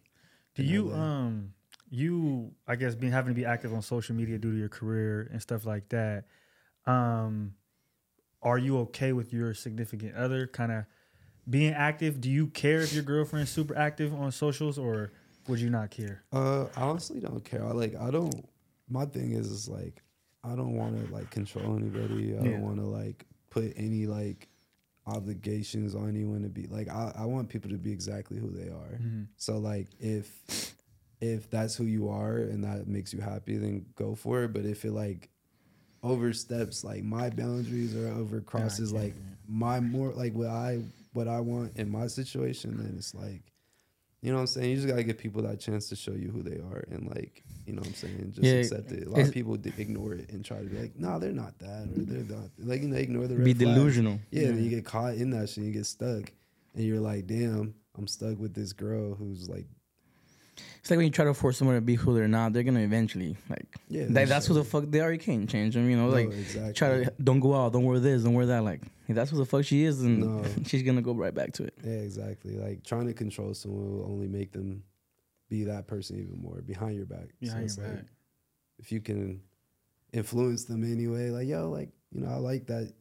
Do 0.56 0.64
you 0.64 0.90
LA. 0.90 0.98
um 0.98 1.54
you 1.90 2.52
I 2.66 2.78
guess 2.78 2.96
being 2.96 3.12
having 3.12 3.34
to 3.34 3.40
be 3.40 3.46
active 3.46 3.74
on 3.74 3.82
social 3.82 4.16
media 4.16 4.38
due 4.38 4.52
to 4.52 4.58
your 4.58 4.70
career 4.70 5.30
and 5.32 5.42
stuff 5.42 5.66
like 5.66 5.90
that, 5.90 6.24
um 6.86 7.56
are 8.42 8.58
you 8.58 8.78
okay 8.80 9.12
with 9.12 9.34
your 9.34 9.54
significant 9.54 10.16
other 10.16 10.48
kind 10.48 10.72
of 10.72 10.86
being 11.50 11.74
active? 11.74 12.20
Do 12.22 12.30
you 12.30 12.48
care 12.48 12.82
if 12.82 12.94
your 12.94 13.04
girlfriend's 13.04 13.52
super 13.52 13.76
active 13.78 14.14
on 14.14 14.32
socials 14.32 14.78
or 14.78 15.12
would 15.48 15.60
you 15.60 15.70
not 15.70 15.92
care? 15.92 16.24
Uh, 16.34 16.66
I 16.76 16.82
honestly 16.82 17.20
don't 17.20 17.44
care. 17.44 17.64
I 17.66 17.72
like. 17.72 17.96
I 17.96 18.12
don't. 18.12 18.48
My 18.90 19.06
thing 19.06 19.32
is, 19.32 19.50
is 19.52 19.68
like, 19.70 20.02
I 20.44 20.50
don't 20.56 20.74
want 20.76 20.98
to 21.08 21.14
like 21.14 21.30
control 21.32 21.76
anybody. 21.76 22.34
I 22.38 22.44
Yeah. 22.44 22.52
don't 22.52 22.62
want 22.62 22.78
to 22.78 22.86
like 22.86 23.26
put 23.50 23.74
any 23.76 24.06
like 24.08 24.48
obligations 25.08 25.94
on 25.96 26.10
anyone 26.10 26.42
to 26.44 26.50
be 26.50 26.68
like. 26.68 26.90
I, 26.90 27.12
I 27.16 27.26
want 27.26 27.50
people 27.50 27.70
to 27.72 27.78
be 27.78 27.92
exactly 27.92 28.38
who 28.40 28.50
they 28.50 28.70
are. 28.70 29.00
Mhm. 29.02 29.28
So 29.38 29.58
like, 29.60 29.88
if 30.00 30.74
if 31.22 31.50
that's 31.50 31.76
who 31.76 31.86
you 31.86 32.10
are 32.10 32.38
and 32.38 32.64
that 32.64 32.88
makes 32.88 33.14
you 33.14 33.22
happy, 33.22 33.58
then 33.58 33.86
go 33.96 34.16
for 34.16 34.44
it. 34.44 34.54
But 34.54 34.66
if 34.66 34.84
it 34.86 34.92
like 34.92 35.30
oversteps 36.04 36.84
like 36.84 37.04
my 37.04 37.30
boundaries 37.30 37.96
or 37.96 38.10
overcrosses 38.12 38.92
Yeah, 38.94 39.00
like 39.00 39.16
it. 39.16 39.22
my 39.48 39.80
more 39.80 40.12
like 40.12 40.34
what 40.34 40.48
I 40.50 40.80
what 41.16 41.28
I 41.28 41.40
want 41.40 41.78
in 41.78 41.90
my 41.90 42.08
situation, 42.08 42.78
then 42.78 42.96
it's 42.98 43.16
like, 43.16 43.44
you 44.22 44.32
know 44.32 44.36
what 44.38 44.42
I'm 44.42 44.48
saying? 44.48 44.70
You 44.72 44.76
just 44.76 44.88
gotta 44.88 45.04
give 45.04 45.18
people 45.18 45.42
that 45.44 45.60
chance 45.60 45.90
to 45.90 45.96
show 45.96 46.12
you 46.12 46.30
who 46.30 46.44
they 46.44 46.58
are 46.58 46.84
and 46.92 47.08
like, 47.08 47.44
you 47.66 47.74
know 47.74 47.80
what 47.82 47.88
I'm 47.90 47.94
saying? 47.96 48.34
Just 48.36 48.44
Yeah, 48.46 48.60
accept 48.60 48.92
it. 48.92 49.08
A 49.08 49.10
lot 49.10 49.22
of 49.22 49.32
people 49.32 49.56
d- 49.56 49.74
ignore 49.78 50.14
it 50.14 50.30
and 50.32 50.44
try 50.44 50.58
to 50.60 50.66
be 50.66 50.78
like, 50.78 51.00
nah, 51.00 51.18
they're 51.20 51.32
not 51.32 51.58
that 51.60 51.88
or 51.96 52.04
they're 52.06 52.24
not 52.38 52.50
like 52.60 52.82
you 52.82 52.88
know, 52.90 52.98
ignore 52.98 53.28
the 53.28 53.36
red 53.38 53.46
Be 53.46 53.54
flags. 53.54 53.60
delusional. 53.78 54.20
Yeah, 54.32 54.48
then 54.48 54.64
you 54.64 54.70
get 54.70 54.86
caught 54.86 55.16
in 55.16 55.30
that 55.32 55.50
shit, 55.50 55.64
you 55.64 55.72
get 55.72 55.86
stuck. 55.86 56.32
And 56.76 56.84
you're 56.84 57.00
like, 57.00 57.26
damn, 57.26 57.74
I'm 57.98 58.08
stuck 58.08 58.38
with 58.38 58.54
this 58.54 58.74
girl 58.74 59.16
who's 59.16 59.48
like 59.50 59.66
It's 60.86 60.92
like 60.92 60.98
when 60.98 61.08
you 61.08 61.12
try 61.12 61.26
to 61.26 61.34
force 61.34 61.58
someone 61.58 61.78
to 61.78 61.82
be 61.82 61.96
who 61.96 62.14
they're 62.14 62.28
not, 62.28 62.54
they're 62.54 62.62
gonna 62.62 62.82
eventually 62.82 63.36
like. 63.50 63.66
Yeah, 63.90 64.04
that, 64.04 64.14
that's 64.14 64.30
that's 64.30 64.46
who 64.46 64.54
the 64.54 64.64
fuck 64.64 64.84
they 64.88 65.00
are. 65.00 65.12
You 65.12 65.18
can't 65.18 65.50
change 65.50 65.74
them. 65.74 65.90
You 65.90 65.98
know, 65.98 66.10
No, 66.10 66.14
like 66.14 66.28
exactly. 66.32 66.74
try 66.74 66.90
to 67.06 67.14
don't 67.24 67.40
go 67.40 67.56
out, 67.56 67.74
don't 67.74 67.86
wear 67.86 67.98
this, 68.00 68.22
don't 68.22 68.36
wear 68.36 68.46
that. 68.46 68.64
Like 68.64 68.82
if 69.08 69.16
that's 69.16 69.32
who 69.32 69.38
the 69.38 69.48
fuck 69.48 69.66
she 69.66 69.84
is, 69.84 70.04
then 70.04 70.20
No. 70.20 70.44
she's 70.68 70.84
gonna 70.84 71.02
go 71.02 71.16
right 71.16 71.34
back 71.34 71.54
to 71.54 71.64
it. 71.64 71.74
Yeah, 71.84 71.94
exactly. 71.94 72.56
Like 72.56 72.84
trying 72.84 73.08
to 73.08 73.14
control 73.14 73.56
someone 73.56 73.98
will 73.98 74.06
only 74.06 74.28
make 74.28 74.52
them 74.52 74.84
be 75.50 75.64
that 75.64 75.88
person 75.88 76.20
even 76.20 76.40
more 76.40 76.62
behind 76.62 76.98
your 76.98 77.08
back. 77.08 77.30
Behind 77.42 77.64
it's 77.66 77.78
your 77.78 77.88
like, 77.88 77.96
back. 77.96 78.06
if 78.78 78.92
you 78.92 79.02
can 79.02 79.42
influence 80.14 80.66
them 80.66 80.84
anyway, 80.84 81.32
like 81.32 81.48
yo, 81.48 81.68
like 81.72 81.90
you 82.12 82.22
know, 82.22 82.30
I 82.30 82.36
like 82.36 82.68
that 82.68 82.94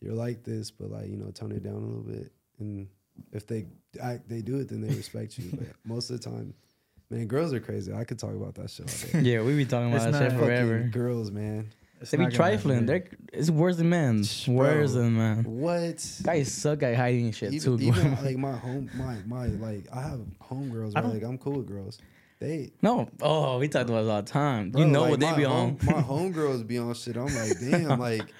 you're 0.00 0.14
like 0.14 0.42
this, 0.42 0.70
but 0.70 0.90
like 0.90 1.08
you 1.08 1.18
know, 1.18 1.30
tone 1.32 1.52
it 1.52 1.62
down 1.62 1.74
a 1.74 1.86
little 1.86 2.02
bit. 2.02 2.32
And 2.60 2.88
if 3.32 3.46
they 3.46 3.66
act, 4.00 4.26
they 4.26 4.40
do 4.40 4.58
it, 4.58 4.68
then 4.70 4.80
they 4.80 4.94
respect 4.94 5.36
you. 5.36 5.50
But 5.58 5.68
most 5.84 6.08
of 6.08 6.18
the 6.18 6.30
time, 6.30 6.54
man, 7.10 7.26
girls 7.26 7.52
are 7.52 7.60
crazy. 7.60 7.92
I 7.92 8.04
could 8.04 8.18
talk 8.18 8.34
about 8.34 8.54
that 8.56 8.70
shit. 8.70 9.14
Yeah, 9.24 9.42
we 9.42 9.56
be 9.56 9.64
talking 9.64 9.92
It's 9.92 10.04
about 10.04 10.12
that 10.12 10.22
not 10.22 10.30
shit 10.32 10.40
forever. 10.40 10.88
girls, 10.92 11.30
man. 11.30 11.70
It's 12.00 12.10
They 12.10 12.18
be 12.18 12.26
trifling. 12.26 12.84
They're 12.86 13.04
it's 13.32 13.48
worse 13.50 13.76
than 13.76 13.88
men. 13.88 14.22
Bro. 14.46 14.54
Worse 14.54 14.92
than 14.92 15.16
man. 15.16 15.44
What? 15.44 16.20
Guys 16.22 16.52
suck 16.52 16.82
at 16.82 16.94
hiding 16.94 17.32
shit 17.32 17.54
even, 17.54 17.78
too. 17.78 17.84
even 17.84 18.14
like 18.24 18.36
my 18.36 18.52
home, 18.52 18.90
my 18.94 19.16
my 19.26 19.46
like 19.46 19.86
I 19.92 20.02
have 20.02 20.20
homegirls. 20.42 20.92
I 20.94 21.00
Where, 21.00 21.14
like 21.14 21.22
I'm 21.22 21.38
cool 21.38 21.54
with 21.58 21.68
girls. 21.68 21.98
They 22.38 22.72
no, 22.82 23.08
oh, 23.22 23.58
we 23.58 23.68
talked 23.68 23.88
about 23.88 24.04
it 24.04 24.10
all 24.10 24.20
the 24.22 24.30
time. 24.30 24.70
Bro, 24.70 24.82
you 24.82 24.86
know 24.88 25.02
like, 25.02 25.10
what 25.12 25.20
they 25.20 25.34
be 25.34 25.44
home, 25.44 25.78
on. 25.80 25.86
my 25.86 26.02
homegirls 26.02 26.66
be 26.66 26.76
on 26.78 26.92
shit. 26.92 27.16
I'm 27.16 27.34
like, 27.34 27.58
damn, 27.58 27.98
like 27.98 28.30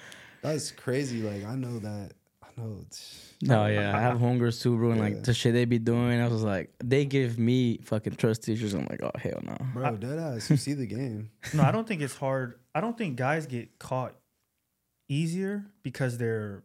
that's 0.43 0.69
crazy. 0.69 1.23
Like 1.23 1.43
I 1.43 1.55
know 1.55 1.79
that. 1.79 2.11
I 2.57 2.61
know. 2.61 2.77
It's, 2.81 3.33
No, 3.41 3.67
yeah, 3.67 3.95
I 3.95 4.01
have 4.01 4.17
homegirls 4.19 4.61
too, 4.61 4.75
bro, 4.77 4.91
and 4.91 4.97
Yeah. 4.99 5.03
like 5.05 5.23
the 5.23 5.33
shit 5.33 5.53
they 5.53 5.65
be 5.65 5.79
doing. 5.79 6.19
I 6.19 6.27
was 6.27 6.43
like, 6.43 6.73
they 6.83 7.05
give 7.05 7.37
me 7.37 7.77
fucking 7.83 8.15
trust 8.15 8.49
issues. 8.49 8.73
I'm 8.73 8.87
like, 8.89 9.01
oh 9.03 9.11
hell 9.17 9.39
no. 9.43 9.55
bro, 9.73 9.95
dead 9.97 10.17
ass. 10.19 10.49
You 10.49 10.57
see 10.57 10.73
the 10.73 10.87
game. 10.87 11.29
No, 11.53 11.63
I 11.63 11.71
don't 11.71 11.87
think 11.87 12.01
it's 12.01 12.15
hard. 12.15 12.59
I 12.73 12.81
don't 12.81 12.97
think 12.97 13.15
guys 13.15 13.45
get 13.45 13.77
caught 13.79 14.15
easier 15.07 15.65
because 15.83 16.17
they're 16.17 16.63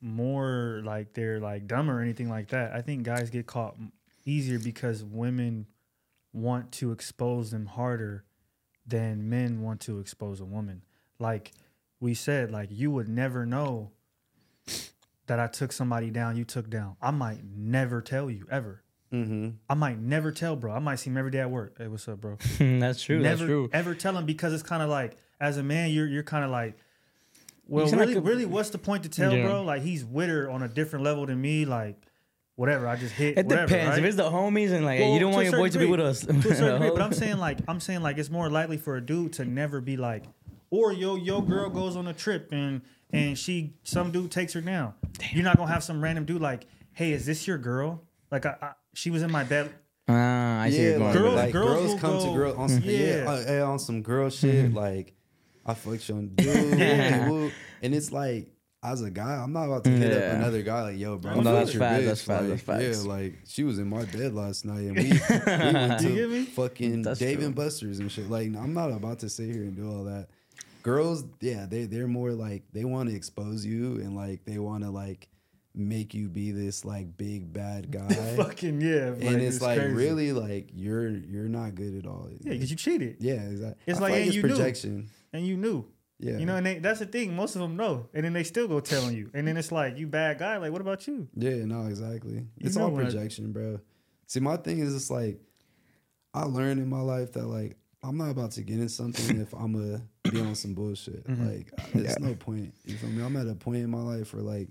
more 0.00 0.80
like 0.84 1.12
they're 1.14 1.40
like 1.40 1.66
dumb 1.66 1.90
or 1.90 2.00
anything 2.00 2.28
like 2.28 2.48
that. 2.48 2.72
I 2.72 2.82
think 2.82 3.02
guys 3.02 3.30
get 3.30 3.46
caught 3.46 3.76
easier 4.24 4.58
because 4.58 5.02
women 5.02 5.66
want 6.32 6.70
to 6.72 6.92
expose 6.92 7.50
them 7.50 7.66
harder 7.66 8.24
than 8.86 9.28
men 9.28 9.62
want 9.62 9.80
to 9.80 9.98
expose 10.00 10.40
a 10.40 10.44
woman. 10.44 10.82
Like 11.18 11.52
we 12.00 12.14
said, 12.14 12.50
like 12.52 12.68
you 12.70 12.90
would 12.92 13.08
never 13.08 13.44
know 13.44 13.90
that 15.28 15.38
I 15.40 15.46
took 15.46 15.72
somebody 15.72 16.10
down, 16.10 16.36
you 16.36 16.44
took 16.44 16.68
down. 16.68 16.96
I 17.00 17.10
might 17.12 17.38
never 17.44 18.02
tell 18.02 18.28
you 18.30 18.46
ever. 18.50 18.82
Mm-hmm. 19.12 19.50
I 19.70 19.74
might 19.74 19.98
never 19.98 20.32
tell, 20.32 20.54
bro. 20.56 20.72
I 20.72 20.80
might 20.80 20.96
see 20.96 21.08
him 21.10 21.16
every 21.16 21.30
day 21.30 21.38
at 21.40 21.50
work. 21.50 21.76
Hey, 21.78 21.86
what's 21.88 22.06
up, 22.08 22.20
bro? 22.20 22.36
that's 22.58 23.00
true. 23.02 23.20
never 23.20 23.36
that's 23.36 23.40
true. 23.46 23.70
ever 23.72 23.94
tell 23.94 24.16
him 24.16 24.26
because 24.26 24.52
it's 24.52 24.62
kind 24.62 24.82
of 24.82 24.90
like 24.90 25.16
as 25.40 25.56
a 25.56 25.62
man 25.62 25.90
you're 25.90 26.06
you're 26.06 26.22
kind 26.24 26.44
of 26.44 26.50
like 26.50 26.76
well 27.66 27.86
really 27.86 28.06
like 28.06 28.16
a- 28.16 28.20
really 28.20 28.44
what's 28.46 28.70
the 28.70 28.78
point 28.78 29.04
to 29.04 29.08
tell 29.08 29.34
Yeah. 29.34 29.44
bro 29.46 29.62
like 29.62 29.82
he's 29.82 30.04
with 30.04 30.28
her 30.28 30.50
on 30.50 30.62
a 30.62 30.68
different 30.68 31.04
level 31.04 31.24
than 31.26 31.40
me 31.40 31.64
like 31.64 31.96
whatever. 32.56 32.86
I 32.88 32.96
just 32.96 33.14
hit. 33.14 33.38
It 33.38 33.46
whatever, 33.46 33.66
depends. 33.68 33.90
right? 33.90 33.98
If 34.00 34.04
it's 34.04 34.16
the 34.16 34.30
homies 34.30 34.72
and 34.72 34.84
like 34.84 35.00
Well, 35.00 35.12
you 35.14 35.20
don't 35.20 35.32
want 35.32 35.44
your 35.46 35.56
boy 35.56 35.68
to 35.70 35.78
be 35.78 35.86
with 35.86 36.00
us. 36.00 36.20
to 36.20 36.30
a 36.36 36.42
certain 36.42 36.72
degree, 36.80 36.90
but 36.90 37.00
I'm 37.02 37.12
saying 37.22 37.38
like 37.38 37.58
I'm 37.68 37.80
saying 37.80 38.02
like 38.02 38.18
it's 38.18 38.30
more 38.30 38.50
likely 38.50 38.76
for 38.78 38.96
a 38.96 39.00
dude 39.00 39.32
to 39.34 39.44
never 39.44 39.80
be 39.80 39.96
like, 39.96 40.24
or 40.70 40.92
yo 40.92 41.16
your 41.16 41.42
girl 41.42 41.70
goes 41.70 41.96
on 41.96 42.08
a 42.08 42.12
trip 42.12 42.48
and 42.52 42.82
and 43.12 43.38
she 43.38 43.74
some 43.84 44.10
dude 44.12 44.30
takes 44.30 44.52
her 44.52 44.60
down. 44.60 44.94
You're 45.32 45.44
not 45.44 45.56
gonna 45.56 45.72
have 45.72 45.82
some 45.84 46.02
random 46.02 46.24
dude 46.24 46.40
like, 46.42 46.66
hey, 46.92 47.12
is 47.12 47.24
this 47.26 47.46
your 47.46 47.58
girl? 47.58 48.02
Like 48.30 48.46
I, 48.46 48.56
I 48.60 48.70
she 48.94 49.10
was 49.10 49.22
in 49.22 49.30
my 49.30 49.44
bed. 49.44 49.72
Ah, 50.10 50.60
I 50.62 50.70
see 50.70 50.76
yeah, 50.82 50.88
you're 50.90 50.98
like, 51.00 51.12
Girls- 51.14 51.34
like, 51.34 51.52
girls 51.52 51.86
girls, 51.88 52.00
come 52.00 52.10
go- 52.18 52.26
to 52.26 52.32
girls 52.38 52.56
on 52.56 52.68
some, 52.70 52.82
yeah, 52.84 52.98
Yeah. 53.22 53.30
uh, 53.30 53.44
yeah, 53.46 53.62
on 53.62 53.78
some 53.78 54.02
girl 54.02 54.30
shit. 54.30 54.72
Like 54.72 55.12
I 55.66 55.74
fucked 55.74 56.08
your 56.08 56.22
dude, 56.34 56.46
and, 56.80 57.52
and 57.82 57.94
it's 57.94 58.10
like 58.10 58.48
as 58.82 59.02
a 59.02 59.10
guy, 59.10 59.34
I'm 59.34 59.52
not 59.52 59.64
about 59.64 59.84
to 59.84 59.90
hit 59.90 60.12
Yeah. 60.12 60.28
up 60.28 60.34
another 60.36 60.62
guy 60.62 60.82
like, 60.82 60.98
yo, 60.98 61.16
bro, 61.18 61.40
No, 61.40 61.50
I 61.50 61.64
that's 61.64 61.72
fucked 61.72 61.74
your 61.74 61.80
facts, 61.82 62.00
bitch. 62.02 62.06
that's 62.06 62.22
facts, 62.22 62.40
Like, 62.40 62.48
that's 62.48 62.62
facts. 62.62 63.02
Yeah, 63.04 63.08
like 63.12 63.34
she 63.46 63.64
was 63.64 63.78
in 63.78 63.88
my 63.88 64.04
bed 64.04 64.34
last 64.34 64.64
night, 64.64 64.84
and 64.84 64.96
we, 64.96 65.02
we 65.04 65.10
went 65.46 66.00
to 66.00 66.44
fucking 66.46 67.02
That's 67.02 67.18
Dave 67.18 67.38
true. 67.38 67.46
and 67.46 67.54
Buster's 67.54 67.98
and 67.98 68.10
shit. 68.10 68.30
Like 68.30 68.46
I'm 68.56 68.72
not 68.74 68.90
about 68.92 69.18
to 69.20 69.28
sit 69.28 69.46
here 69.52 69.62
and 69.64 69.76
do 69.76 69.90
all 69.90 70.04
that. 70.04 70.28
Girls, 70.82 71.24
yeah, 71.40 71.66
they 71.66 71.84
they're 71.84 72.06
more 72.08 72.32
like 72.32 72.62
they 72.72 72.84
want 72.84 73.08
to 73.10 73.14
expose 73.14 73.64
you 73.64 73.96
and 73.96 74.16
like 74.16 74.44
they 74.44 74.58
want 74.58 74.84
to 74.84 74.90
like 74.90 75.28
make 75.74 76.12
you 76.14 76.28
be 76.28 76.50
this 76.50 76.84
like 76.84 77.16
big 77.16 77.52
bad 77.52 77.90
guy. 77.92 78.08
Fucking 78.36 78.80
yeah, 78.80 79.08
and 79.08 79.40
it's 79.42 79.60
like 79.60 79.78
crazy. 79.78 79.92
really 79.94 80.32
like 80.32 80.70
you're 80.74 81.08
you're 81.08 81.48
not 81.48 81.74
good 81.74 81.96
at 81.98 82.06
all. 82.06 82.28
yeah, 82.40 82.52
because 82.52 82.70
you 82.70 82.76
cheated 82.76 83.16
Yeah, 83.20 83.34
exactly. 83.34 83.82
It's 83.86 83.98
I 83.98 84.02
like, 84.02 84.12
and 84.14 84.22
it's 84.26 84.34
you 84.36 84.42
knew. 84.42 84.48
projection. 84.48 85.08
and 85.32 85.46
you 85.46 85.56
knew. 85.56 85.84
Yeah, 86.20 86.38
You 86.38 86.46
know, 86.46 86.56
and 86.56 86.66
they, 86.66 86.78
that's 86.80 86.98
the 86.98 87.06
thing. 87.06 87.36
Most 87.36 87.54
of 87.54 87.60
them 87.60 87.76
know, 87.76 88.08
and 88.12 88.24
then 88.24 88.32
they 88.32 88.42
still 88.42 88.66
go 88.66 88.80
telling 88.80 89.14
you, 89.14 89.30
and 89.34 89.46
then 89.46 89.56
it's 89.56 89.70
like 89.70 89.96
you 89.98 90.08
bad 90.08 90.40
guy. 90.40 90.56
Like, 90.56 90.72
what 90.72 90.80
about 90.80 91.06
you? 91.06 91.28
yeah, 91.36 91.64
no, 91.64 91.86
exactly. 91.86 92.44
It's 92.56 92.76
all 92.76 92.90
when 92.90 93.02
I- 93.06 93.10
projection, 93.10 93.52
bro. 93.52 93.78
See, 94.26 94.40
my 94.40 94.56
thing 94.56 94.80
is 94.80 94.92
just 94.94 95.12
like 95.12 95.38
I 96.34 96.42
learned 96.42 96.80
in 96.80 96.88
my 96.88 97.00
life 97.02 97.32
that 97.34 97.46
like 97.46 97.76
I'm 98.02 98.16
not 98.16 98.30
about 98.30 98.50
to 98.52 98.62
get 98.62 98.80
in 98.80 98.88
something 98.88 99.40
if 99.40 99.52
I'm 99.54 99.72
gonna 99.74 100.02
be 100.30 100.40
on 100.40 100.54
some 100.54 100.74
bullshit. 100.74 101.26
Mm-hmm. 101.26 101.46
Like, 101.48 101.92
there's 101.94 102.18
no 102.18 102.34
point. 102.34 102.74
You 102.84 102.96
feel 102.96 103.10
me? 103.10 103.22
I'm 103.22 103.36
at 103.36 103.46
a 103.46 103.54
point 103.54 103.78
in 103.78 103.90
my 103.90 104.02
life 104.02 104.34
where 104.34 104.42
like 104.42 104.68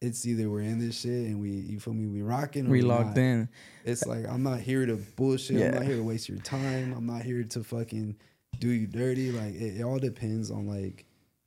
it's 0.00 0.26
either 0.26 0.48
we're 0.48 0.62
in 0.62 0.78
this 0.78 1.00
shit 1.00 1.10
and 1.10 1.40
we, 1.40 1.50
you 1.50 1.78
feel 1.78 1.92
me, 1.92 2.06
we 2.06 2.22
rocking. 2.22 2.66
Or 2.66 2.70
we 2.70 2.80
locked 2.80 3.16
not. 3.16 3.18
in. 3.18 3.48
It's 3.84 4.06
like 4.06 4.26
I'm 4.26 4.42
not 4.42 4.60
here 4.60 4.86
to 4.86 4.96
bullshit. 4.96 5.60
I'm 5.62 5.74
not 5.74 5.84
here 5.84 5.96
to 5.96 6.02
waste 6.02 6.28
your 6.28 6.38
time. 6.38 6.94
I'm 6.96 7.06
not 7.06 7.22
here 7.22 7.42
to 7.42 7.62
fucking 7.64 8.16
do 8.58 8.68
you 8.68 8.86
dirty. 8.86 9.30
Like 9.30 9.54
it, 9.54 9.80
it 9.80 9.82
all 9.82 9.98
depends 9.98 10.50
on 10.50 10.66
like 10.66 11.04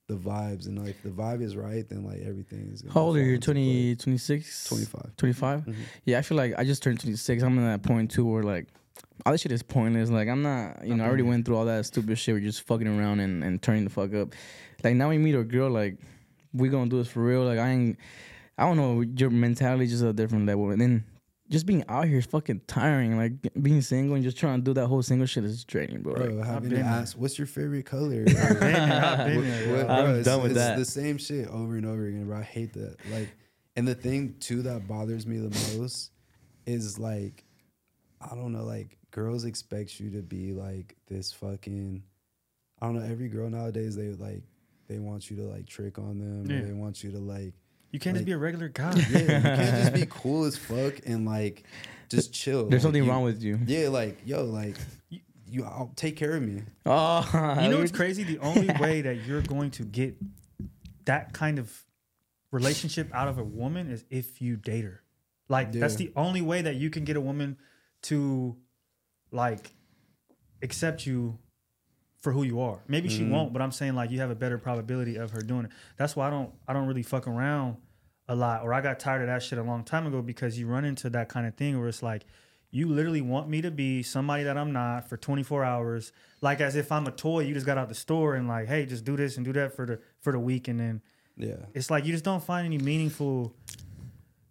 the 0.08 0.16
vibes 0.16 0.68
and 0.68 0.78
like 0.78 0.90
if 0.90 1.04
the 1.04 1.10
vibe 1.10 1.42
is 1.42 1.56
right, 1.56 1.88
then 1.88 2.04
like 2.06 2.22
everything 2.22 2.70
is. 2.72 2.84
How 2.94 3.02
old 3.02 3.18
are 3.18 3.24
you? 3.24 3.36
into 3.36 3.54
play. 3.54 3.96
20, 3.96 3.96
26? 3.96 4.66
25. 4.66 5.18
25? 5.18 5.62
Mhm. 5.62 5.76
Yeah, 6.06 6.20
I 6.20 6.22
feel 6.22 6.38
like 6.38 6.54
I 6.58 6.64
just 6.64 6.84
turned 6.84 7.00
26. 7.00 7.42
I'm 7.42 7.58
in 7.58 7.66
that 7.66 7.82
point 7.84 8.12
too 8.12 8.26
where 8.26 8.44
like 8.44 8.68
all 9.26 9.32
this 9.32 9.42
shit 9.42 9.52
is 9.52 9.64
pointless. 9.64 10.10
Like 10.10 10.28
I'm 10.28 10.42
not, 10.42 10.86
you 10.86 10.96
know, 10.96 11.04
I 11.04 11.08
already 11.08 11.24
went 11.24 11.46
through 11.46 11.58
all 11.58 11.66
that 11.66 11.86
stupid 11.86 12.18
shit. 12.18 12.36
We're 12.36 12.42
just 12.42 12.64
fucking 12.68 12.88
around 12.88 13.20
and, 13.20 13.44
and 13.44 13.62
turning 13.62 13.84
the 13.84 13.90
fuck 13.90 14.14
up. 14.14 14.34
Like 14.84 14.96
now 14.96 15.10
we 15.10 15.18
meet 15.18 15.36
a 15.36 15.44
girl, 15.44 15.70
like 15.70 15.98
we 16.54 16.70
gonna 16.70 16.90
do 16.90 16.98
this 16.98 17.08
for 17.08 17.22
real. 17.24 17.44
Like 17.44 17.60
I 17.60 17.70
ain't, 17.70 17.98
I 18.58 18.66
don't 18.66 18.78
know, 18.78 19.02
your 19.02 19.30
mentality 19.30 19.86
is 19.86 19.92
just 19.92 20.04
a 20.04 20.14
different 20.14 20.46
level. 20.46 20.72
And 20.72 20.82
then 20.82 21.06
just 21.50 21.66
being 21.66 21.84
out 21.88 22.08
here 22.08 22.18
is 22.20 22.26
fucking 22.26 22.62
tiring. 22.68 23.18
Like 23.18 23.34
being 23.62 23.82
single 23.82 24.16
and 24.16 24.24
just 24.24 24.38
trying 24.38 24.60
to 24.60 24.64
do 24.64 24.74
that 24.74 24.88
whole 24.88 25.02
single 25.04 25.28
shit 25.28 25.44
is 25.46 25.64
draining, 25.64 26.02
bro. 26.02 26.14
Bro, 26.16 26.26
Like, 26.28 26.46
having 26.46 26.70
been 26.70 26.80
to 26.80 26.86
ask, 26.86 27.18
what's 27.18 27.38
your 27.38 27.48
favorite 27.48 27.86
color? 27.86 28.26
I've 28.28 28.60
been 28.60 28.60
there. 28.60 29.06
I've 29.06 29.28
been 29.28 29.36
What- 29.38 29.46
there. 29.46 29.78
what- 29.78 29.88
yo. 29.88 29.94
I'm 29.94 30.06
bro, 30.06 30.16
it's, 30.16 30.26
done 30.26 30.42
with 30.44 30.52
it's 30.52 30.60
that. 30.60 30.78
the 30.78 30.86
same 30.86 31.18
shit 31.18 31.48
over 31.48 31.76
and 31.78 31.86
over 31.86 32.06
again, 32.08 32.26
bro. 32.26 32.38
I 32.38 32.44
hate 32.44 32.74
that. 32.74 32.98
Like, 33.12 33.30
and 33.76 33.88
the 33.88 33.96
thing 33.96 34.36
too 34.40 34.62
that 34.64 34.88
bothers 34.88 35.26
me 35.26 35.38
the 35.38 35.78
most 35.78 36.12
is 36.66 36.98
like, 37.00 37.43
I 38.32 38.36
don't 38.36 38.52
know, 38.52 38.64
like 38.64 38.98
girls 39.12 39.46
expect 39.46 40.00
you 40.00 40.10
to 40.12 40.22
be 40.22 40.54
like 40.54 40.96
this 41.08 41.32
fucking. 41.34 42.04
I 42.82 42.86
don't 42.88 42.96
know. 43.00 43.06
Every 43.06 43.30
girl 43.30 43.50
nowadays, 43.50 43.96
they 43.96 44.10
like, 44.10 44.44
they 44.88 45.00
want 45.00 45.30
you 45.30 45.38
to 45.38 45.44
like 45.44 45.66
trick 45.68 45.98
on 46.00 46.20
them. 46.20 46.50
Or 46.50 46.54
Yeah. 46.54 46.66
they 46.66 46.74
want 46.74 47.04
you 47.04 47.12
to 47.12 47.20
like, 47.20 47.54
You 47.92 48.00
can't 48.00 48.16
just 48.16 48.26
be 48.26 48.34
a 48.34 48.38
regular 48.38 48.68
guy. 48.70 48.94
yeah, 49.12 49.20
you 49.20 49.28
can't 49.42 49.84
just 49.84 49.94
be 49.94 50.06
cool 50.10 50.44
as 50.46 50.58
fuck 50.58 50.96
and 51.06 51.26
like, 51.26 51.64
just 52.10 52.34
chill. 52.34 52.64
There's 52.68 52.72
Like, 52.74 52.82
something 52.82 53.04
you- 53.04 53.10
wrong 53.10 53.24
with 53.24 53.42
you. 53.42 53.60
Yeah, 53.66 53.88
like 53.90 54.20
yo, 54.26 54.44
like 54.46 54.76
you, 55.10 55.20
you 55.48 55.64
I'll 55.64 55.94
take 55.96 56.16
care 56.18 56.36
of 56.36 56.42
me. 56.44 56.64
Oh, 56.86 57.58
You 57.62 57.70
know 57.70 57.80
what's 57.80 57.92
crazy? 58.02 58.24
The 58.24 58.40
only 58.40 58.68
way 58.80 59.02
that 59.02 59.26
you're 59.26 59.42
going 59.44 59.72
to 59.72 59.84
get 59.84 60.16
that 61.06 61.34
kind 61.34 61.60
of 61.60 61.72
relationship 62.52 63.10
out 63.14 63.28
of 63.28 63.38
a 63.38 63.44
woman 63.44 63.90
is 63.90 64.04
if 64.10 64.42
you 64.42 64.56
date 64.58 64.84
her. 64.84 65.02
Like 65.50 65.72
that's 65.72 65.96
the 65.96 66.12
only 66.16 66.42
way 66.42 66.62
that 66.64 66.76
you 66.76 66.90
can 66.90 67.04
get 67.04 67.16
a 67.18 67.22
woman 67.22 67.58
to 68.04 68.56
like 69.32 69.72
accept 70.62 71.06
you 71.06 71.38
for 72.22 72.32
who 72.32 72.44
you 72.44 72.62
are. 72.62 72.82
Maybe 72.88 73.10
she 73.10 73.24
Mhm. 73.24 73.32
won't, 73.32 73.54
but 73.54 73.62
I'm 73.62 73.72
saying 73.72 73.96
like 73.96 74.10
you 74.12 74.20
have 74.20 74.30
a 74.30 74.36
better 74.36 74.58
probability 74.58 75.18
of 75.18 75.32
her 75.32 75.42
doing 75.42 75.66
it. 75.66 75.72
That's 75.98 76.16
why 76.16 76.28
I 76.28 76.30
don't 76.30 76.54
I 76.68 76.74
don't 76.74 76.88
really 76.88 77.04
fuck 77.04 77.28
around 77.28 77.78
a 78.30 78.36
lot 78.36 78.64
or 78.64 78.74
I 78.74 78.80
got 78.82 79.00
tired 79.00 79.22
of 79.22 79.28
that 79.28 79.44
shit 79.44 79.60
a 79.60 79.64
long 79.64 79.84
time 79.84 80.08
ago 80.08 80.22
because 80.22 80.58
you 80.58 80.68
run 80.68 80.86
into 80.86 81.10
that 81.10 81.28
kind 81.28 81.46
of 81.46 81.56
thing 81.56 81.78
where 81.78 81.90
it's 81.90 82.02
like 82.04 82.24
you 82.72 82.88
literally 82.88 83.22
want 83.22 83.50
me 83.50 83.62
to 83.62 83.70
be 83.70 84.02
somebody 84.02 84.44
that 84.44 84.58
I'm 84.58 84.72
not 84.72 85.08
for 85.08 85.16
24 85.18 85.64
hours, 85.64 86.12
like 86.42 86.60
as 86.60 86.76
if 86.76 86.92
I'm 86.92 87.06
a 87.06 87.12
toy. 87.12 87.42
You 87.42 87.54
just 87.54 87.66
got 87.68 87.78
out 87.78 87.88
the 87.90 87.94
store 87.96 88.34
and 88.36 88.48
like, 88.48 88.68
hey, 88.68 88.86
just 88.88 89.04
do 89.06 89.16
this 89.18 89.36
and 89.38 89.46
do 89.46 89.54
that 89.54 89.76
for 89.76 89.86
the 89.86 90.00
for 90.22 90.32
the 90.32 90.40
week, 90.40 90.68
and 90.70 90.80
then 90.80 91.02
Yeah. 91.36 91.66
it's 91.74 91.92
like 91.92 92.06
you 92.06 92.12
just 92.14 92.24
don't 92.24 92.44
find 92.44 92.66
any 92.66 92.78
meaningful 92.80 93.56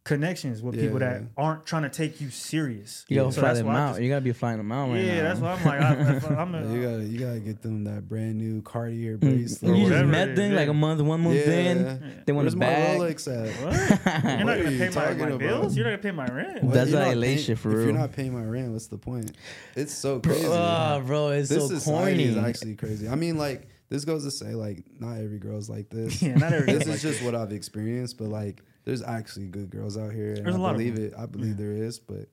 connections 0.05 0.61
with 0.63 0.75
people 0.75 0.99
that 0.99 1.21
Yeah. 1.21 1.27
aren't 1.37 1.65
trying 1.65 1.83
to 1.85 1.89
take 1.89 2.21
you 2.21 2.29
serious. 2.31 3.05
You 3.09 3.21
gotta 3.21 3.33
So 3.33 3.41
fly 3.41 3.55
them 3.55 3.69
out. 3.69 3.91
just- 3.91 4.01
you 4.03 4.09
gotta 4.09 4.21
be 4.21 4.33
flying 4.33 4.59
them 4.59 4.73
out 4.73 4.91
right 4.91 4.99
yeah, 5.05 5.23
now. 5.23 5.23
that's 5.23 5.41
why 5.41 5.53
I'm 5.53 5.65
like, 5.65 5.81
I, 5.81 6.35
I'm 6.43 6.55
a, 6.57 6.75
you 6.75 6.83
gotta 6.83 7.05
you 7.05 7.19
gotta 7.21 7.39
get 7.39 7.63
them 7.63 7.85
that 7.85 8.09
brand 8.09 8.37
new 8.37 8.63
Cartier 8.63 9.17
Mm, 9.17 9.21
bracelet. 9.21 9.77
you 9.77 9.89
just 9.89 10.05
met 10.07 10.35
them 10.35 10.51
is, 10.53 10.57
like 10.57 10.69
a 10.69 10.75
month, 10.75 11.01
one 11.03 11.21
month 11.21 11.37
in. 11.37 12.23
They 12.27 12.33
want 12.33 12.45
Where's 12.47 12.55
a 12.55 12.57
my 12.57 12.67
bag. 12.67 13.01
Rolex 13.01 13.29
at? 13.29 13.65
what? 13.65 13.73
You're 14.25 14.37
What 14.39 14.45
not 14.45 14.59
gonna 14.59 14.71
you 14.73 14.79
pay 14.79 14.89
my, 14.91 15.15
my 15.31 15.37
bills. 15.37 15.77
You're 15.77 15.85
not 15.85 15.91
gonna 15.91 16.03
pay 16.03 16.11
my 16.11 16.27
rent. 16.27 16.65
What? 16.65 16.75
That's 16.75 16.91
You're 16.91 16.99
that 17.01 17.17
not 17.17 17.39
shit 17.39 17.59
for 17.59 17.69
If 17.71 17.85
you're 17.87 17.93
not 17.97 18.13
paying 18.13 18.35
my 18.35 18.45
rent, 18.45 18.73
what's 18.73 18.89
the 18.89 18.99
point? 18.99 19.37
It's 19.77 19.95
so 19.95 20.19
Bro, 20.19 20.35
crazy. 20.35 20.49
ah, 20.51 21.01
bro, 21.07 21.29
it's 21.29 21.49
this 21.49 21.63
so 21.69 21.69
society 21.69 22.25
corny. 22.25 22.25
is 22.25 22.37
actually 22.37 22.75
crazy. 22.75 23.09
I 23.09 23.15
mean, 23.15 23.39
like 23.39 23.69
this 23.89 24.05
goes 24.05 24.25
to 24.25 24.33
say, 24.33 24.55
like 24.55 24.83
not 24.99 25.19
every 25.19 25.39
girl's 25.39 25.71
like 25.71 25.91
this. 25.91 26.21
Yeah, 26.23 26.35
not 26.35 26.53
every 26.53 26.73
this 26.73 26.83
is 26.83 26.89
like 26.89 27.01
just 27.01 27.23
what 27.23 27.37
I've 27.37 27.53
experienced, 27.53 28.19
but 28.19 28.29
like 28.29 28.63
there's 28.85 29.03
actually 29.03 29.47
good 29.49 29.71
girls 29.71 29.97
out 29.97 30.13
here, 30.13 30.35
and 30.35 30.45
There's 30.45 30.55
I 30.55 30.59
a 30.59 30.63
lot 30.63 30.73
of 30.73 30.79
believe 30.79 30.97
them. 30.97 31.05
it. 31.07 31.15
I 31.17 31.27
believe 31.27 31.57
there 31.57 31.73
is, 31.73 31.99
but 31.99 32.29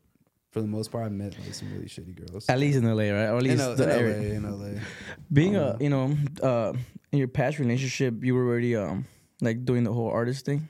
for 0.51 0.61
the 0.61 0.67
most 0.67 0.91
part, 0.91 1.05
I 1.05 1.09
met 1.09 1.37
like 1.39 1.53
some 1.53 1.71
really 1.73 1.85
shitty 1.87 2.15
girls. 2.15 2.49
At 2.49 2.59
least 2.59 2.77
in 2.77 2.85
LA, 2.85 3.03
right? 3.13 3.27
Or 3.29 3.37
at 3.37 3.43
least 3.43 3.61
L- 3.61 3.75
the 3.75 3.83
in 3.83 3.89
area. 3.89 4.17
LA, 4.17 4.35
in 4.35 4.59
LA. 4.75 4.79
Being 5.33 5.55
Uh, 5.55 5.77
a, 5.79 5.83
you 5.83 5.89
know, 5.89 6.15
uh, 6.41 6.73
in 7.11 7.19
your 7.19 7.27
past 7.27 7.59
relationship, 7.59 8.23
you 8.23 8.33
were 8.35 8.45
already 8.47 8.75
um 8.75 9.05
like 9.41 9.63
doing 9.65 9.83
the 9.83 9.93
whole 9.93 10.09
artist 10.09 10.45
thing. 10.45 10.67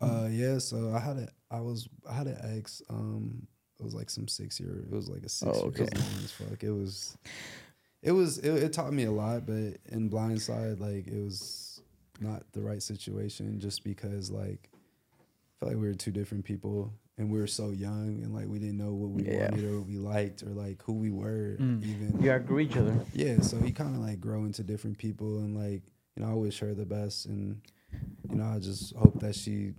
Uh, 0.00 0.28
yeah. 0.30 0.58
So 0.58 0.92
I 0.94 0.98
had 0.98 1.16
a, 1.18 1.28
I 1.50 1.60
was, 1.60 1.88
I 2.08 2.14
had 2.14 2.26
an 2.26 2.38
ex. 2.56 2.82
Um, 2.90 3.46
it 3.78 3.84
was 3.84 3.94
like 3.94 4.10
some 4.10 4.26
six 4.28 4.58
year. 4.58 4.84
It 4.90 4.94
was 4.94 5.08
like 5.08 5.22
a 5.24 5.28
six. 5.28 5.50
Oh, 5.54 5.64
year, 5.66 5.72
It 5.74 5.80
was 5.80 5.88
okay. 5.88 5.98
long 6.00 6.24
as 6.24 6.30
fuck. 6.32 6.62
It 6.64 6.70
was, 6.72 7.16
it 8.02 8.12
was, 8.12 8.38
it, 8.38 8.50
it 8.64 8.72
taught 8.72 8.92
me 8.92 9.04
a 9.04 9.12
lot. 9.12 9.46
But 9.46 9.78
in 9.90 10.08
Blindside, 10.10 10.80
like 10.80 11.06
it 11.06 11.22
was 11.22 11.80
not 12.20 12.42
the 12.52 12.60
right 12.62 12.82
situation, 12.82 13.60
just 13.60 13.84
because 13.84 14.30
like, 14.30 14.70
I 14.71 14.71
felt 15.62 15.72
like 15.74 15.80
we 15.80 15.86
were 15.88 15.94
two 15.94 16.10
different 16.10 16.44
people, 16.44 16.92
and 17.18 17.30
we 17.30 17.38
were 17.38 17.46
so 17.46 17.70
young, 17.70 18.20
and 18.22 18.34
like 18.34 18.46
we 18.48 18.58
didn't 18.58 18.78
know 18.78 18.92
what 18.92 19.10
we 19.10 19.22
Yeah. 19.24 19.50
wanted 19.50 19.64
or 19.64 19.78
what 19.78 19.88
we 19.88 19.98
liked 19.98 20.42
or 20.42 20.50
like 20.50 20.82
who 20.82 20.94
we 20.94 21.10
were 21.10 21.56
Mm. 21.60 21.84
even. 21.84 22.22
You 22.22 22.30
outgrew 22.32 22.60
each 22.60 22.76
other. 22.76 22.96
Yeah, 23.14 23.40
so 23.40 23.58
you 23.64 23.72
kind 23.72 23.94
of 23.94 24.02
like 24.02 24.20
grow 24.20 24.44
into 24.44 24.62
different 24.64 24.98
people, 24.98 25.38
and 25.38 25.56
like 25.56 25.82
you 26.16 26.22
know, 26.24 26.30
I 26.30 26.34
wish 26.34 26.58
her 26.58 26.74
the 26.74 26.84
best, 26.86 27.26
and 27.26 27.60
you 28.30 28.36
know, 28.36 28.44
I 28.44 28.58
just 28.58 28.94
hope 28.96 29.20
that 29.20 29.34
she 29.36 29.74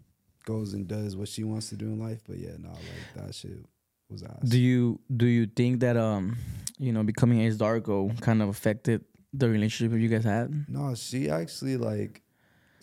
goes 0.45 0.73
and 0.73 0.87
does 0.87 1.15
what 1.15 1.27
she 1.27 1.43
wants 1.43 1.69
to 1.69 1.75
do 1.75 1.87
in 1.87 1.99
life. 1.99 2.21
But 2.27 2.37
yeah, 2.39 2.55
no, 2.59 2.69
like 2.69 3.25
that 3.25 3.35
shit 3.35 3.65
was 4.09 4.23
ass. 4.23 4.47
Do 4.47 4.57
you 4.59 4.99
do 5.15 5.25
you 5.25 5.47
think 5.47 5.81
that 5.81 5.97
um 5.97 6.37
you 6.79 6.93
know 6.93 7.03
becoming 7.03 7.41
Ace 7.41 7.57
Darko 7.57 8.17
kind 8.21 8.41
of 8.41 8.47
affected 8.49 9.03
the 9.33 9.49
relationship 9.49 9.99
you 9.99 10.07
guys 10.09 10.23
had? 10.23 10.65
no, 10.69 10.95
she 10.95 11.29
actually 11.29 11.75
like 11.77 12.21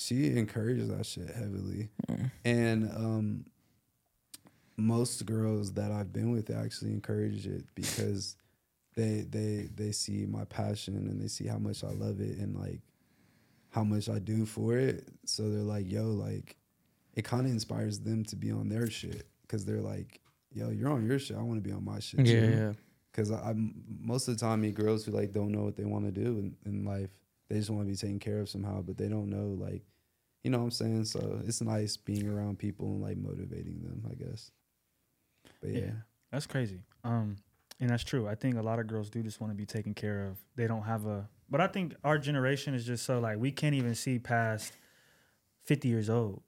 she 0.01 0.37
encourages 0.37 0.89
that 0.89 1.05
shit 1.07 1.29
heavily, 1.31 1.89
Mm. 2.09 2.31
and 2.45 2.91
um, 2.97 3.45
most 4.77 5.27
girls 5.27 5.75
that 5.75 5.93
I've 5.93 6.13
been 6.13 6.31
with 6.31 6.51
actually 6.51 6.93
encourage 6.93 7.47
it 7.47 7.65
because 7.75 8.37
they 8.97 9.27
they 9.29 9.69
they 9.75 9.93
see 9.93 10.27
my 10.27 10.45
passion 10.47 10.97
and 10.97 11.21
they 11.21 11.29
see 11.29 11.47
how 11.47 11.59
much 11.59 11.85
I 11.85 11.91
love 11.91 12.21
it 12.21 12.39
and 12.39 12.57
like 12.59 12.81
how 13.71 13.85
much 13.85 14.09
I 14.09 14.19
do 14.19 14.47
for 14.47 14.77
it. 14.77 15.07
So 15.27 15.49
they're 15.51 15.61
like, 15.61 15.91
yo, 15.91 16.05
like 16.07 16.57
it 17.15 17.25
kind 17.25 17.45
of 17.47 17.53
inspires 17.53 18.01
them 18.01 18.25
to 18.27 18.37
be 18.37 18.51
on 18.51 18.69
their 18.69 18.89
shit 18.91 19.27
because 19.43 19.65
they're 19.65 19.81
like, 19.81 20.21
yo, 20.53 20.71
you're 20.71 20.91
on 20.91 21.07
your 21.07 21.19
shit. 21.19 21.37
I 21.37 21.43
want 21.43 21.63
to 21.63 21.69
be 21.69 21.75
on 21.75 21.85
my 21.85 22.01
shit. 22.01 22.21
Yeah, 22.27 22.41
too. 22.41 22.51
yeah. 22.51 22.73
Because 23.13 23.31
I, 23.33 23.51
I'm 23.51 23.75
most 24.01 24.29
of 24.29 24.37
the 24.39 24.41
time 24.41 24.63
meet 24.63 24.75
girls 24.75 25.05
who 25.05 25.13
like 25.13 25.33
don't 25.33 25.53
know 25.53 25.63
what 25.63 25.77
they 25.77 25.85
want 25.85 26.07
to 26.07 26.11
do 26.13 26.39
in, 26.39 26.57
in 26.65 26.85
life. 26.85 27.11
They 27.51 27.57
just 27.57 27.69
want 27.69 27.83
to 27.83 27.91
be 27.91 27.97
taken 27.97 28.19
care 28.21 28.41
of 28.41 28.49
somehow, 28.49 28.81
but 28.81 28.97
they 28.97 29.09
don't 29.09 29.29
know 29.29 29.49
like, 29.63 29.83
you 30.45 30.51
know 30.51 30.59
what 30.59 30.65
I'm 30.65 30.71
saying. 30.71 31.05
So 31.05 31.43
it's 31.45 31.61
nice 31.61 31.97
being 31.99 32.27
around 32.29 32.59
people 32.59 32.87
and 32.93 33.03
like 33.03 33.19
motivating 33.19 33.83
them. 33.83 34.07
I 34.11 34.15
guess. 34.15 34.51
But 35.61 35.71
yeah, 35.71 35.79
Yeah. 35.81 35.93
That's 36.33 36.47
crazy. 36.47 36.81
Um, 37.05 37.37
and 37.81 37.91
that's 37.91 38.05
true. 38.05 38.29
I 38.29 38.35
think 38.37 38.57
a 38.57 38.63
lot 38.63 38.79
of 38.79 38.87
girls 38.87 39.11
do 39.11 39.23
just 39.23 39.41
want 39.41 39.51
to 39.53 39.57
be 39.57 39.67
taken 39.67 39.95
care 39.95 40.29
of. 40.29 40.39
They 40.55 40.67
don't 40.67 40.85
have 40.85 41.07
a. 41.07 41.29
But 41.51 41.61
I 41.61 41.67
think 41.67 41.95
our 42.05 42.19
generation 42.19 42.73
is 42.75 42.87
just 42.87 43.05
so 43.05 43.19
like 43.19 43.39
we 43.39 43.51
can't 43.51 43.75
even 43.75 43.95
see 43.95 44.19
past 44.21 44.73
fifty 45.65 45.89
years 45.89 46.09
old. 46.09 46.43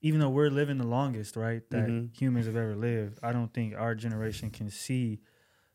Even 0.00 0.20
though 0.20 0.30
we're 0.30 0.50
living 0.50 0.78
the 0.78 0.86
longest, 0.86 1.34
right, 1.34 1.68
that 1.70 1.88
Mhm. 1.90 2.16
humans 2.16 2.46
have 2.46 2.54
ever 2.54 2.76
lived, 2.76 3.18
I 3.24 3.32
don't 3.32 3.52
think 3.52 3.74
our 3.74 3.96
generation 3.96 4.50
can 4.50 4.70
see 4.70 5.18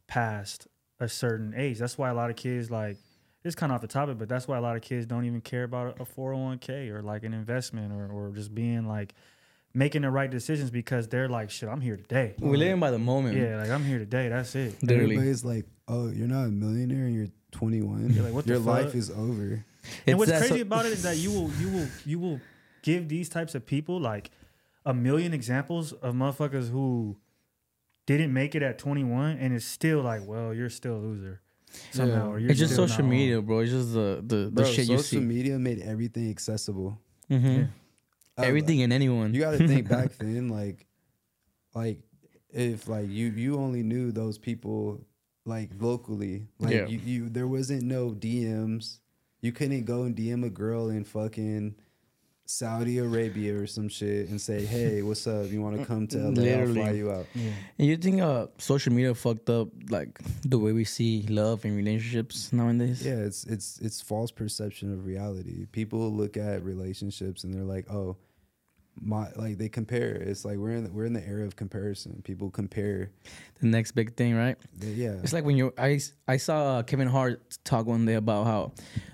past 0.07 0.67
a 1.01 1.09
certain 1.09 1.53
age. 1.53 1.77
That's 1.79 1.97
why 1.97 2.09
a 2.09 2.13
lot 2.13 2.29
of 2.29 2.37
kids 2.37 2.71
like 2.71 2.95
it's 3.43 3.55
kind 3.55 3.71
of 3.71 3.75
off 3.75 3.81
the 3.81 3.87
topic, 3.87 4.17
but 4.17 4.29
that's 4.29 4.47
why 4.47 4.57
a 4.57 4.61
lot 4.61 4.75
of 4.75 4.81
kids 4.81 5.05
don't 5.05 5.25
even 5.25 5.41
care 5.41 5.63
about 5.63 5.99
a 5.99 6.05
401k 6.05 6.89
or 6.91 7.01
like 7.01 7.23
an 7.23 7.33
investment 7.33 7.91
or, 7.91 8.07
or 8.11 8.31
just 8.31 8.53
being 8.55 8.87
like 8.87 9.13
making 9.73 10.03
the 10.03 10.09
right 10.11 10.29
decisions 10.29 10.69
because 10.71 11.07
they're 11.07 11.27
like, 11.27 11.49
shit, 11.49 11.67
I'm 11.67 11.81
here 11.81 11.97
today. 11.97 12.35
We 12.39 12.57
living 12.57 12.79
by 12.79 12.91
the 12.91 12.99
moment. 12.99 13.37
Yeah, 13.37 13.57
like 13.57 13.69
I'm 13.69 13.83
here 13.83 13.99
today. 13.99 14.29
That's 14.29 14.55
it. 14.55 14.81
Literally. 14.81 15.15
everybody's 15.15 15.43
like, 15.43 15.65
"Oh, 15.87 16.09
you're 16.09 16.27
not 16.27 16.43
a 16.45 16.49
millionaire 16.51 17.05
and 17.05 17.15
you're 17.15 17.27
21. 17.51 18.11
You're 18.13 18.23
like, 18.23 18.33
what 18.33 18.45
the 18.45 18.53
Your 18.53 18.59
life 18.59 18.87
fuck? 18.87 18.95
is 18.95 19.09
over." 19.09 19.43
and 19.43 19.63
It's 20.05 20.17
what's 20.17 20.31
that 20.31 20.39
crazy 20.39 20.57
so- 20.57 20.61
about 20.61 20.85
it 20.85 20.93
is 20.93 21.03
that 21.03 21.17
you 21.17 21.31
will 21.31 21.49
you 21.59 21.69
will 21.69 21.87
you 22.05 22.19
will 22.19 22.39
give 22.83 23.09
these 23.09 23.29
types 23.29 23.55
of 23.55 23.65
people 23.65 23.99
like 23.99 24.29
a 24.85 24.93
million 24.93 25.33
examples 25.33 25.91
of 25.91 26.13
motherfuckers 26.13 26.69
who 26.69 27.17
didn't 28.05 28.31
make 28.33 28.53
it 28.55 28.61
at 28.61 28.77
21 28.77 29.37
and 29.37 29.53
it's 29.53 29.65
still 29.65 30.01
like, 30.01 30.21
well, 30.25 30.53
you're 30.53 30.69
still 30.69 30.95
a 30.95 30.99
loser 30.99 31.41
somehow. 31.91 32.35
Yeah. 32.35 32.49
It's 32.51 32.59
just 32.59 32.75
social 32.75 33.05
media, 33.05 33.41
bro. 33.41 33.59
It's 33.59 33.71
just 33.71 33.93
the 33.93 34.23
the, 34.25 34.35
the 34.45 34.51
Bro, 34.51 34.65
shit 34.65 34.87
you 34.89 34.97
see. 34.97 35.03
social 35.03 35.21
media 35.21 35.57
made 35.59 35.79
everything 35.81 36.29
accessible. 36.29 36.97
hmm 37.27 37.45
Yeah. 37.45 37.65
Uh, 38.37 38.41
Everything 38.43 38.81
and 38.81 38.91
anyone. 38.91 39.33
You 39.33 39.41
got 39.41 39.57
to 39.59 39.67
think 39.67 39.87
back 39.87 40.11
then, 40.17 40.49
like, 40.49 40.87
like 41.75 41.99
if 42.49 42.87
like 42.87 43.07
you 43.09 43.27
you 43.27 43.57
only 43.57 43.83
knew 43.83 44.11
those 44.11 44.37
people 44.39 45.05
like 45.45 45.69
locally, 45.79 46.47
like 46.59 46.73
Yeah. 46.73 46.87
you, 46.87 46.99
you 46.99 47.29
there 47.29 47.47
wasn't 47.47 47.83
no 47.83 48.09
DMs. 48.11 48.99
You 49.41 49.51
couldn't 49.51 49.83
go 49.85 50.03
and 50.03 50.15
DM 50.15 50.45
a 50.45 50.49
girl 50.49 50.89
and 50.89 51.05
fucking 51.05 51.75
Saudi 52.57 52.99
Arabia 52.99 53.57
or 53.59 53.65
some 53.67 53.89
shit 53.89 54.29
and 54.29 54.39
say, 54.39 54.63
"Hey, 54.65 55.01
what's 55.01 55.25
up? 55.25 55.49
You 55.51 55.61
want 55.61 55.79
to 55.79 55.85
come 55.85 56.05
to 56.13 56.17
LA? 56.29 56.43
I'll 56.59 56.73
fly 56.73 56.91
you 56.91 57.11
out." 57.11 57.25
Yeah. 57.33 57.51
And 57.79 57.87
you 57.87 57.97
think 57.97 58.21
uh 58.21 58.47
social 58.57 58.93
media 58.93 59.13
fucked 59.15 59.49
up 59.49 59.69
like 59.89 60.19
the 60.45 60.59
way 60.59 60.71
we 60.71 60.83
see 60.85 61.25
love 61.29 61.65
and 61.65 61.75
relationships 61.75 62.53
nowadays? 62.53 63.03
Yeah, 63.05 63.19
it's 63.27 63.43
it's 63.45 63.79
it's 63.79 64.01
false 64.01 64.31
perception 64.31 64.93
of 64.93 65.05
reality. 65.05 65.65
People 65.71 66.11
look 66.11 66.37
at 66.37 66.63
relationships 66.63 67.43
and 67.43 67.53
they're 67.53 67.63
like, 67.75 67.89
"Oh, 67.89 68.17
my 69.01 69.25
like 69.35 69.57
they 69.57 69.69
compare." 69.69 70.13
It's 70.13 70.45
like 70.45 70.57
we're 70.57 70.75
in 70.77 70.83
the, 70.85 70.91
we're 70.91 71.05
in 71.05 71.13
the 71.13 71.27
era 71.27 71.45
of 71.45 71.55
comparison. 71.55 72.21
People 72.23 72.51
compare. 72.51 73.09
The 73.61 73.67
next 73.67 73.93
big 73.93 74.15
thing, 74.15 74.35
right? 74.35 74.57
They- 74.77 74.91
yeah. 74.93 75.15
It's 75.23 75.33
like 75.33 75.43
when 75.45 75.57
you 75.57 75.73
I 75.77 75.99
I 76.27 76.37
saw 76.37 76.57
uh, 76.77 76.83
Kevin 76.83 77.07
Hart 77.07 77.41
talk 77.63 77.87
one 77.87 78.05
day 78.05 78.13
about 78.15 78.45
how, 78.45 78.71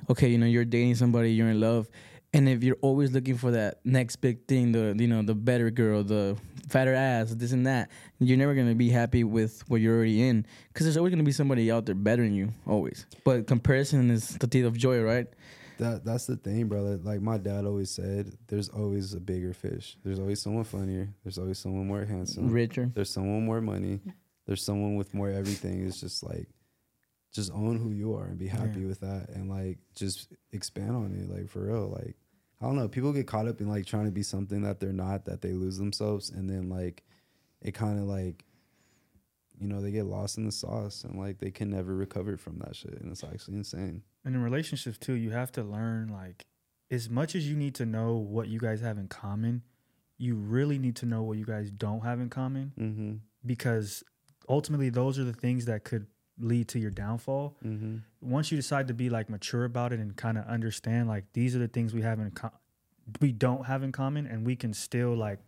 okay, 0.09 0.27
you 0.27 0.37
know, 0.37 0.45
you're 0.45 0.65
dating 0.65 0.95
somebody, 0.95 1.31
you're 1.31 1.49
in 1.49 1.61
love, 1.61 1.87
and 2.33 2.47
if 2.47 2.63
you're 2.63 2.77
always 2.81 3.11
looking 3.11 3.37
for 3.37 3.51
that 3.51 3.79
next 3.83 4.17
big 4.17 4.47
thing, 4.47 4.71
the 4.71 4.95
you 4.97 5.07
know 5.07 5.21
the 5.21 5.35
better 5.35 5.69
girl, 5.71 6.03
the 6.03 6.37
fatter 6.69 6.93
ass, 6.93 7.33
this 7.33 7.51
and 7.51 7.65
that, 7.65 7.89
you're 8.19 8.37
never 8.37 8.53
gonna 8.53 8.75
be 8.75 8.89
happy 8.89 9.23
with 9.23 9.63
what 9.67 9.81
you're 9.81 9.95
already 9.95 10.27
in, 10.27 10.45
because 10.71 10.85
there's 10.85 10.97
always 10.97 11.11
gonna 11.11 11.23
be 11.23 11.31
somebody 11.31 11.71
out 11.71 11.85
there 11.85 11.95
better 11.95 12.23
than 12.23 12.33
you, 12.33 12.49
always. 12.67 13.05
But 13.23 13.47
comparison 13.47 14.11
is 14.11 14.37
the 14.37 14.47
teeth 14.47 14.65
of 14.65 14.77
joy, 14.77 15.01
right? 15.01 15.27
That 15.79 16.03
that's 16.03 16.25
the 16.25 16.35
thing, 16.35 16.67
brother. 16.67 16.97
Like 16.97 17.21
my 17.21 17.37
dad 17.37 17.65
always 17.65 17.89
said, 17.89 18.33
there's 18.47 18.69
always 18.69 19.13
a 19.13 19.19
bigger 19.19 19.53
fish. 19.53 19.97
There's 20.03 20.19
always 20.19 20.41
someone 20.41 20.65
funnier. 20.65 21.13
There's 21.23 21.37
always 21.37 21.57
someone 21.57 21.87
more 21.87 22.03
handsome. 22.03 22.51
Richer. 22.51 22.91
There's 22.93 23.09
someone 23.09 23.45
more 23.45 23.61
money. 23.61 24.01
There's 24.45 24.61
someone 24.61 24.95
with 24.95 25.13
more 25.13 25.29
everything. 25.29 25.85
It's 25.87 26.01
just 26.01 26.21
like 26.21 26.49
just 27.31 27.51
own 27.51 27.77
who 27.77 27.91
you 27.91 28.15
are 28.15 28.25
and 28.25 28.37
be 28.37 28.47
happy 28.47 28.81
Yeah. 28.81 28.87
with 28.87 28.99
that 29.01 29.29
and 29.29 29.49
like 29.49 29.77
just 29.95 30.33
expand 30.51 30.91
on 30.95 31.13
it. 31.13 31.29
Like 31.29 31.49
for 31.49 31.65
real. 31.67 31.89
Like 31.89 32.15
I 32.61 32.65
don't 32.65 32.75
know. 32.75 32.87
People 32.87 33.13
get 33.13 33.27
caught 33.27 33.47
up 33.47 33.61
in 33.61 33.69
like 33.69 33.85
trying 33.85 34.05
to 34.05 34.11
be 34.11 34.23
something 34.23 34.61
that 34.63 34.79
they're 34.79 34.91
not, 34.91 35.25
that 35.25 35.41
they 35.41 35.53
lose 35.53 35.77
themselves 35.77 36.29
and 36.29 36.49
then 36.49 36.69
like 36.69 37.03
it 37.61 37.73
kind 37.73 37.99
of 37.99 38.05
like 38.05 38.45
you 39.59 39.67
know, 39.67 39.81
they 39.81 39.91
get 39.91 40.05
lost 40.05 40.37
in 40.37 40.45
the 40.45 40.51
sauce 40.53 41.03
and 41.03 41.19
like 41.19 41.39
they 41.39 41.51
can 41.51 41.69
never 41.69 41.93
recover 41.93 42.37
from 42.37 42.59
that 42.59 42.75
shit. 42.75 42.93
And 43.01 43.11
it's 43.11 43.23
actually 43.25 43.57
insane. 43.57 44.03
And 44.23 44.33
in 44.33 44.41
relationships 44.41 44.97
too, 44.97 45.13
you 45.13 45.31
have 45.31 45.51
to 45.53 45.63
learn 45.63 46.07
like 46.07 46.45
as 46.89 47.09
much 47.09 47.35
as 47.35 47.47
you 47.47 47.55
need 47.57 47.75
to 47.75 47.85
know 47.85 48.15
what 48.15 48.47
you 48.47 48.57
guys 48.59 48.79
have 48.81 48.97
in 48.97 49.07
common, 49.09 49.63
you 50.17 50.35
really 50.35 50.79
need 50.79 50.95
to 50.97 51.05
know 51.05 51.23
what 51.23 51.37
you 51.37 51.45
guys 51.45 51.71
don't 51.71 52.01
have 52.05 52.19
in 52.21 52.29
common 52.29 52.71
Mm-hmm. 52.79 53.13
because 53.45 54.03
ultimately 54.47 54.89
those 54.89 55.19
are 55.19 55.23
the 55.25 55.33
things 55.33 55.65
that 55.65 55.83
could 55.83 56.07
lead 56.39 56.67
to 56.69 56.79
your 56.79 56.91
downfall. 56.91 57.57
Mm-hmm. 57.65 57.97
Once 58.21 58.51
you 58.51 58.57
decide 58.57 58.87
to 58.87 58.93
be 58.93 59.09
like 59.09 59.29
mature 59.29 59.65
about 59.65 59.93
it 59.93 59.99
and 59.99 60.15
kind 60.15 60.37
of 60.37 60.45
understand 60.45 61.07
like 61.07 61.25
these 61.33 61.55
are 61.55 61.59
the 61.59 61.67
things 61.67 61.93
we 61.93 62.01
have 62.01 62.19
in 62.19 62.31
co- 62.31 62.51
we 63.21 63.31
don't 63.31 63.65
have 63.65 63.83
in 63.83 63.91
common 63.91 64.25
and 64.27 64.45
we 64.45 64.55
can 64.55 64.73
still 64.73 65.15
like 65.15 65.39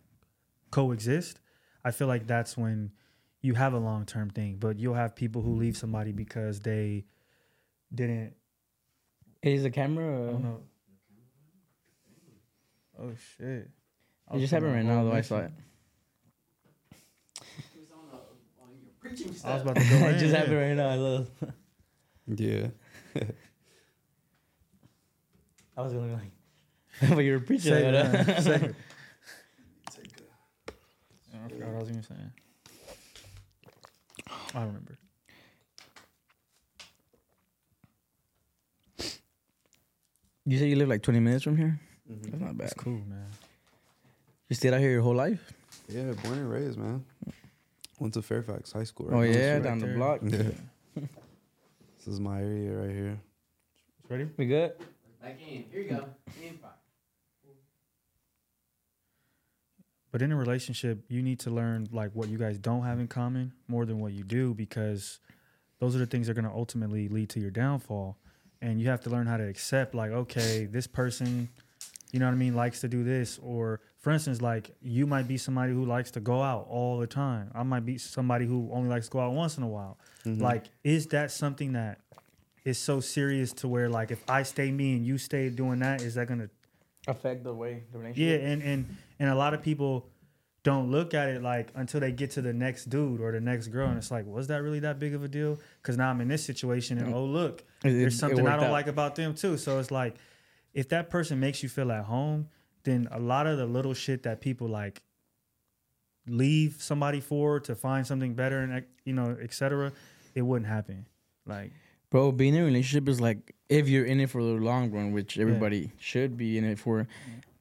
coexist. 0.70 1.40
I 1.84 1.90
feel 1.90 2.08
like 2.08 2.26
that's 2.26 2.56
when 2.56 2.92
you 3.40 3.54
have 3.54 3.72
a 3.72 3.78
long-term 3.78 4.30
thing, 4.30 4.56
but 4.58 4.78
you'll 4.78 4.94
have 4.94 5.16
people 5.16 5.42
who 5.42 5.56
leave 5.56 5.76
somebody 5.76 6.12
because 6.12 6.60
they 6.60 7.04
didn't 7.94 8.34
Is 9.42 9.64
the 9.64 9.70
camera? 9.70 10.30
Oh 10.30 10.38
no. 10.38 10.60
Oh 12.98 13.12
shit. 13.36 13.70
I 14.28 14.36
It 14.36 14.40
just 14.40 14.52
happened 14.52 14.72
right 14.72 14.82
putting 14.82 14.90
on 14.90 15.04
now, 15.04 15.10
though. 15.10 15.16
I 15.16 15.18
all 15.18 15.22
saw 15.22 15.48
mission. 19.12 19.30
it. 19.30 19.44
I 19.44 19.54
was 19.54 19.62
about 19.62 19.76
to 19.76 19.88
go 19.88 19.96
in. 19.96 20.02
it 20.02 20.18
just 20.18 20.32
yeah. 20.32 20.38
happened 20.38 20.56
right 20.56 20.74
now. 20.74 20.88
I 20.88 20.94
love. 20.96 21.30
Yeah. 22.26 22.66
I 25.76 25.80
was 25.82 25.92
gonna 25.92 26.06
be 26.06 26.12
like, 26.12 26.30
but 27.14 27.18
you 27.24 27.32
were 27.32 27.40
preaching. 27.40 27.72
Say 27.72 27.86
it, 27.88 27.92
that. 27.92 28.28
uh, 28.28 28.40
say 28.40 28.54
it. 28.54 28.74
I 31.44 31.48
forgot 31.48 31.68
what 31.68 31.76
I 31.76 31.80
was 31.80 31.90
even 31.90 32.02
saying. 32.02 32.32
I 34.54 34.60
remember. 34.60 34.98
You 40.44 40.58
said 40.58 40.68
you 40.68 40.76
live 40.76 40.88
like 40.88 41.02
20 41.02 41.20
minutes 41.20 41.44
from 41.44 41.56
here. 41.56 41.80
Mm-hmm. 42.10 42.30
That's 42.30 42.42
not 42.42 42.58
bad. 42.58 42.66
That's 42.66 42.74
cool, 42.74 43.00
man. 43.08 43.26
You 44.48 44.56
stayed 44.56 44.74
out 44.74 44.80
here 44.80 44.90
your 44.90 45.02
whole 45.02 45.14
life? 45.14 45.52
Yeah, 45.88 46.12
born 46.24 46.38
and 46.38 46.50
raised, 46.50 46.78
man. 46.78 47.04
Went 47.98 48.14
to 48.14 48.22
Fairfax 48.22 48.72
High 48.72 48.84
School. 48.84 49.08
Oh 49.10 49.20
right 49.20 49.30
now. 49.30 49.38
yeah, 49.38 49.52
right 49.54 49.62
down 49.62 49.78
the 49.78 49.86
block. 49.88 50.20
Yeah. 50.22 50.50
This 52.04 52.14
is 52.14 52.18
my 52.20 52.40
area 52.40 52.72
right 52.72 52.90
here. 52.90 53.20
Ready? 54.08 54.28
We 54.36 54.46
good? 54.46 54.72
Back 55.22 55.38
in. 55.40 55.64
Here 55.70 55.82
you 55.82 55.88
go. 55.88 56.04
In 56.42 56.58
five. 56.58 56.72
But 60.10 60.20
in 60.20 60.32
a 60.32 60.36
relationship, 60.36 61.04
you 61.08 61.22
need 61.22 61.38
to 61.40 61.50
learn 61.50 61.88
like 61.92 62.10
what 62.12 62.28
you 62.28 62.38
guys 62.38 62.58
don't 62.58 62.82
have 62.82 62.98
in 62.98 63.06
common 63.06 63.52
more 63.68 63.86
than 63.86 64.00
what 64.00 64.12
you 64.12 64.24
do 64.24 64.52
because 64.52 65.20
those 65.78 65.94
are 65.94 66.00
the 66.00 66.06
things 66.06 66.26
that 66.26 66.32
are 66.32 66.40
going 66.42 66.50
to 66.52 66.56
ultimately 66.56 67.08
lead 67.08 67.30
to 67.30 67.40
your 67.40 67.52
downfall. 67.52 68.18
And 68.60 68.80
you 68.80 68.88
have 68.88 69.00
to 69.02 69.10
learn 69.10 69.26
how 69.28 69.36
to 69.36 69.48
accept 69.48 69.94
like 69.94 70.10
okay, 70.10 70.66
this 70.66 70.88
person, 70.88 71.48
you 72.10 72.18
know 72.18 72.26
what 72.26 72.32
I 72.32 72.36
mean, 72.36 72.54
likes 72.54 72.80
to 72.80 72.88
do 72.88 73.04
this 73.04 73.38
or 73.42 73.80
for 74.02 74.10
instance, 74.10 74.42
like 74.42 74.70
you 74.82 75.06
might 75.06 75.26
be 75.28 75.36
somebody 75.38 75.72
who 75.72 75.84
likes 75.86 76.10
to 76.12 76.20
go 76.20 76.42
out 76.42 76.66
all 76.68 76.98
the 76.98 77.06
time. 77.06 77.50
I 77.54 77.62
might 77.62 77.86
be 77.86 77.96
somebody 77.98 78.44
who 78.46 78.68
only 78.72 78.88
likes 78.90 79.06
to 79.06 79.12
go 79.12 79.20
out 79.20 79.32
once 79.32 79.56
in 79.56 79.62
a 79.62 79.68
while. 79.68 79.96
Mm-hmm. 80.26 80.42
Like 80.42 80.64
is 80.84 81.06
that 81.08 81.30
something 81.30 81.72
that 81.72 82.00
is 82.64 82.78
so 82.78 83.00
serious 83.00 83.52
to 83.54 83.68
where 83.68 83.88
like 83.88 84.10
if 84.10 84.22
I 84.28 84.42
stay 84.42 84.70
me 84.70 84.96
and 84.96 85.06
you 85.06 85.18
stay 85.18 85.48
doing 85.48 85.78
that, 85.80 86.02
is 86.02 86.14
that 86.16 86.26
going 86.28 86.40
to 86.40 86.50
Affect 87.08 87.42
the 87.42 87.52
way 87.52 87.82
the 87.90 87.98
relationship? 87.98 88.40
yeah, 88.42 88.48
and 88.48 88.62
and 88.62 88.96
and 89.18 89.28
a 89.30 89.34
lot 89.34 89.54
of 89.54 89.62
people 89.62 90.06
don't 90.62 90.92
look 90.92 91.14
at 91.14 91.28
it 91.28 91.42
like 91.42 91.72
until 91.74 91.98
they 91.98 92.12
get 92.12 92.30
to 92.32 92.42
the 92.42 92.52
next 92.52 92.84
dude 92.90 93.20
or 93.20 93.32
the 93.32 93.40
next 93.40 93.68
girl, 93.68 93.88
and 93.88 93.98
it's 93.98 94.12
like, 94.12 94.24
was 94.26 94.46
that 94.46 94.62
really 94.62 94.78
that 94.80 95.00
big 95.00 95.12
of 95.14 95.24
a 95.24 95.28
deal? 95.28 95.58
Because 95.80 95.96
now 95.96 96.10
I'm 96.10 96.20
in 96.20 96.28
this 96.28 96.44
situation, 96.44 96.98
and 96.98 97.08
mm-hmm. 97.08 97.16
oh 97.16 97.24
look, 97.24 97.64
It- 97.84 97.88
it- 97.88 97.98
there's 97.98 98.18
something 98.18 98.46
I 98.46 98.54
don't 98.56 98.66
out. 98.66 98.70
like 98.72 98.86
about 98.86 99.16
them 99.16 99.34
too. 99.34 99.56
So 99.58 99.80
it's 99.80 99.90
like, 99.90 100.14
if 100.74 100.88
that 100.90 101.10
person 101.10 101.40
makes 101.40 101.62
you 101.64 101.68
feel 101.68 101.90
at 101.90 102.04
home, 102.04 102.48
then 102.84 103.08
a 103.10 103.18
lot 103.18 103.46
of 103.46 103.58
the 103.58 103.66
little 103.66 103.94
shit 103.94 104.22
that 104.24 104.40
people 104.40 104.68
like 104.68 105.02
leave 106.26 106.76
somebody 106.80 107.20
for 107.20 107.60
to 107.60 107.74
find 107.74 108.06
something 108.06 108.34
better 108.34 108.60
and 108.60 108.84
you 109.04 109.12
know, 109.12 109.36
etc. 109.42 109.92
It 110.34 110.42
wouldn't 110.42 110.68
happen. 110.68 111.06
Like, 111.46 111.72
Bro, 112.10 112.32
being 112.32 112.54
in 112.54 112.62
a 112.62 112.64
relationship 112.64 113.08
is 113.08 113.20
like 113.20 113.54
if 113.68 113.88
you're 113.88 114.04
in 114.04 114.20
it 114.20 114.30
for 114.30 114.42
the 114.42 114.50
long 114.50 114.90
run, 114.90 115.12
which 115.12 115.38
everybody 115.38 115.90
should 115.98 116.36
be 116.36 116.58
in 116.58 116.64
it 116.64 116.78
for. 116.78 117.08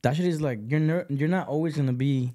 That 0.01 0.15
shit 0.15 0.25
is 0.25 0.41
like 0.41 0.59
you're 0.67 0.79
ner- 0.79 1.05
you're 1.09 1.29
not 1.29 1.47
always 1.47 1.75
gonna 1.77 1.93
be 1.93 2.33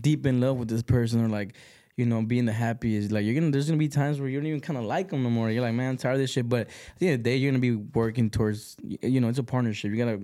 deep 0.00 0.26
in 0.26 0.40
love 0.40 0.56
with 0.56 0.68
this 0.68 0.82
person 0.82 1.24
or 1.24 1.28
like 1.28 1.54
you 1.96 2.06
know 2.06 2.22
being 2.22 2.44
the 2.44 2.52
happiest. 2.52 3.12
Like 3.12 3.24
you're 3.24 3.34
gonna 3.34 3.50
there's 3.50 3.66
gonna 3.66 3.78
be 3.78 3.88
times 3.88 4.18
where 4.20 4.28
you 4.28 4.38
don't 4.38 4.46
even 4.46 4.60
kind 4.60 4.78
of 4.78 4.84
like 4.84 5.10
them 5.10 5.22
no 5.22 5.30
more. 5.30 5.50
You're 5.50 5.62
like, 5.62 5.74
man, 5.74 5.90
I'm 5.90 5.96
tired 5.96 6.14
of 6.14 6.20
this 6.20 6.30
shit. 6.30 6.48
But 6.48 6.62
at 6.62 6.98
the 6.98 7.08
end 7.08 7.14
of 7.14 7.24
the 7.24 7.30
day, 7.30 7.36
you're 7.36 7.52
gonna 7.52 7.60
be 7.60 7.76
working 7.76 8.30
towards 8.30 8.76
you 8.82 9.20
know 9.20 9.28
it's 9.28 9.38
a 9.38 9.44
partnership. 9.44 9.92
You 9.92 9.98
gotta 9.98 10.20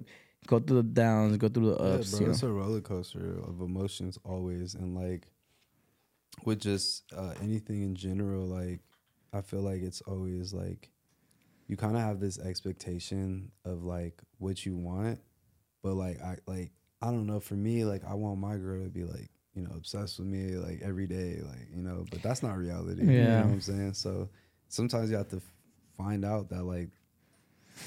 go 0.46 0.60
through 0.60 0.78
the 0.78 0.82
downs, 0.82 1.36
go 1.36 1.48
through 1.48 1.70
the 1.70 1.76
ups. 1.76 2.06
Yeah, 2.06 2.10
bro, 2.10 2.20
you 2.20 2.26
know? 2.26 2.32
it's 2.32 2.42
a 2.42 2.48
roller 2.48 2.80
coaster 2.80 3.38
of 3.40 3.60
emotions 3.60 4.18
always, 4.24 4.74
and 4.74 4.94
like, 4.94 5.28
with 6.44 6.60
just 6.60 7.04
uh, 7.16 7.34
anything 7.42 7.82
in 7.82 7.94
general, 7.94 8.46
like 8.46 8.80
I 9.32 9.40
feel 9.40 9.60
like 9.60 9.82
it's 9.82 10.00
always 10.02 10.52
like 10.52 10.90
you 11.66 11.76
kind 11.76 11.96
of 11.96 12.02
have 12.02 12.20
this 12.20 12.38
expectation 12.38 13.50
of 13.64 13.84
like 13.84 14.20
what 14.38 14.64
you 14.66 14.76
want, 14.76 15.20
but 15.82 15.94
like 15.94 16.20
I 16.22 16.36
like 16.46 16.72
I 17.00 17.06
don't 17.06 17.26
know. 17.26 17.40
For 17.40 17.54
me, 17.54 17.84
like 17.84 18.04
I 18.04 18.14
want 18.14 18.38
my 18.38 18.56
girl 18.56 18.82
to 18.82 18.90
be 18.90 19.04
like 19.04 19.30
you 19.54 19.62
know 19.62 19.70
obsessed 19.74 20.18
with 20.18 20.28
me 20.28 20.56
like 20.56 20.80
every 20.82 21.06
day, 21.06 21.40
like 21.42 21.68
you 21.74 21.82
know. 21.82 22.04
But 22.10 22.22
that's 22.22 22.42
not 22.42 22.56
reality. 22.56 23.02
You 23.02 23.08
Yeah. 23.08 23.36
know 23.40 23.46
what 23.46 23.52
I'm 23.54 23.60
saying? 23.60 23.94
So 23.94 24.28
sometimes 24.68 25.10
you 25.10 25.16
have 25.16 25.28
to 25.28 25.40
find 25.96 26.24
out 26.24 26.50
that 26.50 26.64
like 26.64 26.90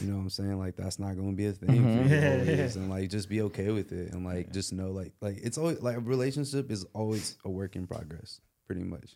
you 0.01 0.07
know 0.09 0.15
what 0.17 0.21
I'm 0.23 0.29
saying? 0.29 0.57
Like 0.59 0.75
that's 0.75 0.99
not 0.99 1.15
gonna 1.15 1.31
be 1.33 1.45
a 1.47 1.53
thing 1.53 1.69
Mhm. 1.69 2.07
for 2.07 2.13
you 2.13 2.55
always, 2.57 2.75
and 2.75 2.89
like 2.89 3.09
just 3.09 3.29
be 3.29 3.41
okay 3.43 3.71
with 3.71 3.91
it, 3.91 4.11
and 4.13 4.25
like 4.25 4.51
just 4.51 4.73
know 4.73 4.91
like 4.91 5.13
like 5.21 5.38
it's 5.43 5.57
always 5.57 5.81
like 5.81 5.97
a 5.97 5.99
relationship 6.01 6.69
is 6.71 6.85
always 6.93 7.38
a 7.45 7.49
work 7.49 7.75
in 7.75 7.88
progress, 7.88 8.41
pretty 8.65 8.83
much 8.83 9.15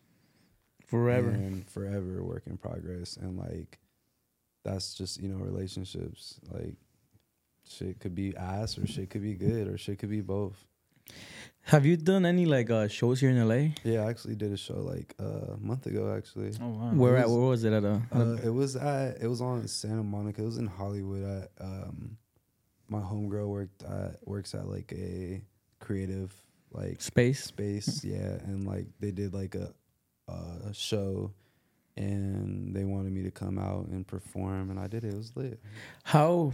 Forever. 0.87 1.29
and 1.29 1.67
forever 1.69 2.23
work 2.23 2.43
in 2.47 2.57
progress, 2.57 3.17
and 3.17 3.37
like 3.37 3.79
that's 4.63 4.93
just 4.93 5.21
you 5.21 5.27
know 5.29 5.37
relationships 5.43 6.39
like 6.51 6.75
shit 7.67 7.99
could 7.99 8.15
be 8.15 8.35
ass 8.35 8.77
or 8.77 8.87
shit 8.87 9.09
could 9.09 9.21
be 9.21 9.33
good 9.35 9.67
or 9.67 9.77
shit 9.77 9.99
could 9.99 10.09
be 10.09 10.21
both. 10.21 10.65
Have 11.63 11.85
you 11.85 11.95
done 11.95 12.25
any 12.25 12.45
like 12.45 12.69
uh, 12.71 12.87
shows 12.87 13.19
here 13.21 13.29
in 13.29 13.47
LA? 13.47 13.73
Yeah, 13.83 14.01
I 14.05 14.09
actually 14.09 14.35
did 14.35 14.51
a 14.51 14.57
show 14.57 14.79
like 14.79 15.13
uh, 15.19 15.53
a 15.53 15.57
month 15.59 15.85
ago 15.85 16.13
actually. 16.17 16.53
Oh 16.61 16.69
wow. 16.69 16.91
Where 16.93 17.17
it 17.17 17.19
at? 17.21 17.29
was- 17.29 17.37
Where 17.37 17.47
was 17.49 17.63
it 17.63 17.73
at? 17.73 17.83
A, 17.83 18.01
Uh, 18.11 18.37
it 18.43 18.49
was 18.49 18.75
at 18.75 19.21
it 19.21 19.27
was 19.27 19.41
on 19.41 19.67
Santa 19.67 20.03
Monica. 20.03 20.41
It 20.41 20.45
was 20.45 20.57
in 20.57 20.67
Hollywood. 20.67 21.23
At 21.23 21.51
um, 21.63 22.17
my 22.89 22.99
homegirl 22.99 23.47
worked 23.47 23.83
at 23.83 24.17
works 24.25 24.55
at 24.55 24.67
like 24.67 24.91
a 24.93 25.41
creative 25.79 26.33
like 26.71 27.01
space. 27.01 27.43
space. 27.43 28.03
yeah, 28.03 28.39
and 28.47 28.65
like 28.65 28.87
they 28.99 29.11
did 29.11 29.33
like 29.33 29.53
a 29.55 29.71
a 30.27 30.73
show, 30.73 31.31
and 31.97 32.73
they 32.75 32.85
wanted 32.85 33.11
me 33.11 33.21
to 33.23 33.31
come 33.31 33.59
out 33.59 33.87
and 33.87 34.07
perform, 34.07 34.69
and 34.71 34.79
I 34.79 34.87
did 34.87 35.03
it. 35.03 35.13
It 35.13 35.17
was 35.17 35.35
lit. 35.35 35.59
How 36.03 36.53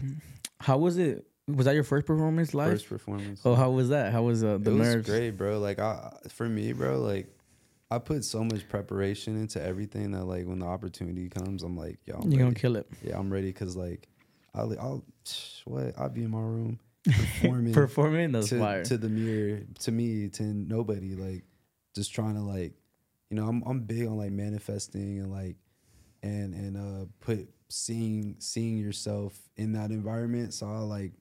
how 0.60 0.78
was 0.80 0.98
it? 0.98 1.26
Was 1.48 1.66
that 1.66 1.76
your 1.76 1.84
first 1.84 2.06
performance 2.06 2.54
live? 2.54 2.72
First 2.74 2.90
performance. 2.90 3.42
Oh, 3.46 3.56
how 3.56 3.70
was 3.72 3.90
that? 3.90 4.12
How 4.12 4.24
was 4.24 4.44
uh, 4.44 4.58
the 4.60 4.72
it 4.72 4.74
was 4.74 4.88
nerves? 4.96 5.10
great, 5.10 5.32
bro. 5.32 5.60
Like 5.60 5.80
I, 5.80 6.12
for 6.28 6.48
me, 6.48 6.74
bro, 6.74 7.00
like 7.00 7.28
I 7.90 8.00
put 8.00 8.26
so 8.26 8.44
much 8.44 8.68
preparation 8.68 9.40
into 9.40 9.64
everything 9.64 10.12
that 10.12 10.26
like 10.26 10.46
when 10.46 10.60
the 10.60 10.66
opportunity 10.66 11.30
comes, 11.30 11.64
I'm 11.64 11.78
like, 11.78 12.00
yo, 12.06 12.16
I'm 12.22 12.30
You're 12.32 12.44
gonna 12.44 12.54
kill 12.54 12.76
it. 12.76 12.88
Yeah, 13.02 13.18
I'm 13.18 13.32
ready 13.32 13.48
because 13.48 13.78
like 13.78 14.10
I'll, 14.54 14.74
I'll 14.80 15.06
what 15.66 15.94
I'll 15.98 16.10
be 16.10 16.24
in 16.24 16.32
my 16.32 16.40
room 16.40 16.80
performing 17.06 17.74
Performing 17.74 18.32
that's 18.34 18.50
to, 18.50 18.60
fire. 18.60 18.84
to 18.84 18.98
the 18.98 19.08
mirror 19.08 19.62
to 19.80 19.92
me 19.94 20.28
to 20.30 20.44
nobody 20.44 21.16
like 21.16 21.46
just 21.96 22.14
trying 22.14 22.36
to 22.36 22.42
like 22.42 22.74
you 23.30 23.38
know 23.38 23.48
I'm 23.48 23.64
I'm 23.66 23.80
big 23.82 24.06
on 24.08 24.18
like 24.18 24.32
manifesting 24.32 25.20
and 25.20 25.32
like 25.32 25.56
and 26.24 26.54
and 26.54 26.76
uh 26.76 27.06
put 27.22 27.48
seeing 27.70 28.36
seeing 28.40 28.78
yourself 28.78 29.38
in 29.56 29.72
that 29.74 29.92
environment 29.92 30.54
so 30.54 30.68
I'll 30.68 30.88
like 30.88 31.14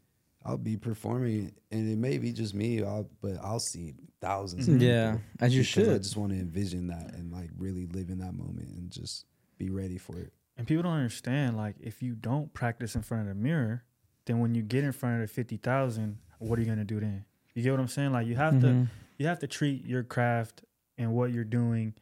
I'll 0.47 0.57
be 0.59 0.77
performing 0.77 1.53
and 1.71 1.91
it 1.91 1.99
may 1.99 2.19
be 2.19 2.33
just 2.33 2.55
me 2.55 2.83
I'll 2.83 3.09
but 3.21 3.37
I'll 3.43 3.61
see 3.61 3.95
thousands 4.21 4.69
of 4.69 4.81
Yeah, 4.81 5.13
people 5.13 5.23
as 5.41 5.55
you 5.57 5.63
should. 5.63 5.91
I 5.95 5.99
just 5.99 6.17
want 6.17 6.33
to 6.33 6.39
envision 6.39 6.87
that 6.87 7.15
and 7.15 7.33
like 7.33 7.51
really 7.59 7.87
live 7.87 8.09
in 8.11 8.19
that 8.19 8.33
moment 8.35 8.69
and 8.69 8.91
just 8.91 9.27
be 9.59 9.71
ready 9.71 9.99
for 9.99 10.19
it 10.19 10.33
And 10.57 10.67
people 10.67 10.83
don't 10.85 10.93
understand, 10.95 11.57
like, 11.57 11.77
if 11.81 12.03
you 12.03 12.15
don't 12.15 12.53
practice 12.55 12.95
in 12.95 13.03
front 13.03 13.29
of 13.29 13.29
the 13.29 13.35
mirror, 13.43 13.85
then 14.25 14.39
when 14.39 14.55
you 14.55 14.63
get 14.63 14.85
in 14.85 14.93
front 14.93 15.17
of 15.17 15.29
the 15.29 15.33
fifty 15.35 15.57
thousand, 15.59 16.19
what 16.39 16.59
are 16.59 16.63
you 16.63 16.69
gonna 16.69 16.85
do 16.85 16.99
then? 17.01 17.25
You 17.55 17.63
get 17.63 17.71
what 17.73 17.81
I'm 17.81 17.89
saying? 17.89 18.13
Like, 18.13 18.27
you 18.27 18.37
have 18.37 18.61
to 18.61 18.67
Mhm. 18.69 18.89
you 19.19 19.27
have 19.27 19.39
to 19.41 19.47
treat 19.47 19.85
your 19.87 20.03
craft 20.03 20.63
and 20.99 21.13
what 21.15 21.33
you're 21.33 21.45
doing 21.61 21.95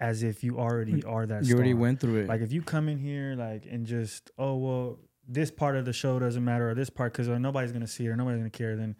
as 0.00 0.22
if 0.22 0.42
you 0.44 0.58
already 0.58 1.02
are 1.04 1.26
that. 1.26 1.44
You 1.44 1.54
already 1.54 1.74
went 1.74 2.00
through 2.00 2.16
it. 2.22 2.28
Like, 2.28 2.40
if 2.40 2.50
you 2.52 2.62
come 2.62 2.88
in 2.88 2.98
here 2.98 3.34
like 3.36 3.66
and 3.66 3.86
just, 3.86 4.30
oh 4.38 4.56
well, 4.56 4.98
this 5.28 5.50
part 5.50 5.76
of 5.76 5.84
the 5.84 5.92
show 5.92 6.18
doesn't 6.18 6.44
matter 6.44 6.70
or 6.70 6.74
this 6.74 6.90
part 6.90 7.12
because 7.12 7.28
uh, 7.28 7.38
nobody's 7.38 7.72
gonna 7.72 7.86
see 7.86 8.06
it 8.06 8.08
or 8.08 8.16
nobody's 8.16 8.38
gonna 8.38 8.50
care. 8.50 8.76
Then 8.76 8.96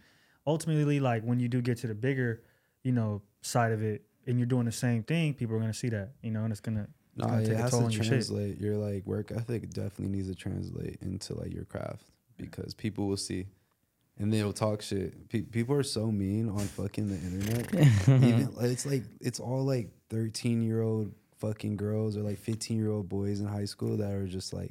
ultimately, 0.46 1.00
like 1.00 1.22
when 1.24 1.40
you 1.40 1.48
do 1.48 1.60
get 1.60 1.78
to 1.78 1.86
the 1.86 1.94
bigger, 1.94 2.42
you 2.84 2.92
know, 2.92 3.22
side 3.42 3.72
of 3.72 3.82
it, 3.82 4.02
and 4.26 4.38
you're 4.38 4.46
doing 4.46 4.66
the 4.66 4.72
same 4.72 5.02
thing, 5.02 5.34
people 5.34 5.56
are 5.56 5.60
gonna 5.60 5.74
see 5.74 5.88
that, 5.90 6.12
you 6.22 6.30
know, 6.30 6.44
and 6.44 6.52
it's 6.52 6.60
gonna 6.60 6.86
No, 7.16 7.26
gonna 7.26 7.42
it 7.42 7.46
take 7.48 7.58
a 7.58 7.62
has 7.62 7.70
toll 7.72 7.80
to 7.80 7.86
on 7.86 7.92
your 7.92 8.02
shit. 8.04 8.08
translate. 8.10 8.60
Your 8.60 8.76
like 8.76 9.06
work 9.06 9.32
ethic 9.32 9.70
definitely 9.70 10.08
needs 10.16 10.28
to 10.28 10.34
translate 10.34 10.98
into 11.02 11.34
like 11.34 11.52
your 11.52 11.64
craft 11.64 12.04
because 12.36 12.72
people 12.74 13.08
will 13.08 13.16
see, 13.16 13.46
and 14.18 14.32
they'll 14.32 14.52
talk 14.52 14.80
shit. 14.82 15.28
Pe- 15.28 15.42
people 15.42 15.74
are 15.74 15.82
so 15.82 16.10
mean 16.12 16.48
on 16.48 16.60
fucking 16.60 17.08
the 17.08 17.16
internet. 17.16 17.74
Even 18.22 18.52
it's 18.60 18.86
like 18.86 19.02
it's 19.20 19.40
all 19.40 19.64
like 19.64 19.90
thirteen 20.08 20.62
year 20.62 20.82
old 20.82 21.12
fucking 21.38 21.76
girls 21.76 22.16
or 22.16 22.22
like 22.22 22.38
fifteen 22.38 22.78
year 22.78 22.90
old 22.92 23.08
boys 23.08 23.40
in 23.40 23.46
high 23.46 23.64
school 23.64 23.96
that 23.96 24.12
are 24.12 24.26
just 24.28 24.52
like 24.52 24.70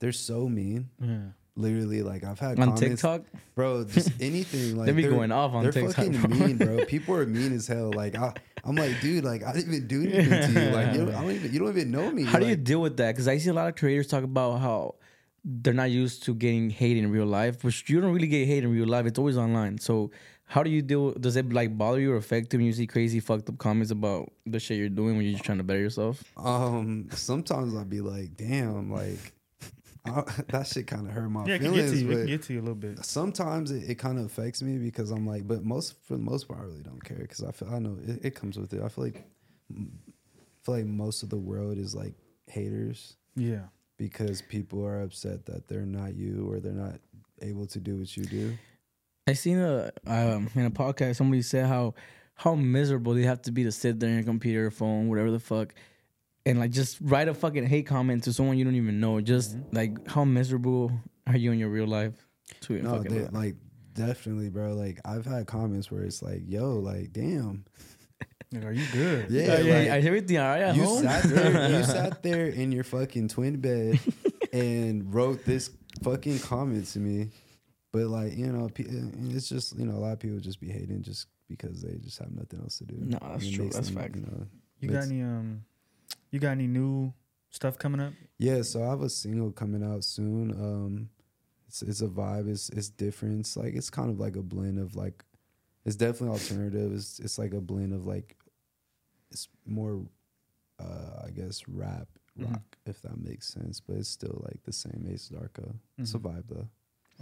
they're 0.00 0.12
so 0.12 0.48
mean. 0.48 0.90
yeah. 1.00 1.18
Literally, 1.56 2.02
like 2.02 2.24
I've 2.24 2.38
had 2.38 2.58
on 2.60 2.68
comments, 2.72 2.80
TikTok, 2.80 3.22
bro. 3.54 3.84
Just 3.84 4.12
anything 4.20 4.76
like 4.76 4.86
they 4.86 4.92
be 4.92 5.02
they're- 5.02 5.10
going 5.10 5.30
off 5.32 5.52
on 5.52 5.64
they're 5.64 5.72
TikTok. 5.72 5.96
fucking 5.96 6.20
bro. 6.20 6.46
mean, 6.46 6.56
bro. 6.56 6.84
People 6.86 7.16
are 7.16 7.26
mean 7.26 7.52
as 7.52 7.66
hell. 7.66 7.92
Like 7.92 8.16
I, 8.16 8.32
I'm 8.64 8.76
like, 8.76 8.98
dude, 9.00 9.24
like 9.24 9.44
I 9.44 9.52
didn't 9.52 9.74
even 9.74 9.86
do 9.88 10.02
anything 10.02 10.54
to 10.54 10.60
you. 10.60 10.70
Like 10.70 10.92
you 10.94 11.04
don't, 11.04 11.14
I 11.14 11.20
don't 11.20 11.30
even, 11.32 11.52
you 11.52 11.58
don't 11.58 11.68
even 11.70 11.90
know 11.90 12.10
me. 12.10 12.22
How 12.22 12.38
do 12.38 12.46
you 12.46 12.56
deal 12.56 12.80
with 12.80 12.96
that? 12.98 13.12
Because 13.12 13.28
I 13.28 13.36
see 13.38 13.50
a 13.50 13.52
lot 13.52 13.68
of 13.68 13.74
creators 13.76 14.06
talk 14.06 14.22
about 14.24 14.58
how 14.60 14.94
they're 15.44 15.74
not 15.74 15.90
used 15.90 16.22
to 16.24 16.34
getting 16.34 16.70
hate 16.70 16.96
in 16.96 17.10
real 17.10 17.26
life, 17.26 17.62
which 17.64 17.90
you 17.90 18.00
don't 18.00 18.12
really 18.14 18.28
get 18.28 18.46
hate 18.46 18.62
in 18.64 18.70
real 18.70 18.86
life. 18.88 19.04
It's 19.04 19.18
always 19.18 19.36
online. 19.36 19.78
So 19.78 20.12
how 20.44 20.62
do 20.62 20.70
you 20.70 20.80
deal? 20.82 21.12
Does 21.12 21.36
it 21.36 21.52
like 21.52 21.76
bother 21.76 22.00
you 22.00 22.12
or 22.12 22.16
affect 22.16 22.52
you 22.54 22.58
when 22.60 22.66
you 22.66 22.72
see 22.72 22.86
crazy 22.86 23.20
fucked 23.20 23.48
up 23.50 23.58
comments 23.58 23.90
about 23.90 24.30
the 24.46 24.60
shit 24.60 24.78
you're 24.78 24.88
doing 24.88 25.16
when 25.16 25.24
you're 25.26 25.32
just 25.34 25.44
trying 25.44 25.58
to 25.58 25.64
better 25.64 25.80
yourself? 25.80 26.22
Um, 26.38 27.08
sometimes 27.12 27.74
I'd 27.74 27.90
be 27.90 28.00
like, 28.00 28.36
damn, 28.36 28.90
like 28.90 29.32
I, 30.06 30.22
that 30.48 30.66
shit 30.66 30.86
kind 30.86 31.06
of 31.06 31.12
hurt 31.12 31.28
my 31.28 31.44
Yeah, 31.46 31.54
it 31.56 31.62
feelings. 31.62 31.90
to 31.92 31.98
you. 31.98 32.10
It 32.10 32.14
can 32.16 32.26
get 32.26 32.42
to 32.44 32.52
you 32.54 32.60
a 32.60 32.62
little 32.62 32.74
bit. 32.74 33.04
sometimes 33.04 33.70
it, 33.70 33.88
it 33.90 33.94
kind 33.96 34.18
of 34.18 34.24
affects 34.26 34.62
me 34.62 34.78
because 34.78 35.10
I'm 35.10 35.26
like, 35.26 35.46
but 35.46 35.64
most 35.64 35.94
for 36.06 36.14
the 36.14 36.22
most 36.22 36.48
part, 36.48 36.60
I 36.60 36.64
really 36.64 36.82
don't 36.82 37.02
care 37.04 37.18
because 37.18 37.42
I 37.42 37.52
feel 37.52 37.68
I 37.72 37.78
know 37.78 37.98
it, 38.06 38.20
it 38.24 38.34
comes 38.34 38.58
with 38.58 38.72
it. 38.72 38.82
I 38.82 38.88
feel 38.88 39.04
like 39.04 39.24
I 39.76 39.82
feel 40.64 40.74
like 40.76 40.86
most 40.86 41.22
of 41.22 41.28
the 41.30 41.38
world 41.38 41.78
is 41.78 41.94
like 41.94 42.14
haters 42.46 43.16
Yeah. 43.36 43.64
because 43.98 44.42
people 44.42 44.84
are 44.84 45.02
upset 45.02 45.46
that 45.46 45.68
they're 45.68 45.86
not 45.86 46.14
you 46.14 46.48
or 46.50 46.60
they're 46.60 46.72
not 46.72 46.98
able 47.42 47.66
to 47.66 47.78
do 47.80 47.96
what 47.98 48.16
you 48.16 48.24
do. 48.24 48.58
I 49.26 49.34
seen 49.34 49.58
a 49.58 49.92
um, 50.06 50.48
in 50.54 50.64
a 50.66 50.70
podcast 50.70 51.16
somebody 51.16 51.42
said 51.42 51.66
how 51.66 51.94
how 52.34 52.54
miserable 52.54 53.12
they 53.14 53.22
have 53.24 53.42
to 53.42 53.52
be 53.52 53.64
to 53.64 53.70
sit 53.72 54.00
there 54.00 54.10
in 54.10 54.18
a 54.18 54.22
computer 54.24 54.70
phone, 54.70 55.08
whatever 55.08 55.30
the 55.30 55.38
fuck, 55.38 55.74
and 56.46 56.58
like 56.58 56.70
just 56.70 56.98
write 57.00 57.28
a 57.28 57.34
fucking 57.34 57.66
hate 57.66 57.86
comment 57.86 58.24
to 58.24 58.32
someone 58.32 58.58
you 58.58 58.64
don't 58.64 58.74
even 58.76 59.00
know. 59.00 59.20
Just 59.20 59.56
like 59.72 60.06
how 60.08 60.24
miserable 60.24 60.90
are 61.26 61.36
you 61.36 61.52
in 61.52 61.58
your 61.58 61.68
real 61.68 61.86
life? 61.86 62.14
To 62.62 62.74
your 62.74 62.82
No, 62.82 62.96
fucking 62.96 63.12
they, 63.14 63.28
like 63.28 63.56
definitely, 63.94 64.48
bro. 64.50 64.74
Like 64.74 65.00
I've 65.04 65.26
had 65.26 65.46
comments 65.46 65.90
where 65.90 66.02
it's 66.02 66.22
like, 66.22 66.42
yo, 66.46 66.74
like 66.78 66.96
Like, 66.96 67.12
damn. 67.12 67.64
are 68.64 68.72
you 68.72 68.86
good? 68.92 69.30
Yeah, 69.30 69.42
yeah, 69.42 69.58
yeah, 69.60 69.90
like, 69.92 70.00
is 70.00 70.06
everything 70.06 70.38
all 70.38 70.48
right 70.48 70.62
at 70.62 70.74
you 70.76 70.82
home? 70.84 71.02
sat 71.02 71.22
there 71.24 71.70
you 71.70 71.84
sat 71.96 72.22
there 72.22 72.46
in 72.46 72.72
your 72.72 72.84
fucking 72.84 73.28
twin 73.28 73.60
bed 73.60 74.00
and 74.52 75.12
wrote 75.14 75.44
this 75.44 75.70
fucking 76.02 76.38
comment 76.40 76.86
to 76.86 76.98
me 76.98 77.28
but 77.92 78.06
like 78.06 78.36
you 78.36 78.46
know 78.46 78.68
it's 78.76 79.48
just 79.48 79.76
you 79.78 79.84
know 79.86 79.92
a 79.96 80.00
lot 80.00 80.12
of 80.12 80.18
people 80.18 80.38
just 80.40 80.60
be 80.60 80.68
hating 80.70 81.02
just 81.02 81.26
because 81.48 81.82
they 81.82 81.94
just 81.98 82.18
have 82.18 82.30
nothing 82.32 82.60
else 82.60 82.78
to 82.78 82.84
do 82.84 82.96
No, 82.98 83.18
that's 83.22 83.44
And 83.44 83.54
true. 83.54 83.68
That's 83.68 83.88
them, 83.90 83.96
fact. 83.96 84.16
you 84.16 84.22
know 84.22 84.46
You 84.80 84.88
got 84.88 85.04
any 85.04 85.22
um 85.22 85.62
you 86.30 86.38
got 86.38 86.50
any 86.50 86.66
new 86.66 87.12
stuff 87.50 87.78
coming 87.78 88.00
up? 88.00 88.12
yeah 88.38 88.62
so 88.62 88.82
i 88.82 88.88
have 88.88 89.02
a 89.02 89.10
single 89.10 89.50
coming 89.52 89.82
out 89.84 90.02
soon 90.04 90.50
um 90.52 91.08
it's, 91.68 91.82
it's 91.82 92.00
a 92.00 92.06
vibe 92.08 92.48
it's 92.50 92.68
it's 92.70 92.88
different 92.88 93.40
it's 93.40 93.56
like 93.56 93.74
it's 93.74 93.90
kind 93.90 94.10
of 94.10 94.18
like 94.18 94.36
a 94.36 94.42
blend 94.42 94.78
of 94.78 94.96
like 94.96 95.24
it's 95.84 95.96
definitely 95.96 96.28
alternative 96.38 96.92
it's 96.92 97.18
it's 97.20 97.38
like 97.38 97.52
a 97.52 97.60
blend 97.60 97.92
of 97.92 98.06
like 98.06 98.36
it's 99.30 99.48
more 99.66 100.00
uh 100.80 101.22
i 101.26 101.30
guess 101.30 101.62
rap 101.68 102.08
Mhm. 102.38 102.52
rock 102.52 102.62
if 102.86 103.02
that 103.02 103.18
makes 103.20 103.48
sense 103.48 103.80
but 103.80 103.96
it's 103.96 104.08
still 104.08 104.40
like 104.44 104.62
the 104.64 104.72
same 104.72 105.06
ace 105.10 105.28
darko 105.32 105.74
it's 105.98 106.14
a 106.14 106.18
Mhm. 106.18 106.22
vibe 106.22 106.44
though 106.48 106.68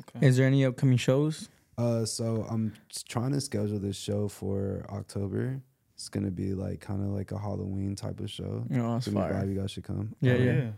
Okay. 0.00 0.24
Is 0.28 0.36
there 0.36 0.46
any 0.46 0.64
upcoming 0.64 0.96
shows? 0.98 1.48
uh 1.78 2.04
so 2.04 2.46
i'm 2.48 2.72
trying 3.08 3.32
to 3.32 3.40
schedule 3.40 3.78
this 3.80 3.96
show 3.96 4.28
for 4.28 4.84
october 4.90 5.60
it's 5.98 6.08
gonna 6.08 6.30
be 6.30 6.54
like 6.54 6.80
kind 6.80 7.02
of 7.02 7.08
like 7.08 7.32
a 7.32 7.38
halloween 7.38 7.96
type 7.96 8.20
of 8.20 8.30
show 8.30 8.64
No, 8.68 8.96
it's 8.96 9.06
that's 9.06 9.14
gonna 9.14 9.26
be 9.26 9.32
fire. 9.34 9.42
vibe. 9.44 9.52
you 9.54 9.60
guys 9.60 9.70
should 9.72 9.82
come 9.84 10.14
Yeah, 10.20 10.32
Oh, 10.32 10.36
yeah. 10.36 10.70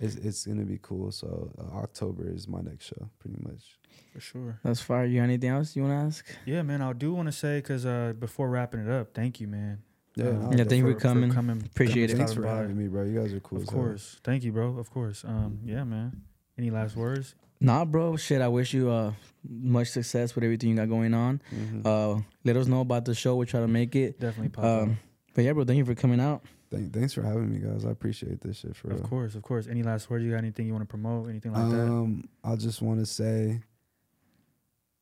it's, 0.00 0.16
it's 0.16 0.44
gonna 0.46 0.64
be 0.64 0.78
cool 0.82 1.12
so 1.12 1.52
uh, 1.56 1.76
october 1.78 2.28
is 2.28 2.48
my 2.48 2.60
next 2.60 2.86
show 2.86 3.08
pretty 3.20 3.38
much 3.42 3.78
for 4.12 4.20
sure. 4.20 4.58
That's 4.64 4.80
fire. 4.80 5.04
You 5.04 5.18
got 5.20 5.24
anything 5.24 5.50
else 5.50 5.76
you 5.76 5.82
want 5.82 5.92
to 5.92 6.06
ask? 6.06 6.26
Yeah, 6.46 6.62
man. 6.62 6.80
I 6.82 6.92
do 6.94 7.12
want 7.14 7.26
to 7.28 7.32
say 7.32 7.58
because 7.58 7.84
uh, 7.84 8.14
before 8.18 8.48
wrapping 8.48 8.80
it 8.80 8.90
up, 8.90 9.12
thank 9.14 9.40
you, 9.40 9.46
man. 9.46 9.82
Yeah, 10.14 10.24
Uh, 10.28 10.50
Yeah, 10.52 10.64
thank 10.64 10.84
you 10.84 10.92
for 10.94 10.98
coming. 10.98 11.28
For 11.30 11.36
coming. 11.36 11.62
Appreciate 11.64 12.08
coming 12.08 12.14
it. 12.14 12.16
Thanks 12.18 12.32
for 12.32 12.46
having 12.46 12.76
me, 12.78 12.88
bro. 12.88 13.04
You 13.04 13.20
guys 13.20 13.32
are 13.34 13.40
cool. 13.40 13.58
Of 13.58 13.64
as 13.64 13.70
hell. 13.70 13.78
course. 13.78 14.20
Thank 14.24 14.44
you, 14.44 14.52
bro. 14.52 14.78
Of 14.78 14.90
course. 14.90 15.22
Um, 15.24 15.60
yeah, 15.64 15.84
man. 15.84 16.22
Any 16.58 16.70
last 16.70 16.96
words? 16.96 17.34
Nah, 17.60 17.84
bro. 17.84 18.16
Shit, 18.16 18.40
I 18.42 18.48
wish 18.48 18.72
you 18.74 18.90
uh 18.90 19.12
much 19.48 19.88
success 19.88 20.34
with 20.34 20.44
everything 20.44 20.70
you 20.70 20.76
got 20.76 20.88
going 20.88 21.14
on. 21.14 21.40
Mhm. 21.54 21.86
Uh, 21.86 22.20
let 22.44 22.56
us 22.56 22.66
know 22.66 22.80
about 22.80 23.04
the 23.04 23.14
show. 23.14 23.36
We'll 23.36 23.46
try 23.46 23.60
to 23.60 23.68
make 23.68 23.94
it. 23.94 24.18
Definitely 24.18 24.48
pop 24.50 24.64
Um, 24.64 24.98
But 25.34 25.44
yeah, 25.44 25.52
bro, 25.52 25.64
thank 25.64 25.78
you 25.78 25.84
for 25.84 25.94
coming 25.94 26.18
out. 26.20 26.42
Thank, 26.70 26.92
thanks 26.92 27.12
for 27.12 27.22
having 27.22 27.52
me, 27.52 27.58
guys. 27.60 27.84
I 27.84 27.90
appreciate 27.90 28.40
this 28.40 28.56
shit 28.58 28.74
for 28.74 28.88
Of 28.90 29.00
real. 29.00 29.08
course, 29.08 29.34
of 29.36 29.42
course. 29.42 29.68
Any 29.68 29.82
last 29.84 30.10
words? 30.10 30.24
You 30.24 30.32
got 30.32 30.38
anything 30.38 30.66
you 30.66 30.72
want 30.72 30.82
to 30.82 30.88
promote? 30.88 31.28
Anything 31.28 31.52
like 31.52 31.70
that? 31.70 31.80
Um, 31.82 32.28
I 32.42 32.56
just 32.56 32.82
want 32.82 32.98
to 33.00 33.06
say, 33.06 33.60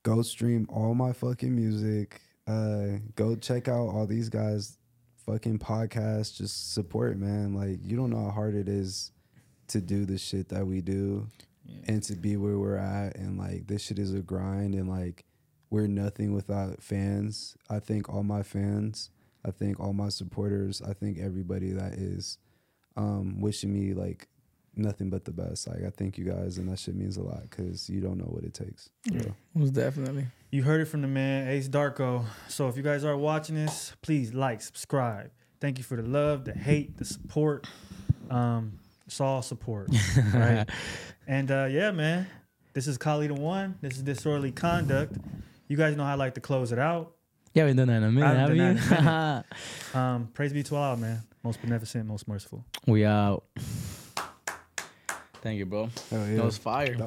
go 0.02 0.20
stream 0.22 0.66
all 0.68 0.94
my 0.94 1.12
fucking 1.12 1.54
music. 1.54 2.20
Uh, 2.46 2.98
go 3.16 3.34
check 3.36 3.68
out 3.68 3.88
all 3.88 4.06
these 4.06 4.28
guys' 4.28 4.76
fucking 5.24 5.58
podcasts. 5.58 6.36
Just 6.36 6.74
support, 6.74 7.16
man. 7.16 7.54
Like 7.54 7.78
you 7.82 7.96
don't 7.96 8.10
know 8.10 8.24
how 8.24 8.30
hard 8.30 8.54
it 8.54 8.68
is 8.68 9.10
to 9.68 9.80
do 9.80 10.04
the 10.04 10.18
shit 10.18 10.50
that 10.50 10.66
we 10.66 10.82
do 10.82 11.26
Yeah. 11.66 11.94
and 11.94 12.02
to 12.04 12.14
be 12.16 12.36
where 12.36 12.58
we're 12.58 12.76
at. 12.76 13.16
And 13.16 13.38
like 13.38 13.66
this 13.66 13.82
shit 13.82 13.98
is 13.98 14.12
a 14.14 14.20
grind, 14.20 14.74
and 14.74 14.88
like 14.88 15.24
we're 15.70 15.86
nothing 15.86 16.34
without 16.34 16.82
fans. 16.82 17.56
I 17.68 17.78
thank 17.80 18.08
all 18.08 18.22
my 18.22 18.42
fans. 18.42 19.10
I 19.44 19.50
thank 19.50 19.80
all 19.80 19.92
my 19.92 20.08
supporters. 20.08 20.80
I 20.80 20.92
thank 20.94 21.18
everybody 21.18 21.72
that 21.72 21.94
is 21.94 22.38
um, 22.96 23.40
wishing 23.40 23.72
me 23.72 23.92
like 23.92 24.28
nothing 24.76 25.10
but 25.10 25.24
the 25.24 25.32
best. 25.32 25.68
Like 25.68 25.84
I 25.84 25.90
thank 25.90 26.16
you 26.18 26.24
guys, 26.24 26.58
and 26.58 26.68
that 26.70 26.78
shit 26.78 26.94
means 26.94 27.16
a 27.16 27.22
lot 27.22 27.42
because 27.50 27.88
you 27.90 28.00
don't 28.00 28.18
know 28.18 28.24
what 28.24 28.44
it 28.44 28.54
takes. 28.54 28.90
Yeah, 29.10 29.20
real. 29.22 29.36
Most 29.54 29.74
definitely. 29.74 30.26
You 30.50 30.62
heard 30.62 30.80
it 30.80 30.86
from 30.86 31.02
the 31.02 31.08
man, 31.08 31.48
Ace 31.48 31.68
Darko. 31.68 32.24
So 32.48 32.68
if 32.68 32.76
you 32.76 32.82
guys 32.82 33.04
are 33.04 33.16
watching 33.16 33.56
this, 33.56 33.92
please 34.02 34.32
like, 34.32 34.62
subscribe. 34.62 35.30
Thank 35.60 35.78
you 35.78 35.84
for 35.84 35.96
the 35.96 36.02
love, 36.08 36.44
the 36.44 36.52
hate, 36.52 36.96
the 36.96 37.04
support. 37.04 37.66
Um, 38.30 38.78
it's 39.06 39.20
all 39.20 39.42
support, 39.42 39.88
right? 40.34 40.68
and 41.26 41.50
uh, 41.50 41.66
yeah, 41.70 41.90
man, 41.90 42.26
this 42.72 42.86
is 42.86 42.98
Kali 42.98 43.26
the 43.26 43.34
One. 43.34 43.76
This 43.80 43.96
is 43.96 44.02
Disorderly 44.02 44.52
Conduct. 44.52 45.16
You 45.68 45.76
guys 45.76 45.96
know 45.96 46.04
how 46.04 46.12
I 46.12 46.16
like 46.16 46.34
to 46.34 46.40
close 46.40 46.72
it 46.72 46.78
out. 46.78 47.14
Yeah, 47.54 47.66
we 47.66 47.72
done 47.74 47.88
that 47.88 47.98
in 47.98 48.04
a 48.04 48.10
minute, 48.10 48.26
I 48.26 48.34
haven't 48.34 48.76
have 48.76 49.44
you? 49.94 49.98
Um, 49.98 50.28
praise 50.34 50.52
be 50.52 50.62
to 50.64 50.76
Allah, 50.76 50.96
man. 50.96 51.22
Most 51.44 51.60
beneficent, 51.60 52.06
most 52.06 52.26
merciful. 52.26 52.64
we 52.86 53.04
out. 53.04 53.44
Thank 55.40 55.58
you, 55.58 55.66
bro. 55.66 55.90
Hell 56.10 56.26
yeah. 56.26 56.36
That 56.36 56.44
was 56.44 56.56
fire. 56.58 56.96
That 56.96 57.00